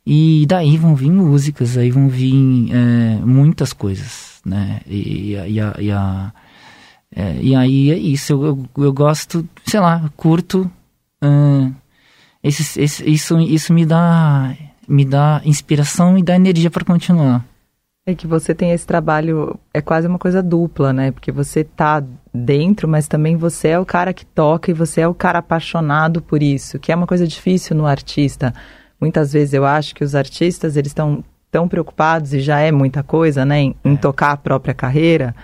E 0.06 0.46
daí 0.48 0.78
vão 0.78 0.96
vir 0.96 1.12
músicas, 1.12 1.78
aí 1.78 1.92
vão 1.92 2.08
vir 2.10 2.70
é, 2.72 3.20
muitas 3.26 3.74
coisas, 3.74 4.40
né? 4.46 4.82
E, 4.88 5.32
e 5.32 5.38
a- 5.38 5.48
e, 5.48 5.60
a, 5.60 5.76
e, 5.80 7.20
é, 7.20 7.38
e 7.42 7.56
aí 7.56 7.92
é 7.92 7.98
isso, 7.98 8.34
eu, 8.34 8.46
eu, 8.46 8.84
eu 8.86 8.94
gosto, 8.94 9.48
sei 9.66 9.80
lá, 9.80 10.10
curto. 10.16 10.70
ahn, 11.22 11.72
esse, 12.44 12.80
esse, 12.82 13.10
isso, 13.10 13.40
isso 13.40 13.74
me 13.74 13.86
dá 13.86 14.54
me 14.88 15.04
dá 15.04 15.42
inspiração 15.44 16.18
e 16.18 16.24
dá 16.24 16.36
energia 16.36 16.70
para 16.72 16.86
continuar. 16.86 17.46
É 18.06 18.16
que 18.16 18.26
você 18.26 18.56
tem 18.56 18.72
esse 18.72 18.88
trabalho, 18.88 19.60
é 19.74 19.82
quase 19.82 20.08
uma 20.08 20.18
coisa 20.18 20.42
dupla, 20.42 20.94
né? 20.94 21.12
Porque 21.12 21.30
você 21.30 21.62
tá 21.66 22.02
dentro, 22.38 22.88
mas 22.88 23.08
também 23.08 23.36
você 23.36 23.70
é 23.70 23.80
o 23.80 23.86
cara 23.86 24.14
que 24.14 24.26
toca 24.26 24.72
e 24.72 24.74
você 24.74 25.02
é 25.02 25.08
o 25.08 25.14
cara 25.14 25.40
apaixonado 25.40 26.22
por 26.22 26.42
isso, 26.42 26.80
que 26.80 26.92
é 26.92 26.96
uma 26.96 27.08
coisa 27.08 27.28
difícil 27.28 27.76
no 27.76 27.86
artista. 27.86 28.54
Muitas 29.02 29.34
vezes 29.34 29.54
eu 29.54 29.66
acho 29.66 29.94
que 29.94 30.04
os 30.04 30.16
artistas, 30.16 30.78
eles 30.78 30.92
estão 30.92 31.24
tão 31.52 31.68
preocupados, 31.68 32.34
e 32.34 32.40
já 32.40 32.60
é 32.60 32.72
muita 32.72 33.04
coisa, 33.04 33.44
né, 33.46 33.60
em, 33.60 33.76
em 33.84 33.96
tocar 33.96 34.32
a 34.32 34.38
própria 34.38 34.74
carreira, 34.74 35.36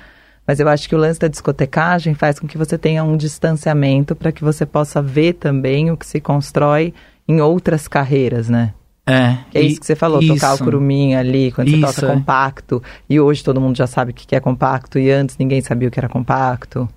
mas 0.45 0.59
eu 0.59 0.67
acho 0.67 0.87
que 0.87 0.95
o 0.95 0.97
lance 0.97 1.19
da 1.19 1.27
discotecagem 1.27 2.13
faz 2.13 2.39
com 2.39 2.47
que 2.47 2.57
você 2.57 2.77
tenha 2.77 3.03
um 3.03 3.15
distanciamento 3.15 4.15
para 4.15 4.31
que 4.31 4.43
você 4.43 4.65
possa 4.65 5.01
ver 5.01 5.33
também 5.33 5.89
o 5.89 5.97
que 5.97 6.05
se 6.05 6.19
constrói 6.19 6.93
em 7.27 7.39
outras 7.39 7.87
carreiras, 7.87 8.49
né? 8.49 8.73
É, 9.05 9.37
é 9.53 9.61
isso 9.61 9.81
que 9.81 9.85
você 9.85 9.95
falou, 9.95 10.25
tocar 10.25 10.51
o 10.51 10.55
isso. 10.55 10.63
curumim 10.63 11.13
ali, 11.13 11.51
quando 11.51 11.69
você 11.69 11.75
Isso, 11.75 12.01
toca 12.01 12.11
é. 12.11 12.15
compacto. 12.15 12.83
E 13.09 13.19
hoje 13.19 13.43
todo 13.43 13.59
mundo 13.59 13.75
já 13.75 13.85
sabe 13.85 14.11
o 14.11 14.13
que 14.13 14.35
é 14.35 14.39
compacto, 14.39 14.97
e 14.97 15.11
antes 15.11 15.37
ninguém 15.37 15.61
sabia 15.61 15.87
o 15.87 15.91
que 15.91 15.99
era 15.99 16.07
compacto. 16.07 16.87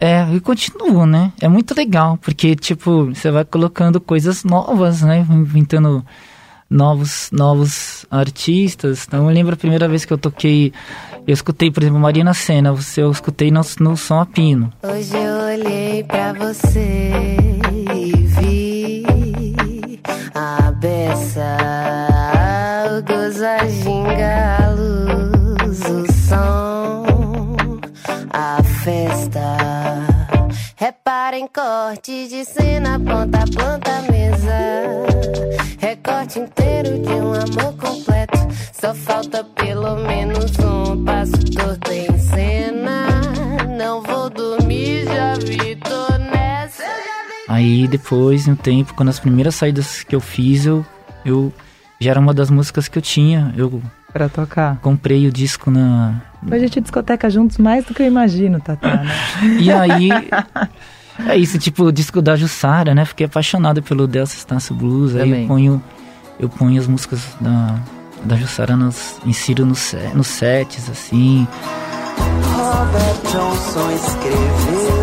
É, 0.00 0.26
e 0.34 0.40
continua, 0.40 1.06
né? 1.06 1.32
É 1.40 1.46
muito 1.46 1.72
legal, 1.76 2.18
porque, 2.20 2.56
tipo, 2.56 3.06
você 3.14 3.30
vai 3.30 3.44
colocando 3.44 4.00
coisas 4.00 4.42
novas, 4.42 5.02
né? 5.02 5.24
Inventando 5.30 6.04
novos, 6.68 7.30
novos 7.30 8.04
artistas. 8.10 9.04
Então, 9.06 9.28
eu 9.28 9.32
lembro 9.32 9.54
a 9.54 9.56
primeira 9.56 9.86
vez 9.86 10.04
que 10.04 10.12
eu 10.12 10.18
toquei, 10.18 10.72
eu 11.24 11.32
escutei, 11.32 11.70
por 11.70 11.84
exemplo, 11.84 12.00
Marina 12.00 12.34
Senna, 12.34 12.72
você, 12.72 13.02
eu 13.02 13.12
escutei 13.12 13.52
no, 13.52 13.60
no 13.78 13.96
Som 13.96 14.18
a 14.18 14.26
Pino. 14.26 14.72
Hoje 14.82 15.16
eu 15.16 15.64
olhei 15.64 16.02
pra 16.02 16.32
você 16.32 17.12
e 17.94 18.12
vi 18.40 19.01
a 20.82 20.86
beça, 20.86 21.56
o 22.90 23.02
gozo, 23.02 23.44
a 23.44 23.68
ginga, 23.68 24.56
a 24.58 24.70
luz, 24.70 25.80
o 25.80 26.12
som, 26.12 27.04
a 28.32 28.62
festa. 28.82 29.56
Reparem 30.76 31.46
corte 31.46 32.26
de 32.26 32.44
cena, 32.44 32.98
ponta 32.98 33.38
a 33.38 33.46
ponta, 33.46 34.02
mesa. 34.10 34.21
Depois, 47.92 48.48
um 48.48 48.56
tempo, 48.56 48.94
quando 48.94 49.10
as 49.10 49.20
primeiras 49.20 49.54
saídas 49.54 50.02
que 50.02 50.14
eu 50.16 50.20
fiz, 50.20 50.64
eu, 50.66 50.84
eu 51.24 51.52
já 52.00 52.10
era 52.10 52.18
uma 52.20 52.32
das 52.32 52.50
músicas 52.50 52.88
que 52.88 52.96
eu 52.98 53.02
tinha. 53.02 53.52
Eu 53.56 53.82
Pra 54.12 54.28
tocar. 54.28 54.76
comprei 54.82 55.26
o 55.26 55.32
disco 55.32 55.70
na. 55.70 56.20
Hoje 56.44 56.54
a 56.56 56.58
gente 56.60 56.80
discoteca 56.80 57.28
juntos 57.30 57.56
mais 57.58 57.84
do 57.84 57.94
que 57.94 58.02
eu 58.02 58.06
imagino, 58.06 58.60
Tatá, 58.60 58.96
né? 58.96 59.10
E 59.60 59.70
aí. 59.70 60.08
É 61.26 61.36
isso, 61.36 61.58
tipo, 61.58 61.84
o 61.84 61.92
disco 61.92 62.20
da 62.22 62.34
Jussara, 62.36 62.94
né? 62.94 63.04
Fiquei 63.04 63.26
apaixonado 63.26 63.82
pelo 63.82 64.06
Delta 64.06 64.32
Estácio 64.32 64.74
Blues. 64.74 65.14
Aí 65.14 65.22
Também. 65.24 65.42
eu 65.42 65.48
ponho, 65.48 65.82
eu 66.40 66.48
ponho 66.48 66.80
as 66.80 66.86
músicas 66.86 67.20
da, 67.40 67.78
da 68.24 68.36
Jussara, 68.36 68.74
nos, 68.76 69.18
insiro 69.26 69.64
nos, 69.66 69.94
nos 70.14 70.26
sets, 70.26 70.88
assim. 70.90 71.46
Robert 72.54 73.20
Johnson 73.30 73.90
escreveu 73.92 75.01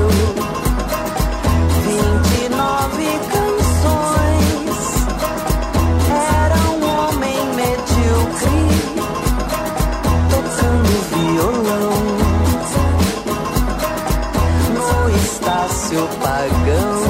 no 15.59 15.65
Estácio 15.65 16.07
Pagão. 16.19 17.03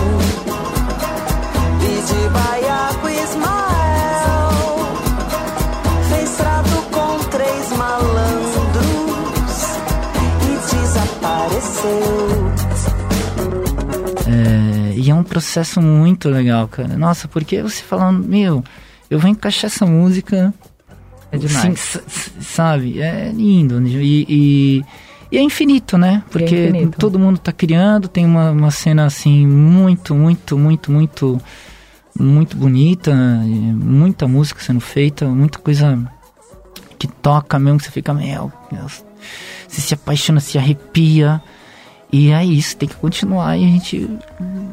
E 1.82 2.02
de 2.02 2.30
Baiaco 2.30 3.10
Ismael 3.10 4.50
fez 6.10 6.30
trato 6.32 6.82
com 6.92 7.20
três 7.30 7.72
malandros 7.78 8.82
e 10.44 10.54
desapareceu. 10.76 12.50
É, 14.28 14.94
e 14.98 15.10
é 15.10 15.14
um 15.14 15.24
processo 15.24 15.82
muito 15.82 16.30
legal, 16.30 16.68
cara. 16.68 16.98
Nossa, 16.98 17.28
porque 17.28 17.62
você 17.62 17.84
falando, 17.84 18.28
meu, 18.28 18.64
eu 19.10 19.20
vou 19.20 19.30
encaixar 19.30 19.66
essa 19.66 19.86
música. 19.86 20.54
É 21.32 21.38
demais. 21.38 21.80
Sim, 21.80 22.42
sabe? 22.42 23.00
É 23.00 23.32
lindo. 23.32 23.80
E, 23.88 24.26
e, 24.28 24.84
e 25.32 25.38
é 25.38 25.42
infinito, 25.42 25.98
né? 25.98 26.24
Porque 26.32 26.70
infinito. 26.70 26.98
todo 26.98 27.20
mundo 27.20 27.38
tá 27.38 27.52
criando, 27.52 28.08
tem 28.08 28.26
uma, 28.26 28.52
uma 28.52 28.72
cena 28.72 29.06
assim 29.06 29.46
muito, 29.46 30.16
muito, 30.16 30.58
muito, 30.58 30.92
muito, 30.92 31.42
muito 32.20 32.58
bonita, 32.58 33.14
muita 33.14 34.28
música 34.28 34.62
sendo 34.62 34.80
feita, 34.80 35.28
muita 35.28 35.60
coisa 35.60 35.98
que 36.98 37.08
toca 37.08 37.60
mesmo, 37.60 37.80
que 37.80 37.86
você 37.86 37.92
fica, 37.92 38.14
meu, 38.14 38.52
Deus, 38.72 39.06
você 39.68 39.82
se 39.82 39.94
apaixona, 39.94 40.40
se 40.40 40.58
arrepia. 40.58 41.42
E 42.12 42.32
é 42.32 42.44
isso, 42.44 42.76
tem 42.76 42.90
que 42.90 42.96
continuar 42.96 43.56
e 43.56 43.64
a 43.64 43.68
gente 43.68 44.00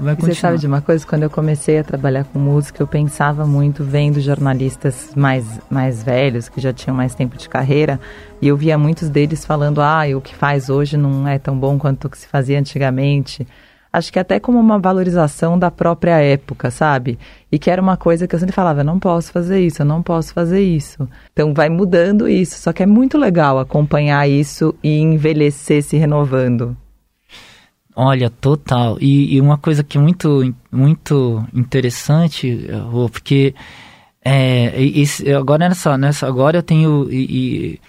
vai 0.01 0.15
E 0.15 0.17
continuar. 0.17 0.17
Você 0.17 0.35
sabe 0.35 0.59
de 0.59 0.67
uma 0.67 0.81
coisa? 0.81 1.07
Quando 1.07 1.25
eu 1.25 1.31
comecei 1.31 1.79
a 1.79 1.85
trabalhar 1.85 2.25
com 2.25 2.39
música, 2.39 2.83
eu 2.83 2.87
pensava 2.87 3.45
muito 3.45 3.85
vendo 3.85 4.21
jornalistas 4.21 5.11
mais, 5.15 5.45
mais 5.69 6.03
velhos, 6.03 6.49
que 6.49 6.61
já 6.61 6.73
tinham 6.73 6.97
mais 6.97 7.15
tempo 7.15 7.37
de 7.37 7.47
carreira, 7.47 8.01
e 8.41 8.49
eu 8.49 8.57
via 8.57 8.79
muitos 8.79 9.11
deles 9.11 9.45
falando: 9.45 9.83
ah, 9.83 10.05
o 10.17 10.21
que 10.21 10.35
faz 10.35 10.71
hoje 10.71 10.97
não 10.97 11.29
é 11.29 11.39
tão 11.39 11.59
bom 11.59 11.79
quanto 11.79 12.07
o 12.07 12.11
que 12.11 12.17
se 12.17 12.27
fazia 12.27 12.59
antigamente. 12.59 13.47
Acho 13.93 14.13
que 14.13 14.19
até 14.19 14.41
como 14.41 14.59
uma 14.59 14.79
valorização 14.79 15.59
da 15.59 15.71
própria 15.71 16.19
época, 16.21 16.71
sabe? 16.71 17.19
E 17.51 17.59
que 17.59 17.71
era 17.71 17.81
uma 17.81 17.99
coisa 17.99 18.27
que 18.27 18.35
eu 18.35 18.39
sempre 18.39 18.55
falava: 18.55 18.81
eu 18.81 18.85
não 18.85 18.99
posso 18.99 19.31
fazer 19.31 19.61
isso, 19.61 19.83
eu 19.83 19.87
não 19.87 20.03
posso 20.03 20.33
fazer 20.33 20.63
isso. 20.63 21.07
Então 21.33 21.53
vai 21.53 21.69
mudando 21.69 22.27
isso, 22.27 22.59
só 22.59 22.73
que 22.73 22.83
é 22.83 22.87
muito 22.87 23.19
legal 23.19 23.59
acompanhar 23.59 24.27
isso 24.27 24.75
e 24.83 24.99
envelhecer 25.01 25.83
se 25.83 25.99
renovando. 25.99 26.75
Olha, 27.99 28.29
total. 28.29 28.99
E, 29.01 29.37
e 29.37 29.41
uma 29.41 29.57
coisa 29.57 29.83
que 29.83 29.97
é 29.97 30.01
muito, 30.01 30.55
muito 30.71 31.43
interessante, 31.55 32.67
Rô, 32.91 33.09
porque 33.09 33.55
é, 34.23 34.75
esse, 34.83 35.33
agora 35.33 35.67
nessa, 35.67 35.97
nessa, 35.97 36.27
agora 36.27 36.59
eu 36.59 36.63
tenho 36.63 37.09
e, 37.11 37.25
e 37.25 37.81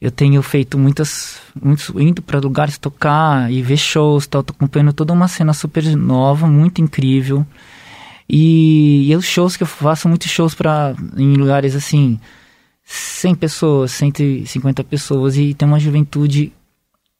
eu 0.00 0.12
tenho 0.12 0.40
feito 0.42 0.78
muitas, 0.78 1.40
muitos, 1.60 1.88
indo 1.96 2.22
para 2.22 2.38
lugares 2.38 2.78
tocar 2.78 3.50
e 3.50 3.60
ver 3.60 3.76
shows, 3.76 4.28
tal, 4.28 4.44
tô 4.44 4.52
acompanhando 4.52 4.92
toda 4.92 5.12
uma 5.12 5.26
cena 5.26 5.52
super 5.52 5.84
nova, 5.96 6.46
muito 6.46 6.80
incrível. 6.80 7.44
E, 8.28 9.10
e 9.10 9.16
os 9.16 9.24
shows 9.24 9.56
que 9.56 9.64
eu 9.64 9.66
faço, 9.66 10.08
muitos 10.08 10.30
shows 10.30 10.54
para 10.54 10.94
em 11.16 11.34
lugares 11.34 11.74
assim, 11.74 12.20
100 12.84 13.34
pessoas, 13.34 13.90
150 13.92 14.84
pessoas 14.84 15.36
e 15.36 15.52
tem 15.52 15.66
uma 15.66 15.80
juventude 15.80 16.52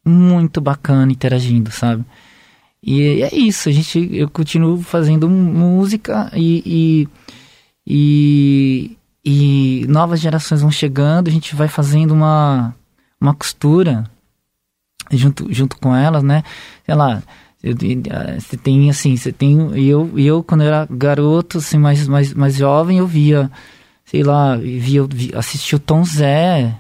muito 0.05 0.61
bacana 0.61 1.11
interagindo, 1.11 1.73
sabe? 1.73 2.05
E 2.83 3.23
é 3.23 3.35
isso, 3.35 3.69
a 3.69 3.73
gente, 3.73 4.09
eu 4.13 4.29
continuo 4.31 4.81
fazendo 4.83 5.29
música 5.29 6.31
e, 6.35 6.63
e, 7.87 8.97
e, 9.25 9.83
e 9.83 9.87
novas 9.89 10.21
gerações 10.21 10.61
vão 10.63 10.71
chegando, 10.71 11.29
a 11.29 11.33
gente 11.33 11.55
vai 11.57 11.67
fazendo 11.69 12.13
uma, 12.15 12.75
uma 13.21 13.35
costura 13.35 14.05
junto, 15.11 15.53
junto 15.53 15.77
com 15.79 15.95
elas, 15.95 16.23
né? 16.23 16.43
Sei 16.87 16.95
lá, 16.95 17.23
eu- 17.63 17.75
eh, 17.75 18.39
você 18.41 18.57
tem 18.57 18.89
assim, 18.91 19.17
você 19.17 19.33
tem, 19.33 19.59
eu, 19.77 20.19
eu 20.19 20.43
quando 20.43 20.63
eu 20.63 20.69
era 20.69 20.87
garoto, 20.91 21.59
assim, 21.59 21.79
mais, 21.79 22.07
mais, 22.07 22.33
mais 22.35 22.55
jovem, 22.57 22.99
eu 22.99 23.07
via, 23.07 23.51
sei 24.05 24.23
lá, 24.23 24.57
via, 24.57 25.03
via 25.05 25.39
assistia 25.39 25.77
o 25.77 25.81
Tom 25.81 26.05
Zé, 26.05 26.77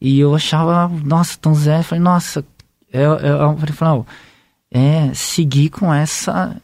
e 0.00 0.18
eu 0.20 0.34
achava, 0.34 0.88
nossa, 1.04 1.38
Tom 1.38 1.54
Zé, 1.54 1.80
eu 1.80 1.84
falei, 1.84 2.02
nossa, 2.02 2.44
é, 2.92 3.02
é, 3.02 3.04
eu 3.06 3.56
falei, 3.74 4.04
é 4.70 5.12
seguir 5.14 5.70
com 5.70 5.92
essa 5.92 6.60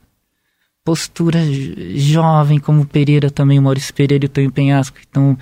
postura 0.84 1.44
jo- 1.46 1.96
jovem, 1.98 2.58
como 2.58 2.84
Pereira 2.86 3.30
também, 3.30 3.58
o 3.58 3.62
Maurício 3.62 3.94
Pereira 3.94 4.24
e 4.24 4.26
o 4.26 4.30
Tonho 4.30 4.50
Penhasco, 4.50 4.98
que 4.98 5.04
estão 5.04 5.38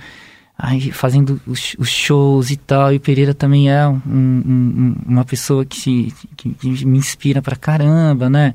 fazendo 0.93 1.41
os, 1.47 1.75
os 1.79 1.89
shows 1.89 2.51
e 2.51 2.55
tal, 2.57 2.93
e 2.93 2.97
o 2.97 2.99
Pereira 2.99 3.33
também 3.33 3.71
é 3.71 3.87
um- 3.87 3.99
um- 4.05 4.43
um- 4.45 4.95
uma 5.07 5.25
pessoa 5.25 5.65
que, 5.65 6.13
que- 6.37 6.53
que 6.53 6.85
me 6.85 6.99
inspira 6.99 7.41
pra 7.41 7.55
caramba, 7.55 8.29
né? 8.29 8.53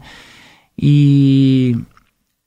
E 0.80 1.76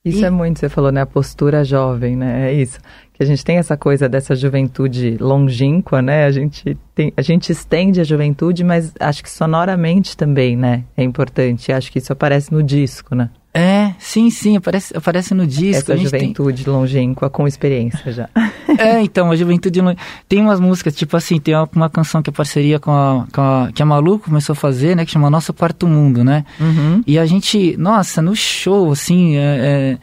Isso 0.06 0.20
E- 0.22 0.26
é 0.26 0.30
muito, 0.30 0.60
você 0.60 0.70
falou, 0.70 0.92
né? 0.92 1.02
A 1.02 1.06
postura 1.06 1.64
jovem, 1.64 2.16
né? 2.16 2.50
É 2.50 2.54
isso. 2.54 2.80
Que 3.14 3.22
a 3.22 3.26
gente 3.26 3.44
tem 3.44 3.58
essa 3.58 3.76
coisa 3.76 4.08
dessa 4.08 4.34
juventude 4.34 5.18
longínqua, 5.20 6.02
né? 6.02 6.26
A 6.26 6.32
gente, 6.32 6.78
tem, 6.96 7.12
a 7.18 7.22
gente 7.22 7.52
estende 7.52 8.00
a 8.00 8.04
juventude, 8.06 8.64
mas 8.64 8.94
acho 9.00 9.22
que 9.22 9.30
sonoramente 9.30 10.16
também, 10.16 10.56
né? 10.56 10.86
É 10.96 11.04
importante. 11.04 11.72
Acho 11.74 11.92
que 11.92 12.00
isso 12.00 12.14
aparece 12.14 12.52
no 12.54 12.64
disco, 12.64 13.14
né? 13.14 13.30
É, 13.54 13.94
sim, 13.98 14.30
sim, 14.30 14.56
aparece, 14.58 14.96
aparece 14.96 15.34
no 15.34 15.46
disco. 15.48 15.92
Essa 15.92 15.94
a 15.94 15.96
gente 15.98 16.12
tem- 16.12 16.20
juventude 16.22 16.70
longínqua 16.70 17.30
com 17.30 17.48
experiência 17.48 18.12
já. 18.12 18.30
É, 18.78 19.02
então, 19.02 19.30
a 19.32 19.36
juventude. 19.36 19.82
não- 19.82 19.96
Tem 20.28 20.40
umas 20.42 20.60
músicas, 20.60 20.96
tipo 20.96 21.18
assim, 21.18 21.40
tem 21.40 21.56
uma, 21.56 21.68
uma 21.76 21.90
canção 21.90 22.22
que 22.22 22.30
é 22.30 22.34
parceria 22.34 22.80
com 22.80 22.92
a, 22.92 23.26
com 23.34 23.42
a. 23.42 23.72
que 23.74 23.82
a 23.82 23.86
Maluco 23.86 24.26
começou 24.26 24.54
a 24.54 24.56
fazer, 24.56 24.96
né? 24.96 25.04
Que 25.06 25.12
chama 25.12 25.30
Nosso 25.30 25.52
Quarto 25.54 25.88
Mundo, 25.88 26.24
né? 26.24 26.46
Uhum. 26.62 27.02
E 27.06 27.18
a 27.18 27.26
gente, 27.26 27.76
nossa, 27.78 28.22
no 28.22 28.36
show, 28.36 28.92
assim, 28.92 29.36
é, 29.36 29.42
é, 29.42 29.98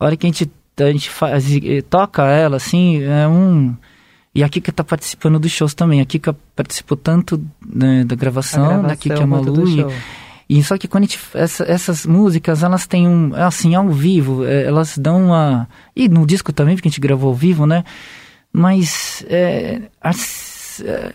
a 0.00 0.04
hora 0.04 0.16
que 0.16 0.26
a 0.26 0.30
gente, 0.30 0.50
a 0.80 0.90
gente 0.90 1.10
faz, 1.10 1.44
toca 1.90 2.24
ela, 2.26 2.56
assim, 2.56 3.02
é 3.02 3.28
um. 3.28 3.76
E 4.34 4.42
a 4.42 4.48
Kika 4.48 4.72
tá 4.72 4.82
participando 4.82 5.38
dos 5.38 5.52
shows 5.52 5.72
também. 5.74 6.00
A 6.00 6.04
Kika 6.06 6.34
participou 6.56 6.96
tanto 6.96 7.40
né, 7.64 8.02
da 8.04 8.16
gravação, 8.16 8.82
da 8.82 8.96
Kika 8.96 9.14
gravação 9.14 9.28
quanto 9.44 9.52
do 9.52 9.66
Malu. 9.76 9.92
E- 10.48 10.62
só 10.62 10.76
que 10.78 10.86
quando 10.88 11.04
a 11.04 11.06
gente, 11.06 11.18
essa- 11.34 11.64
essas 11.64 12.06
músicas, 12.06 12.62
elas 12.62 12.86
têm 12.86 13.06
um, 13.08 13.32
assim, 13.34 13.74
ao 13.74 13.88
vivo, 13.88 14.44
é, 14.44 14.64
elas 14.64 14.96
dão 14.98 15.26
uma, 15.26 15.68
e 15.94 16.08
no 16.08 16.26
disco 16.26 16.52
também, 16.52 16.74
porque 16.76 16.88
a 16.88 16.90
gente 16.90 17.00
gravou 17.00 17.28
ao 17.30 17.34
vivo, 17.34 17.66
né? 17.66 17.84
Mas 18.52 19.24
é, 19.28 19.82
as- 20.00 20.82
é, 20.84 21.12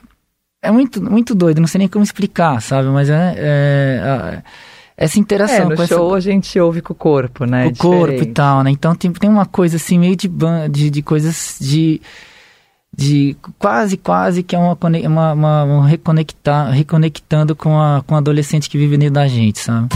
é 0.63 0.71
muito, 0.71 1.01
muito 1.01 1.33
doido, 1.33 1.59
não 1.59 1.67
sei 1.67 1.79
nem 1.79 1.87
como 1.87 2.03
explicar, 2.03 2.61
sabe? 2.61 2.87
Mas 2.89 3.09
é, 3.09 3.33
é, 3.37 4.01
a- 4.03 4.43
essa 4.97 5.19
interação 5.19 5.55
É, 5.57 5.65
no 5.69 5.75
com 5.75 5.81
essa- 5.81 5.95
show 5.95 6.13
a 6.13 6.19
gente 6.19 6.59
ouve 6.59 6.81
com 6.81 6.93
o 6.93 6.95
corpo, 6.95 7.45
né? 7.45 7.67
o 7.67 7.75
corpo 7.75 8.13
e 8.21 8.25
tal, 8.27 8.63
né? 8.63 8.69
Então 8.69 8.93
tem, 8.93 9.11
tem 9.11 9.29
uma 9.29 9.45
coisa 9.45 9.77
assim, 9.77 9.97
meio 9.97 10.15
de, 10.15 10.29
de, 10.69 10.89
de 10.89 11.01
coisas 11.01 11.57
de. 11.59 11.99
De 12.95 13.35
quase, 13.57 13.97
quase 13.97 14.43
que 14.43 14.55
é 14.55 14.59
uma, 14.59 14.77
uma, 15.07 15.33
uma, 15.33 15.63
um 15.63 15.79
reconectar, 15.81 16.71
reconectando 16.71 17.55
com 17.55 17.79
a, 17.79 18.03
com 18.05 18.15
o 18.15 18.17
adolescente 18.17 18.69
que 18.69 18.77
vive 18.77 18.97
dentro 18.97 19.15
da 19.15 19.27
gente, 19.27 19.59
sabe? 19.59 19.89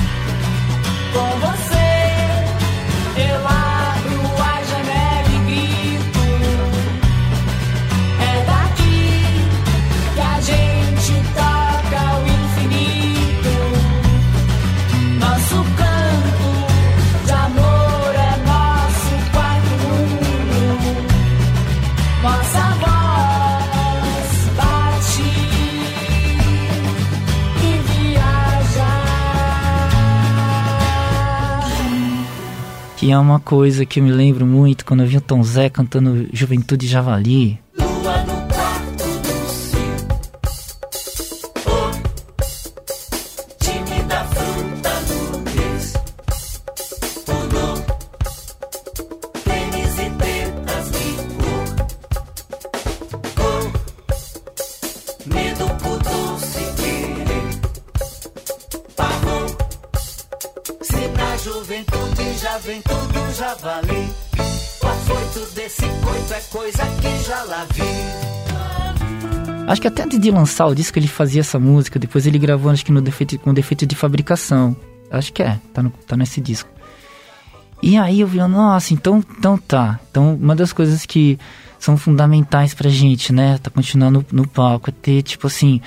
Que 32.98 33.12
é 33.12 33.18
uma 33.18 33.40
coisa 33.40 33.86
que 33.86 34.00
eu 34.00 34.04
me 34.04 34.12
lembro 34.12 34.46
muito 34.46 34.86
quando 34.86 35.02
eu 35.02 35.08
vi 35.08 35.18
o 35.18 35.22
Tom 35.22 35.44
Zé 35.44 35.70
cantando 35.70 36.28
Juventude 36.32 36.88
Javali. 36.88 37.60
Que 69.86 69.88
até 69.88 70.02
antes 70.02 70.20
de 70.20 70.32
lançar 70.32 70.66
o 70.66 70.74
disco 70.74 70.98
ele 70.98 71.08
fazia 71.08 71.42
essa 71.42 71.60
música, 71.60 72.00
depois 72.00 72.26
ele 72.26 72.40
gravou 72.40 72.72
acho 72.72 72.84
que 72.84 72.92
no 72.92 73.02
defeito, 73.02 73.38
com 73.38 73.54
defeito 73.54 73.86
de 73.86 73.96
fabricação. 73.96 74.76
Acho 75.12 75.32
que 75.32 75.44
é, 75.44 75.60
tá, 75.72 75.84
no, 75.84 75.92
tá 75.92 76.18
nesse 76.18 76.42
disco. 76.42 76.68
E 77.84 77.96
aí 77.96 78.22
eu 78.22 78.28
vi, 78.28 78.40
nossa, 78.40 78.96
então, 78.96 79.24
então 79.38 79.60
tá. 79.60 80.00
Então 80.10 80.34
uma 80.34 80.56
das 80.56 80.74
coisas 80.74 81.06
que 81.06 81.38
são 81.78 81.98
fundamentais 81.98 82.74
pra 82.74 82.90
gente, 82.90 83.32
né, 83.32 83.60
tá 83.60 83.70
continuando 83.70 84.26
no, 84.32 84.48
palco, 84.48 84.90
é 84.90 84.94
ter, 84.94 85.22
tipo 85.22 85.46
assim, 85.46 85.80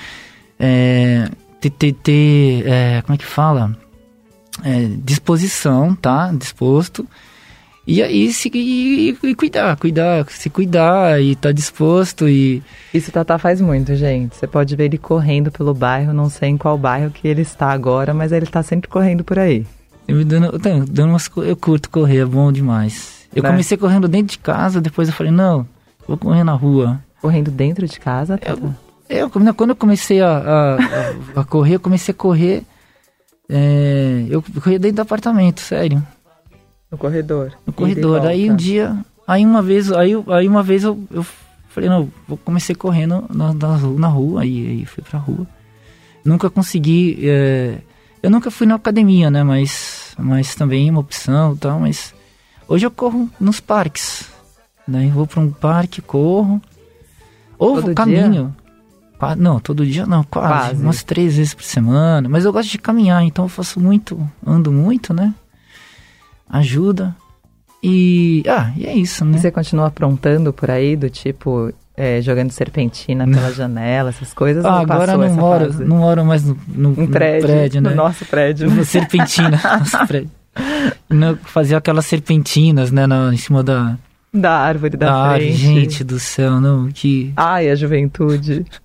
é, 0.57 1.29
ter, 1.59 1.69
ter, 1.69 1.91
ter 1.91 2.65
é, 2.65 3.01
como 3.01 3.15
é 3.15 3.17
que 3.17 3.25
fala? 3.25 3.77
É, 4.63 4.87
disposição, 5.03 5.93
tá? 5.93 6.31
Disposto. 6.31 7.05
E 7.91 8.03
aí 8.03 8.31
se, 8.31 8.51
e, 8.53 9.17
e 9.23 9.33
cuidar, 9.33 9.75
cuidar, 9.75 10.23
se 10.29 10.47
cuidar 10.47 11.19
e 11.19 11.35
tá 11.35 11.51
disposto 11.51 12.29
e... 12.29 12.61
Isso 12.93 13.09
o 13.09 13.13
Tatá 13.13 13.39
faz 13.39 13.59
muito, 13.59 13.95
gente. 13.95 14.35
Você 14.35 14.45
pode 14.45 14.75
ver 14.75 14.85
ele 14.85 14.97
correndo 14.99 15.51
pelo 15.51 15.73
bairro, 15.73 16.13
não 16.13 16.29
sei 16.29 16.49
em 16.49 16.57
qual 16.57 16.77
bairro 16.77 17.09
que 17.09 17.27
ele 17.27 17.41
está 17.41 17.71
agora, 17.71 18.13
mas 18.13 18.31
ele 18.31 18.45
tá 18.45 18.61
sempre 18.61 18.87
correndo 18.87 19.23
por 19.23 19.39
aí. 19.39 19.65
Eu, 20.07 20.23
dando, 20.23 20.55
dando 20.87 21.09
umas, 21.09 21.27
eu 21.37 21.55
curto 21.57 21.89
correr, 21.89 22.19
é 22.19 22.25
bom 22.25 22.51
demais. 22.51 23.25
Eu 23.35 23.41
Né? 23.41 23.49
comecei 23.49 23.75
correndo 23.75 24.07
dentro 24.07 24.33
de 24.33 24.39
casa, 24.39 24.79
depois 24.79 25.07
eu 25.07 25.13
falei, 25.15 25.31
não, 25.31 25.65
vou 26.07 26.15
correr 26.15 26.43
na 26.43 26.53
rua. 26.53 26.99
Correndo 27.19 27.49
dentro 27.49 27.87
de 27.87 27.99
casa, 27.99 28.37
Tatá? 28.37 28.67
Eu, 29.09 29.31
quando 29.31 29.69
eu 29.71 29.75
comecei 29.75 30.21
a, 30.21 30.29
a, 30.29 30.75
a- 30.75 31.41
a 31.41 31.43
correr, 31.43 31.75
eu 31.75 31.79
comecei 31.79 32.11
a 32.11 32.15
correr, 32.15 32.61
é, 33.49 34.25
eu 34.29 34.43
corria 34.61 34.77
dentro 34.77 34.97
do 34.97 35.01
apartamento, 35.01 35.59
sério, 35.61 36.03
No 36.91 36.97
corredor. 36.97 37.51
no 37.65 37.73
corredor. 37.73 38.25
Aí 38.25 38.49
um 38.51 38.55
dia, 38.55 38.97
aí 39.27 39.45
uma 39.45 39.61
vez, 39.61 39.91
aí, 39.91 40.11
eu- 40.11 40.25
aí 40.31 40.47
uma 40.47 40.63
vez 40.63 40.83
eu, 40.83 40.99
eu 41.11 41.25
falei, 41.69 41.89
não, 41.89 42.09
vou 42.27 42.37
comecei 42.37 42.75
correndo 42.75 43.25
na, 43.33 43.53
na, 43.53 43.75
ru- 43.75 43.99
na 43.99 44.07
rua, 44.07 44.41
aí, 44.41 44.67
aí 44.67 44.85
fui 44.85 45.03
pra 45.03 45.19
rua. 45.19 45.45
Nunca 46.25 46.49
consegui, 46.49 47.19
é, 47.23 47.77
eu 48.23 48.29
nunca 48.29 48.49
fui 48.51 48.65
na 48.67 48.75
academia, 48.75 49.29
né, 49.31 49.43
mas, 49.43 50.13
mas 50.17 50.55
também 50.55 50.87
é 50.87 50.91
uma 50.91 50.99
opção 50.99 51.53
e 51.53 51.57
tal, 51.57 51.79
mas 51.79 52.13
hoje 52.67 52.85
eu 52.85 52.91
corro 52.91 53.29
nos 53.39 53.59
parques. 53.59 54.25
Daí 54.87 55.09
vou 55.09 55.27
pra 55.27 55.39
um 55.39 55.51
parque, 55.51 56.01
corro, 56.01 56.59
ou 57.57 57.75
Todo 57.75 57.93
caminho. 57.93 58.55
Qua- 59.19 59.35
Não, 59.35 59.59
todo 59.59 59.85
dia 59.85 60.05
não, 60.07 60.23
quase, 60.23 60.69
Quase. 60.69 60.81
Umas 60.83 61.03
três 61.03 61.35
vezes 61.37 61.53
por 61.53 61.63
semana. 61.63 62.27
Mas 62.27 62.45
eu 62.45 62.51
gosto 62.53 62.69
de 62.71 62.77
caminhar, 62.79 63.21
então 63.23 63.45
eu 63.45 63.49
faço 63.49 63.79
muito, 63.79 64.19
ando 64.45 64.71
muito, 64.71 65.13
né? 65.13 65.33
Ajuda. 66.49 67.15
E. 67.81 68.43
Ah, 68.47 68.71
e 68.75 68.85
é 68.85 68.93
isso, 68.93 69.23
né? 69.23 69.37
E 69.37 69.39
você 69.39 69.51
continua 69.51 69.87
aprontando 69.87 70.51
por 70.51 70.69
aí, 70.69 70.95
do 70.97 71.09
tipo, 71.09 71.71
é, 71.95 72.21
jogando 72.21 72.51
serpentina 72.51 73.25
pela 73.29 73.53
janela, 73.53 74.09
essas 74.09 74.33
coisas? 74.33 74.65
Ah, 74.65 74.79
agora 74.79 75.15
não 75.17 75.29
moro, 75.33 75.65
fase? 75.71 75.83
não 75.85 75.97
moro 75.97 76.25
mais 76.25 76.43
no, 76.43 76.57
no, 76.67 76.89
Um 76.89 76.93
no 77.03 77.07
prédio, 77.07 77.81
né? 77.81 77.89
no 77.91 77.95
nosso 77.95 78.25
prédio. 78.25 78.67
Uma 78.67 78.83
serpentina. 78.83 79.59
nosso 79.79 80.07
prédio. 80.07 80.31
Não, 81.09 81.37
fazia 81.37 81.77
aquelas 81.77 82.05
serpentinas, 82.05 82.91
né? 82.91 83.07
na- 83.07 83.33
em 83.33 83.37
cima 83.37 83.63
da, 83.63 83.97
Da 84.33 84.51
árvore 84.59 84.97
da, 84.97 85.05
da 85.07 85.13
árvore. 85.15 85.45
frente. 85.53 85.57
Gente 85.61 86.03
do 86.03 86.19
céu, 86.19 86.59
não. 86.59 86.89
Que. 86.91 87.31
Ai, 87.37 87.69
a 87.69 87.75
juventude. 87.75 88.65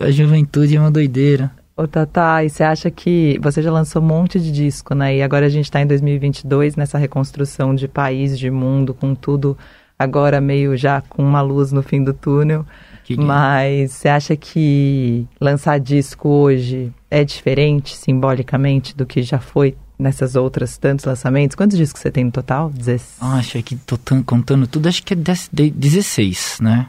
A 0.00 0.10
juventude 0.10 0.74
é 0.76 0.80
uma 0.80 0.90
doideira. 0.90 1.50
Ô, 1.82 1.88
Tatá, 1.88 2.44
e 2.44 2.48
você 2.50 2.62
acha 2.62 2.90
que 2.92 3.38
você 3.42 3.60
já 3.60 3.72
lançou 3.72 4.00
um 4.00 4.04
monte 4.06 4.38
de 4.38 4.52
disco, 4.52 4.94
né? 4.94 5.16
E 5.16 5.22
agora 5.22 5.46
a 5.46 5.48
gente 5.48 5.68
tá 5.68 5.80
em 5.80 5.86
2022 5.86 6.76
nessa 6.76 6.96
reconstrução 6.96 7.74
de 7.74 7.88
país, 7.88 8.38
de 8.38 8.48
mundo, 8.52 8.94
com 8.94 9.16
tudo 9.16 9.58
agora 9.98 10.40
meio 10.40 10.76
já 10.76 11.00
com 11.00 11.24
uma 11.24 11.40
luz 11.40 11.72
no 11.72 11.82
fim 11.82 12.04
do 12.04 12.12
túnel. 12.14 12.64
Que- 13.02 13.16
Mas 13.16 13.90
você 13.92 14.08
acha 14.08 14.36
que 14.36 15.26
lançar 15.40 15.80
disco 15.80 16.28
hoje 16.28 16.92
é 17.10 17.24
diferente 17.24 17.96
simbolicamente 17.96 18.96
do 18.96 19.04
que 19.04 19.20
já 19.22 19.40
foi 19.40 19.76
nessas 19.98 20.36
outras 20.36 20.78
tantos 20.78 21.04
lançamentos? 21.04 21.56
Quantos 21.56 21.76
discos 21.76 22.00
você 22.00 22.12
tem 22.12 22.22
no 22.24 22.30
total? 22.30 22.70
16. 22.70 23.16
Ah, 23.20 23.38
acho 23.38 23.60
que 23.60 23.74
tô 23.74 23.96
tan- 23.96 24.22
contando 24.22 24.68
tudo, 24.68 24.88
acho 24.88 25.02
que 25.02 25.14
é 25.14 25.16
10 25.16 25.50
de- 25.52 25.70
16, 25.70 26.58
né? 26.60 26.86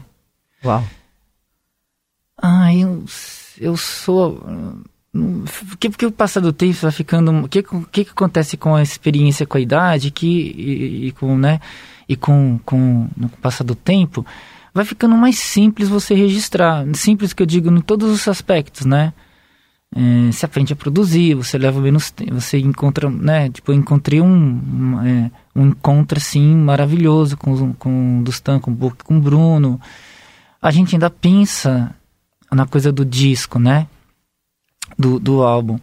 Uau. 0.64 0.84
Ah, 2.40 2.72
eu, 2.74 3.02
eu 3.58 3.76
sou. 3.76 4.42
hum, 5.14 5.44
Porque, 5.68 5.88
porque 5.88 6.06
o 6.06 6.12
passar 6.12 6.40
do 6.40 6.52
tempo 6.52 6.74
vai 6.82 6.92
ficando. 6.92 7.30
O 7.44 7.48
que, 7.48 7.60
o 7.60 7.82
que, 7.82 8.04
que 8.04 8.10
acontece 8.10 8.56
com 8.56 8.74
a 8.74 8.82
experiência, 8.82 9.46
com 9.46 9.56
a 9.56 9.60
idade, 9.60 10.10
que, 10.10 10.26
e, 10.26 11.06
e 11.08 11.12
com, 11.12 11.36
né? 11.38 11.60
E 12.08 12.16
com, 12.16 12.58
com 12.64 13.08
no 13.16 13.28
passar 13.28 13.64
do 13.64 13.74
tempo, 13.74 14.26
vai 14.74 14.84
ficando 14.84 15.16
mais 15.16 15.38
simples 15.38 15.88
você 15.88 16.14
registrar. 16.14 16.84
Simples 16.94 17.32
que 17.32 17.42
eu 17.42 17.46
digo 17.46 17.70
em 17.70 17.80
todos 17.80 18.10
os 18.10 18.28
aspectos, 18.28 18.84
né? 18.84 19.12
É, 19.96 20.32
você 20.32 20.44
aprende 20.44 20.72
a 20.72 20.76
produzir, 20.76 21.34
você 21.34 21.56
leva 21.56 21.80
menos 21.80 22.10
tempo, 22.10 22.40
você 22.40 22.58
encontra, 22.58 23.08
né? 23.08 23.48
Tipo, 23.50 23.70
eu 23.70 23.76
encontrei 23.76 24.20
um, 24.20 24.26
um, 24.26 25.00
é, 25.06 25.30
um 25.54 25.68
encontro 25.68 26.18
assim 26.18 26.56
maravilhoso 26.56 27.36
com, 27.36 27.72
com 27.74 28.20
o 28.20 28.24
Dustan, 28.24 28.58
com 28.58 28.72
o 28.72 28.92
com 29.04 29.18
o 29.18 29.20
Bruno. 29.20 29.80
A 30.60 30.70
gente 30.72 30.96
ainda 30.96 31.08
pensa 31.08 31.94
na 32.54 32.66
coisa 32.66 32.92
do 32.92 33.04
disco, 33.04 33.58
né? 33.58 33.86
Do, 34.98 35.18
do 35.18 35.42
álbum. 35.42 35.78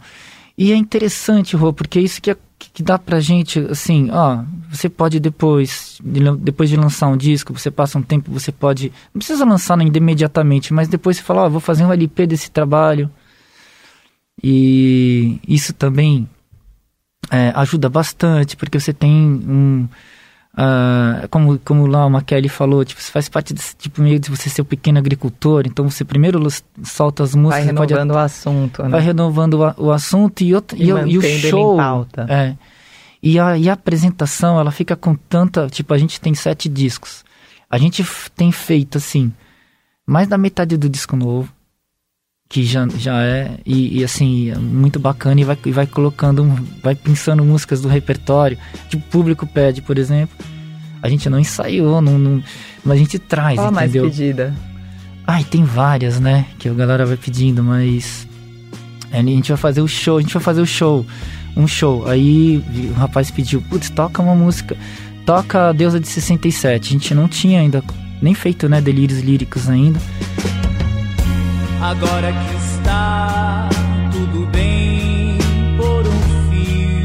E 0.56 0.72
é 0.72 0.76
interessante, 0.76 1.56
Rô, 1.56 1.72
porque 1.72 1.98
é 1.98 2.02
isso 2.02 2.20
que, 2.20 2.30
é- 2.30 2.36
que 2.58 2.82
dá 2.82 2.98
pra 2.98 3.20
gente, 3.20 3.58
assim, 3.70 4.10
ó, 4.10 4.44
você 4.70 4.88
pode 4.88 5.18
depois, 5.18 5.98
depois 6.38 6.70
de 6.70 6.76
lançar 6.76 7.08
um 7.08 7.16
disco, 7.16 7.52
você 7.52 7.70
passa 7.70 7.98
um 7.98 8.02
tempo, 8.02 8.30
você 8.30 8.52
pode, 8.52 8.92
não 9.12 9.18
precisa 9.18 9.44
lançar 9.44 9.80
imediatamente, 9.80 10.72
mas 10.72 10.88
depois 10.88 11.16
você 11.16 11.22
fala, 11.22 11.42
ó, 11.44 11.48
vou 11.48 11.60
fazer 11.60 11.84
um 11.84 11.92
LP 11.92 12.26
desse 12.26 12.50
trabalho. 12.50 13.10
E 14.42 15.38
isso 15.46 15.72
também 15.72 16.28
é, 17.30 17.52
ajuda 17.54 17.88
bastante, 17.88 18.56
porque 18.56 18.78
você 18.78 18.92
tem 18.92 19.10
um, 19.12 19.88
ah, 20.56 21.26
como, 21.30 21.58
como 21.60 21.86
lá 21.86 22.04
o 22.06 22.10
Maquelli 22.10 22.48
falou, 22.48 22.84
tipo, 22.84 23.00
você 23.00 23.10
faz 23.10 23.28
parte 23.28 23.54
desse 23.54 23.74
tipo 23.76 24.02
meio 24.02 24.18
de 24.20 24.30
você 24.30 24.50
ser 24.50 24.60
o 24.62 24.64
pequeno 24.64 24.98
agricultor, 24.98 25.64
então 25.66 25.88
você 25.88 26.04
primeiro 26.04 26.38
solta 26.84 27.22
as 27.22 27.34
músicas, 27.34 27.64
Vai 27.64 27.72
você 27.72 27.74
pode 27.78 27.92
renovando 27.94 28.10
o 28.14 28.18
assunto, 28.18 28.82
né? 28.82 28.88
vai 28.90 29.00
renovando 29.00 29.54
o, 29.78 29.84
o 29.86 29.90
assunto 29.92 30.42
e, 30.42 30.54
outra, 30.54 30.76
E 30.78 30.84
e, 30.84 30.92
o- 30.92 31.06
e 31.06 31.18
o 31.18 31.22
ele 31.24 31.46
em 31.46 31.50
show. 31.50 31.76
pauta. 31.76 32.26
É. 32.28 32.54
E 33.22 33.38
a, 33.38 33.56
e 33.56 33.70
a 33.70 33.72
apresentação, 33.74 34.58
ela 34.58 34.70
fica 34.72 34.96
com 34.96 35.14
tanta. 35.14 35.68
Tipo, 35.68 35.94
a 35.94 35.98
gente 35.98 36.20
tem 36.20 36.34
sete 36.34 36.68
discos. 36.68 37.24
A 37.70 37.78
gente 37.78 38.04
tem 38.34 38.50
feito, 38.50 38.98
assim, 38.98 39.32
mais 40.04 40.26
da 40.26 40.36
metade 40.36 40.76
do 40.76 40.88
disco 40.88 41.14
novo, 41.16 41.48
que 42.52 42.64
já, 42.64 42.86
já 42.98 43.22
é, 43.22 43.50
e, 43.64 44.00
e, 44.00 44.04
assim, 44.04 44.50
é 44.50 44.58
muito 44.58 45.00
bacana, 45.00 45.40
e 45.40 45.44
vai, 45.44 45.56
e 45.64 45.72
vai 45.72 45.86
colocando, 45.86 46.46
vai 46.82 46.94
pensando 46.94 47.42
músicas 47.42 47.80
do 47.80 47.88
repertório, 47.88 48.58
que 48.90 48.96
o 48.96 49.00
público 49.00 49.46
pede, 49.46 49.80
por 49.80 49.96
exemplo. 49.96 50.36
A 51.02 51.08
gente 51.08 51.30
não 51.30 51.38
ensaiou, 51.40 52.02
não, 52.02 52.18
não, 52.18 52.44
mas 52.84 52.96
a 52.96 52.98
gente 52.98 53.18
traz, 53.18 53.56
Qual 53.56 53.68
a 53.68 53.70
mais 53.70 53.90
entendeu? 53.90 54.10
pedida? 54.10 54.54
Ai, 55.26 55.44
tem 55.44 55.64
várias, 55.64 56.20
né? 56.20 56.44
Que 56.58 56.68
a 56.68 56.74
galera 56.74 57.06
vai 57.06 57.16
pedindo, 57.16 57.64
mas. 57.64 58.28
é, 59.10 59.20
A 59.20 59.22
gente 59.22 59.48
vai 59.48 59.56
fazer 59.56 59.80
o 59.80 59.88
show, 59.88 60.18
a 60.18 60.20
gente 60.20 60.34
vai 60.34 60.42
fazer 60.42 60.60
o 60.60 60.66
show. 60.66 61.06
Um 61.56 61.66
show. 61.66 62.06
Aí 62.06 62.62
o 62.90 62.92
rapaz 62.92 63.30
pediu, 63.30 63.62
putz, 63.62 63.88
toca 63.88 64.20
uma 64.20 64.34
música. 64.34 64.76
Toca 65.24 65.70
a 65.70 65.72
Deusa 65.72 65.98
de 65.98 66.06
67. 66.06 66.88
A 66.88 66.92
gente 66.92 67.14
não 67.14 67.28
tinha 67.28 67.60
ainda 67.60 67.82
nem 68.20 68.34
feito, 68.34 68.68
né, 68.68 68.78
delírios 68.78 69.20
líricos 69.20 69.70
ainda. 69.70 69.98
Agora 71.82 72.32
que 72.32 72.56
está 72.56 73.68
tudo 74.12 74.46
bem 74.52 75.36
por 75.76 76.06
um 76.06 76.20
fio, 76.48 77.02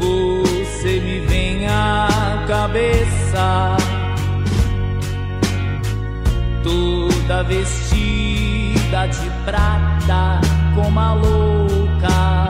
você 0.00 0.98
me 1.00 1.20
vem 1.26 1.68
à 1.68 2.46
cabeça. 2.48 3.76
Toda 6.62 7.42
vestida 7.42 9.06
de 9.08 9.30
prata, 9.44 10.40
como 10.74 10.98
a 10.98 11.12
louca, 11.12 12.48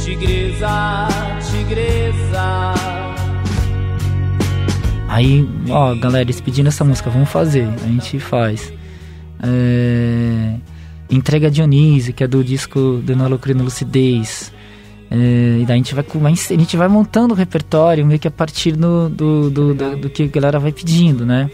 tigresa, 0.00 1.08
tigresa. 1.50 2.72
Aí, 5.08 5.44
ó, 5.68 5.92
galera, 5.96 6.22
eles 6.22 6.40
pedindo 6.40 6.68
essa 6.68 6.84
música, 6.84 7.10
vamos 7.10 7.28
fazer. 7.28 7.66
A 7.82 7.86
gente 7.88 8.20
faz. 8.20 8.78
É... 9.42 10.54
Entrega 11.10 11.50
Dionísio, 11.50 12.12
que 12.12 12.22
é 12.22 12.26
do 12.26 12.44
disco 12.44 13.00
do 13.02 13.16
Na 13.16 13.26
e 13.26 13.54
na 13.54 13.62
Lucidez. 13.62 14.52
É, 15.10 15.60
e 15.62 15.64
daí 15.66 15.74
a 15.74 15.76
gente 15.76 15.94
vai, 15.94 16.04
a 16.04 16.34
gente 16.34 16.76
vai 16.76 16.86
montando 16.86 17.32
o 17.32 17.36
repertório 17.36 18.04
meio 18.04 18.20
que 18.20 18.28
a 18.28 18.30
partir 18.30 18.72
do, 18.72 19.08
do, 19.08 19.48
do, 19.50 19.74
do- 19.74 19.96
do 19.96 20.10
que 20.10 20.24
a 20.24 20.26
galera 20.26 20.58
vai 20.58 20.70
pedindo, 20.70 21.24
né? 21.24 21.50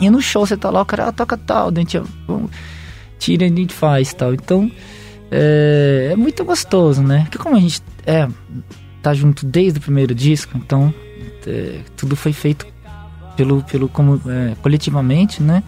E 0.00 0.08
no 0.08 0.22
show 0.22 0.46
você 0.46 0.56
tá 0.56 0.70
lá, 0.70 0.80
o 0.80 0.86
cara 0.86 1.08
ah, 1.08 1.12
toca 1.12 1.36
tal, 1.36 1.68
a 1.68 1.78
gente 1.78 2.00
vamos, 2.26 2.50
tira 3.18 3.44
e 3.44 3.52
a 3.52 3.54
gente 3.54 3.74
faz 3.74 4.14
tal. 4.14 4.32
Então 4.32 4.70
é, 5.30 6.08
é 6.12 6.16
muito 6.16 6.42
gostoso, 6.46 7.02
né? 7.02 7.22
Porque 7.24 7.36
como 7.36 7.56
a 7.56 7.60
gente 7.60 7.82
é, 8.06 8.26
tá 9.02 9.12
junto 9.12 9.44
desde 9.44 9.78
o 9.78 9.82
primeiro 9.82 10.14
disco, 10.14 10.56
então 10.56 10.94
é, 11.46 11.80
tudo 11.94 12.16
foi 12.16 12.32
feito 12.32 12.66
pelo, 13.36 13.62
pelo 13.64 13.86
como, 13.86 14.18
é, 14.26 14.54
coletivamente, 14.62 15.42
né? 15.42 15.62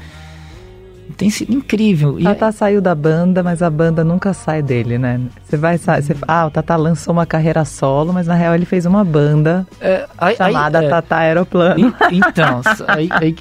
Tem 1.16 1.28
sido 1.30 1.52
incrível. 1.54 2.18
E 2.18 2.24
Tata 2.24 2.50
saiu 2.50 2.80
da 2.80 2.94
banda, 2.94 3.42
mas 3.42 3.62
a 3.62 3.68
banda 3.70 4.02
nunca 4.02 4.32
sai 4.32 4.62
dele, 4.62 4.98
né? 4.98 5.20
Você 5.44 5.56
vai 5.56 5.76
sa- 5.78 6.00
você, 6.00 6.16
ah, 6.26 6.46
o 6.46 6.50
Tata 6.50 6.74
lançou 6.76 7.12
uma 7.12 7.26
carreira 7.26 7.64
solo, 7.64 8.12
mas 8.12 8.26
na 8.26 8.34
real 8.34 8.54
ele 8.54 8.64
fez 8.64 8.86
uma 8.86 9.04
banda 9.04 9.66
é, 9.80 10.06
aí- 10.18 10.30
aí- 10.30 10.36
chamada 10.36 10.82
é, 10.82 10.88
Tata 10.88 11.16
Aeroplano. 11.16 11.78
E- 12.10 12.16
Então, 12.16 12.62
aí- 12.88 13.08
aí 13.12 13.36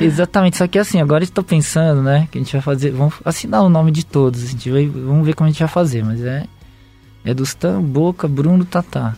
exatamente. 0.00 0.56
Só 0.56 0.66
que 0.66 0.78
assim, 0.78 1.00
agora 1.00 1.22
estou 1.22 1.44
pensando, 1.44 2.02
né? 2.02 2.26
Que 2.30 2.38
a 2.38 2.40
gente 2.40 2.52
vai 2.52 2.62
fazer. 2.62 2.90
Vamos 2.90 3.14
assinar 3.24 3.62
o 3.62 3.68
nome 3.68 3.90
de 3.90 4.04
todos. 4.04 4.42
A 4.42 4.46
gente 4.46 4.70
vai, 4.70 4.86
vamos 4.86 5.24
ver 5.26 5.34
como 5.34 5.46
a 5.48 5.50
gente 5.50 5.60
vai 5.60 5.68
fazer. 5.68 6.04
Mas 6.04 6.20
é. 6.22 6.44
É 7.24 7.32
do 7.32 7.42
Stan, 7.44 7.80
Boca, 7.80 8.26
Bruno, 8.26 8.64
Tatá. 8.64 9.14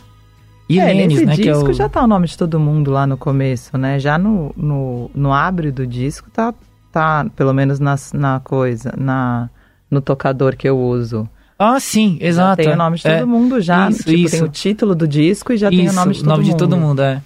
E 0.69 0.79
é, 0.79 0.85
Lênis, 0.85 1.07
nesse 1.21 1.25
né? 1.25 1.35
Que 1.35 1.49
é 1.49 1.53
disco 1.53 1.69
o. 1.69 1.73
já 1.73 1.87
tá 1.89 2.03
o 2.03 2.07
nome 2.07 2.27
de 2.27 2.37
todo 2.37 2.59
mundo 2.59 2.91
lá 2.91 3.07
no 3.07 3.17
começo, 3.17 3.75
né? 3.77 3.99
Já 3.99 4.17
no, 4.17 4.51
no, 4.55 5.09
no 5.13 5.33
abre 5.33 5.71
do 5.71 5.85
disco 5.87 6.27
tá, 6.31 6.53
tá 6.95 7.25
pelo 7.35 7.53
menos 7.53 7.77
nas, 7.77 8.13
na 8.13 8.39
coisa, 8.39 8.93
na, 8.97 9.49
no 9.91 9.99
tocador 9.99 10.55
que 10.55 10.67
eu 10.67 10.79
uso. 10.79 11.29
Ah, 11.59 11.77
sim, 11.77 12.17
exato. 12.21 12.63
Já 12.63 12.69
tem 12.69 12.73
o 12.73 12.77
nome 12.77 12.97
de 12.97 13.05
é. 13.05 13.19
todo 13.19 13.27
mundo 13.27 13.59
já. 13.59 13.89
Isso, 13.89 13.97
tipo, 13.97 14.11
tem 14.11 14.23
isso. 14.23 14.45
o 14.45 14.47
título 14.47 14.95
do 14.95 15.05
disco 15.05 15.51
e 15.51 15.57
já 15.57 15.69
tem 15.69 15.81
o 15.81 15.85
Isso, 15.87 15.95
nome 15.95 16.13
de 16.13 16.23
todo 16.23 16.37
mundo. 16.41 16.57
todo 16.57 16.77
mundo, 16.77 17.01
é. 17.01 17.21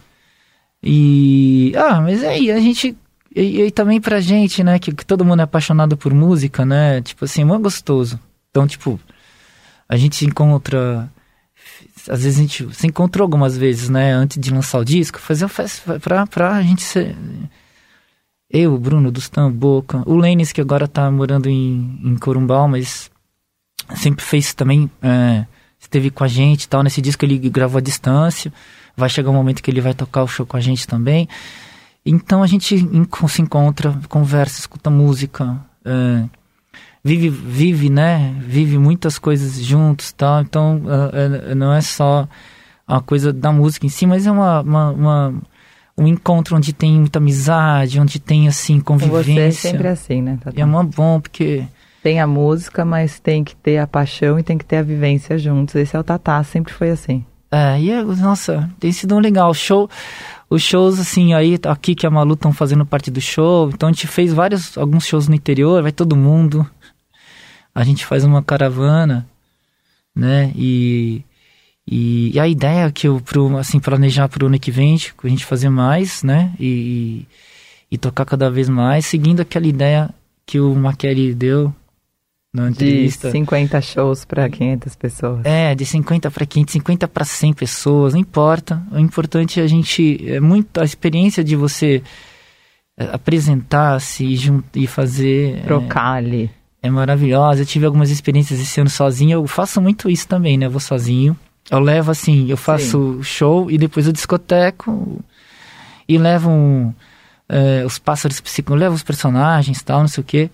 E. 0.82 1.72
Ah, 1.76 2.02
mas 2.02 2.24
aí 2.24 2.52
a 2.52 2.60
gente. 2.60 2.98
E, 3.36 3.62
e 3.62 3.72
também 3.72 4.02
pra 4.02 4.20
gente, 4.20 4.64
né? 4.64 4.80
Que, 4.80 4.92
que 4.92 5.06
todo 5.06 5.24
mundo 5.24 5.42
é 5.42 5.44
apaixonado 5.44 5.96
por 5.96 6.16
música, 6.16 6.66
né? 6.66 7.00
Tipo 7.02 7.26
assim, 7.26 7.44
é 7.44 7.58
gostoso. 7.60 8.20
Então, 8.50 8.66
tipo, 8.66 9.00
a 9.88 9.96
gente 9.96 10.16
se 10.16 10.26
encontra. 10.26 11.12
Às 12.10 12.24
vezes 12.24 12.40
a 12.40 12.42
gente 12.42 12.76
se 12.76 12.88
encontrou 12.88 13.24
algumas 13.24 13.56
vezes, 13.56 13.88
né? 13.88 14.14
Antes 14.14 14.40
de 14.40 14.52
lançar 14.52 14.80
o 14.80 14.86
disco, 14.86 15.20
fazer 15.20 15.48
festa 15.48 16.00
pra, 16.00 16.26
pra 16.26 16.60
gente 16.64 16.82
ser. 16.82 17.16
Eu, 18.50 18.78
Bruno, 18.80 19.12
do 19.12 19.20
Stan 19.20 19.52
Boca, 19.52 20.02
o 20.08 20.16
Lênis, 20.16 20.52
que 20.52 20.60
agora 20.62 20.88
tá 20.88 21.10
morando 21.12 21.48
em, 21.50 22.00
em 22.04 22.16
Corumbau, 22.18 22.68
mas 22.68 23.12
sempre 23.96 24.26
fez 24.26 24.54
também. 24.54 24.90
É, 25.02 25.46
esteve 25.80 26.10
com 26.10 26.24
a 26.24 26.28
gente 26.28 26.64
e 26.64 26.68
tal. 26.68 26.82
Nesse 26.82 27.02
disco 27.02 27.24
ele 27.26 27.38
gravou 27.50 27.78
à 27.78 27.82
distância. 27.82 28.52
Vai 28.98 29.08
chegar 29.08 29.30
um 29.30 29.34
momento 29.36 29.62
que 29.62 29.70
ele 29.70 29.82
vai 29.82 29.94
tocar 29.94 30.24
o 30.24 30.28
show 30.28 30.46
com 30.46 30.58
a 30.58 30.60
gente 30.60 30.88
também. 30.88 31.28
Então 32.06 32.42
a 32.42 32.48
gente 32.48 32.76
en- 32.76 33.08
se 33.28 33.42
encontra, 33.42 33.98
conversa, 34.10 34.60
escuta 34.62 34.90
música, 34.90 35.60
é, 35.86 36.26
vive, 37.04 37.30
vive, 37.30 37.90
né? 37.90 38.36
Vive 38.42 38.78
muitas 38.80 39.20
coisas 39.20 39.64
juntos, 39.64 40.12
tal. 40.12 40.42
Então 40.42 40.82
é, 41.14 41.52
é, 41.52 41.56
não 41.56 41.72
é 41.72 41.82
só 41.82 42.28
a 42.88 43.00
coisa 43.00 43.32
da 43.32 43.52
música 43.52 43.86
em 43.86 43.90
si, 43.90 44.08
mas 44.08 44.26
é 44.26 44.32
uma, 44.32 44.62
uma, 44.62 44.90
uma- 44.92 45.42
um 46.00 46.08
encontro 46.08 46.56
onde 46.56 46.72
tem 46.72 46.94
muita 47.00 47.20
amizade, 47.20 48.00
onde 48.00 48.20
tem 48.20 48.48
assim 48.48 48.80
Com 48.80 48.98
você 48.98 49.06
é 49.06 49.10
convivência. 49.10 49.72
sempre 49.72 49.88
assim, 49.90 50.22
né, 50.22 50.38
Tata? 50.42 50.58
E 50.58 50.62
é 50.62 50.66
mó 50.66 50.82
bom 50.82 51.20
porque 51.20 51.66
Tem 52.02 52.20
a 52.22 52.26
música, 52.26 52.86
mas 52.86 53.20
tem 53.20 53.44
que 53.44 53.56
ter 53.56 53.78
a 53.78 53.86
paixão 53.86 54.40
e 54.40 54.44
tem 54.44 54.58
que 54.58 54.64
ter 54.64 54.78
a 54.78 54.82
vivência 54.82 55.38
juntos. 55.38 55.76
Esse 55.76 55.96
é 55.96 56.00
o 56.00 56.04
Tatá, 56.04 56.42
sempre 56.44 56.72
foi 56.72 56.90
assim. 56.90 57.26
É, 57.52 57.80
e 57.82 57.92
é, 57.92 58.02
nossa, 58.04 58.70
tem 58.80 58.92
sido 58.92 59.16
um 59.16 59.20
legal. 59.20 59.54
Show, 59.54 59.90
os 60.50 60.62
shows, 60.62 61.00
assim, 61.00 61.34
aí 61.34 61.60
aqui 61.68 61.94
que 61.96 62.08
a 62.08 62.10
Malu 62.10 62.36
estão 62.36 62.54
fazendo 62.54 62.86
parte 62.86 63.12
do 63.12 63.20
show. 63.20 63.70
Então 63.74 63.90
a 63.90 63.92
gente 63.92 64.08
fez 64.08 64.32
vários, 64.32 64.78
alguns 64.78 65.06
shows 65.06 65.28
no 65.28 65.36
interior, 65.36 65.82
vai 65.82 65.92
todo 65.92 66.16
mundo. 66.16 66.66
A 67.76 67.84
gente 67.84 68.06
faz 68.06 68.24
uma 68.24 68.42
caravana, 68.42 69.28
né? 70.16 70.52
E, 70.56 71.24
e, 71.92 72.32
e 72.36 72.40
a 72.40 72.48
ideia 72.48 72.86
é 72.86 72.92
que 72.92 73.08
eu, 73.08 73.20
pro, 73.20 73.58
assim, 73.58 73.80
planejar 73.80 74.30
pro 74.30 74.46
ano 74.46 74.60
que 74.60 74.70
vem, 74.70 74.96
tipo, 74.96 75.26
a 75.26 75.30
gente 75.30 75.44
fazer 75.44 75.70
mais, 75.70 76.22
né? 76.22 76.54
E, 76.60 77.26
e 77.90 77.98
tocar 77.98 78.26
cada 78.26 78.48
vez 78.52 78.70
mais, 78.70 79.08
seguindo 79.08 79.40
aquela 79.40 79.66
ideia 79.66 80.10
que 80.46 80.60
o 80.60 80.76
Maqueri 80.76 81.34
deu 81.34 81.74
na 82.54 82.66
De 82.66 82.72
entrevista. 82.72 83.32
50 83.32 83.82
shows 83.82 84.24
para 84.24 84.48
500 84.48 84.96
pessoas. 84.96 85.42
É, 85.44 85.74
de 85.74 85.84
50 85.84 86.30
para 86.30 86.46
500, 86.46 86.74
50 86.74 87.08
para 87.08 87.26
100 87.26 87.54
pessoas, 87.54 88.14
não 88.14 88.22
importa. 88.22 88.80
O 88.92 89.00
importante 89.00 89.60
é 89.60 89.64
a 89.64 89.68
gente. 89.68 90.24
É 90.28 90.40
muito 90.40 90.80
a 90.80 90.84
experiência 90.84 91.44
de 91.44 91.56
você 91.56 92.04
é, 92.96 93.10
apresentar-se 93.12 94.24
e, 94.24 94.38
e 94.76 94.86
fazer. 94.86 95.58
é, 95.58 95.62
Trocar 95.62 96.14
ali. 96.14 96.52
É, 96.84 96.90
maravilhosa. 96.90 97.64
Eu 97.64 97.66
tive 97.66 97.88
algumas 97.88 98.12
experiências 98.12 98.60
esse 98.60 98.80
ano 98.80 98.92
sozinho. 98.92 99.32
Eu 99.32 99.48
faço 99.48 99.82
muito 99.82 100.08
isso 100.08 100.28
também, 100.28 100.56
né? 100.56 100.68
Eu 100.68 100.72
vou 100.72 100.80
sozinho. 100.80 101.36
Eu 101.72 101.80
levo 101.80 102.12
assim, 102.12 102.48
eu 102.50 102.58
faço 102.58 103.20
show 103.24 103.70
e 103.70 103.78
depois 103.78 104.08
eu 104.08 104.14
discoteco 104.14 105.24
e 106.08 106.18
levo 106.18 106.50
um, 106.50 106.94
é, 107.48 107.84
os 107.86 108.00
pássaros 108.00 108.42
psíquicos, 108.42 108.74
eu 108.74 108.80
levo 108.80 108.96
os 108.96 109.04
personagens 109.04 109.82
tal, 109.84 110.00
não 110.02 110.08
sei 110.08 110.22
o 110.22 110.26
quê. 110.26 110.50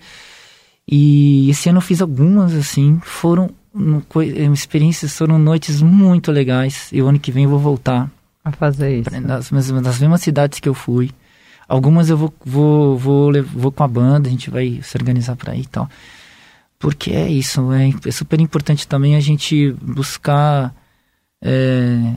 E 0.86 1.48
esse 1.50 1.68
ano 1.68 1.78
eu 1.78 1.82
fiz 1.82 2.00
algumas, 2.02 2.54
assim, 2.54 3.00
foram 3.02 3.50
no- 3.74 4.02
eh, 4.22 4.44
experiências, 4.52 5.16
foram 5.16 5.38
noites 5.38 5.82
muito 5.82 6.30
legais. 6.30 6.88
E 6.92 7.02
o 7.02 7.08
ano 7.08 7.18
que 7.18 7.32
vem 7.32 7.44
eu 7.44 7.50
vou 7.50 7.58
voltar 7.58 8.10
A 8.44 8.52
fazer 8.52 9.00
isso. 9.00 9.10
pra- 9.10 9.20
nas, 9.20 9.50
nas 9.50 9.98
mesmas 9.98 10.20
cidades 10.20 10.60
que 10.60 10.68
eu 10.68 10.74
fui. 10.74 11.10
Algumas 11.68 12.08
eu 12.08 12.16
vou, 12.16 12.32
vou, 12.44 12.96
vou, 12.96 13.32
vou 13.42 13.72
com 13.72 13.82
a 13.82 13.88
banda, 13.88 14.28
a 14.28 14.30
gente 14.30 14.48
vai 14.50 14.78
se 14.82 14.96
organizar 14.96 15.34
pra 15.34 15.56
ir 15.56 15.62
e 15.62 15.66
tal. 15.66 15.88
Porque 16.78 17.10
é 17.10 17.28
isso, 17.28 17.72
é, 17.72 17.90
é 18.06 18.10
super 18.12 18.40
importante 18.40 18.86
também 18.86 19.16
a 19.16 19.20
gente 19.20 19.72
buscar 19.82 20.72
é, 21.42 22.14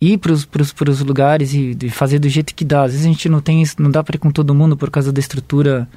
ir 0.00 0.18
pros, 0.18 0.44
pros 0.44 1.00
lugares 1.00 1.52
e, 1.52 1.76
e 1.82 1.90
fazer 1.90 2.18
do 2.18 2.28
jeito 2.28 2.54
que 2.54 2.64
dá. 2.64 2.82
Às 2.82 2.92
vezes 2.92 3.06
a 3.06 3.08
gente 3.08 3.28
não 3.28 3.40
tem 3.40 3.62
não 3.78 3.90
dá 3.90 4.02
pra 4.02 4.16
ir 4.16 4.18
com 4.18 4.30
todo 4.30 4.54
mundo 4.54 4.76
por 4.76 4.90
causa 4.90 5.12
da 5.12 5.20
estrutura 5.20 5.88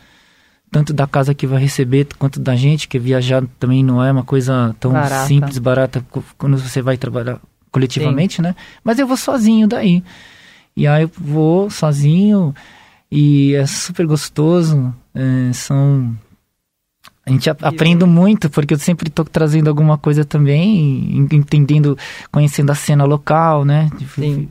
tanto 0.72 0.94
da 0.94 1.06
casa 1.06 1.36
que 1.36 1.46
vai 1.46 1.62
receber 1.62 2.08
quanto 2.18 2.40
da 2.40 2.56
gente, 2.56 2.88
que 2.88 2.98
viajar 2.98 3.44
também 3.60 3.84
não 3.84 4.02
é 4.04 4.10
uma 4.10 4.24
coisa 4.24 4.74
tão 4.80 4.94
Barata. 4.94 5.28
simples, 5.28 5.58
barata 5.58 6.04
quando 6.38 6.58
você 6.58 6.82
vai 6.82 6.96
trabalhar 6.96 7.40
coletivamente, 7.70 8.42
né? 8.42 8.56
Mas 8.82 8.98
eu 8.98 9.06
vou 9.06 9.18
sozinho 9.18 9.68
daí. 9.68 10.02
E 10.76 10.88
aí 10.88 11.04
eu 11.04 11.12
vou 11.14 11.70
sozinho 11.70 12.56
e 13.12 13.54
é 13.56 13.66
super 13.66 14.06
gostoso. 14.06 14.94
é, 15.14 15.52
são. 15.54 16.16
A 17.26 17.30
gente 17.30 17.50
aprende 17.50 18.04
muito, 18.06 18.50
porque 18.50 18.74
eu 18.74 18.80
sempre 18.80 19.08
estou 19.08 19.24
trazendo 19.24 19.70
alguma 19.70 19.98
coisa 19.98 20.26
também, 20.26 21.18
en- 21.18 21.28
entendendo, 21.36 21.98
conhecendo 22.32 22.72
a 22.72 22.76
cena 22.76 23.04
local, 23.06 23.64
né? 23.64 23.90
Sim. 24.16 24.50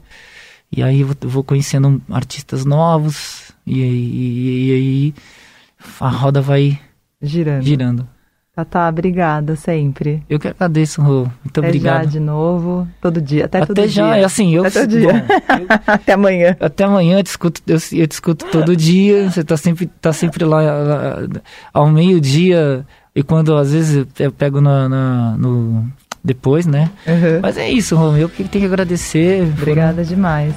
E 0.70 0.82
aí 0.82 1.00
eu 1.00 1.10
vou, 1.22 1.42
conhecendo 1.42 2.00
artistas 2.08 2.64
novos, 2.64 3.52
e, 3.66 3.82
aí- 3.82 4.68
e 4.68 4.72
aí 4.72 5.14
a 5.98 6.08
roda 6.08 6.40
vai 6.40 6.78
Girando. 7.20 7.64
girando. 7.64 8.08
Tatá, 8.54 8.88
obrigada 8.88 9.54
sempre. 9.54 10.22
Eu 10.28 10.38
que 10.38 10.48
agradeço, 10.48 11.00
Rô. 11.00 11.20
Muito 11.44 11.58
Até 11.58 11.60
já 11.62 11.68
obrigado. 11.68 12.06
de 12.08 12.18
novo, 12.20 12.86
todo 13.00 13.20
dia, 13.20 13.44
até, 13.44 13.60
todo 13.64 13.78
Até 13.78 13.88
já, 13.88 14.12
dia. 14.14 14.22
é 14.22 14.24
assim, 14.24 14.54
eu. 14.54 14.64
Até 14.66 14.80
todo 14.80 14.90
dia. 14.90 15.12
bom, 15.12 15.18
eu- 15.60 15.66
até 15.86 16.12
amanhã. 16.14 16.56
Até 16.58 16.84
amanhã 16.84 17.18
eu 17.18 17.22
te 17.22 17.28
escuto, 17.28 17.62
eu, 17.66 17.76
eu 17.92 18.06
te 18.08 18.12
escuto 18.12 18.46
todo 18.50 18.74
dia. 18.76 19.30
Você 19.30 19.44
tá 19.44 19.56
sempre, 19.56 19.86
tá 20.00 20.12
sempre 20.12 20.44
lá, 20.44 20.60
lá 20.62 21.18
ao 21.72 21.88
meio-dia. 21.88 22.84
E 23.14 23.22
quando 23.22 23.56
às 23.56 23.72
vezes 23.72 24.06
eu 24.18 24.32
pego 24.32 24.60
na, 24.60 24.88
na- 24.88 25.36
no. 25.38 25.88
Depois, 26.22 26.66
né? 26.66 26.90
Uhum. 27.06 27.40
Mas 27.40 27.56
é 27.56 27.70
isso, 27.70 27.96
Romeu. 27.96 28.22
Eu 28.22 28.28
que 28.28 28.44
tenho 28.44 28.64
que 28.66 28.70
agradecer. 28.70 29.42
Obrigada 29.42 30.04
demais. 30.04 30.52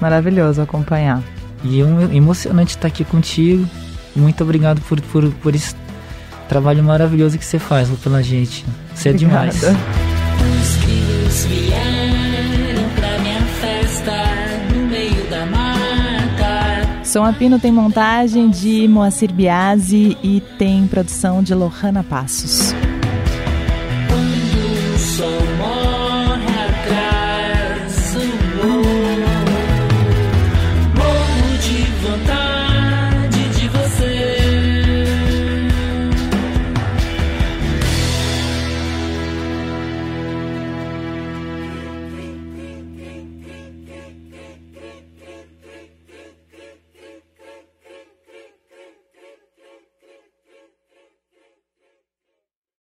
Maravilhoso 0.00 0.60
acompanhar. 0.60 1.22
E 1.64 1.80
é 1.80 1.84
um- 1.84 2.12
emocionante 2.12 2.70
estar 2.76 2.88
aqui 2.88 3.02
contigo. 3.04 3.66
Muito 4.14 4.42
obrigado 4.44 4.80
por, 4.82 5.00
por, 5.00 5.30
por 5.30 5.54
esse 5.54 5.74
trabalho 6.48 6.82
maravilhoso 6.82 7.38
que 7.38 7.44
você 7.44 7.58
faz 7.58 7.88
Rô, 7.88 7.96
pela 7.96 8.22
gente. 8.22 8.64
Você 8.94 9.08
é 9.08 9.12
Obrigada. 9.12 9.50
demais. 9.50 9.62
Os 9.62 10.76
rios 10.84 11.44
vieram 11.46 12.88
pra 12.94 13.18
minha 13.18 13.40
festa 13.60 14.12
no 14.74 14.86
meio 14.86 15.28
da 15.28 15.46
mata. 15.46 17.04
Som 17.04 17.24
a 17.24 17.32
Pino 17.32 17.58
tem 17.58 17.72
montagem 17.72 18.50
de 18.50 18.86
Moacir 18.88 19.32
Biasi 19.32 20.16
e 20.22 20.40
tem 20.58 20.86
produção 20.86 21.42
de 21.42 21.54
Lohana 21.54 22.02
Passos. 22.02 22.74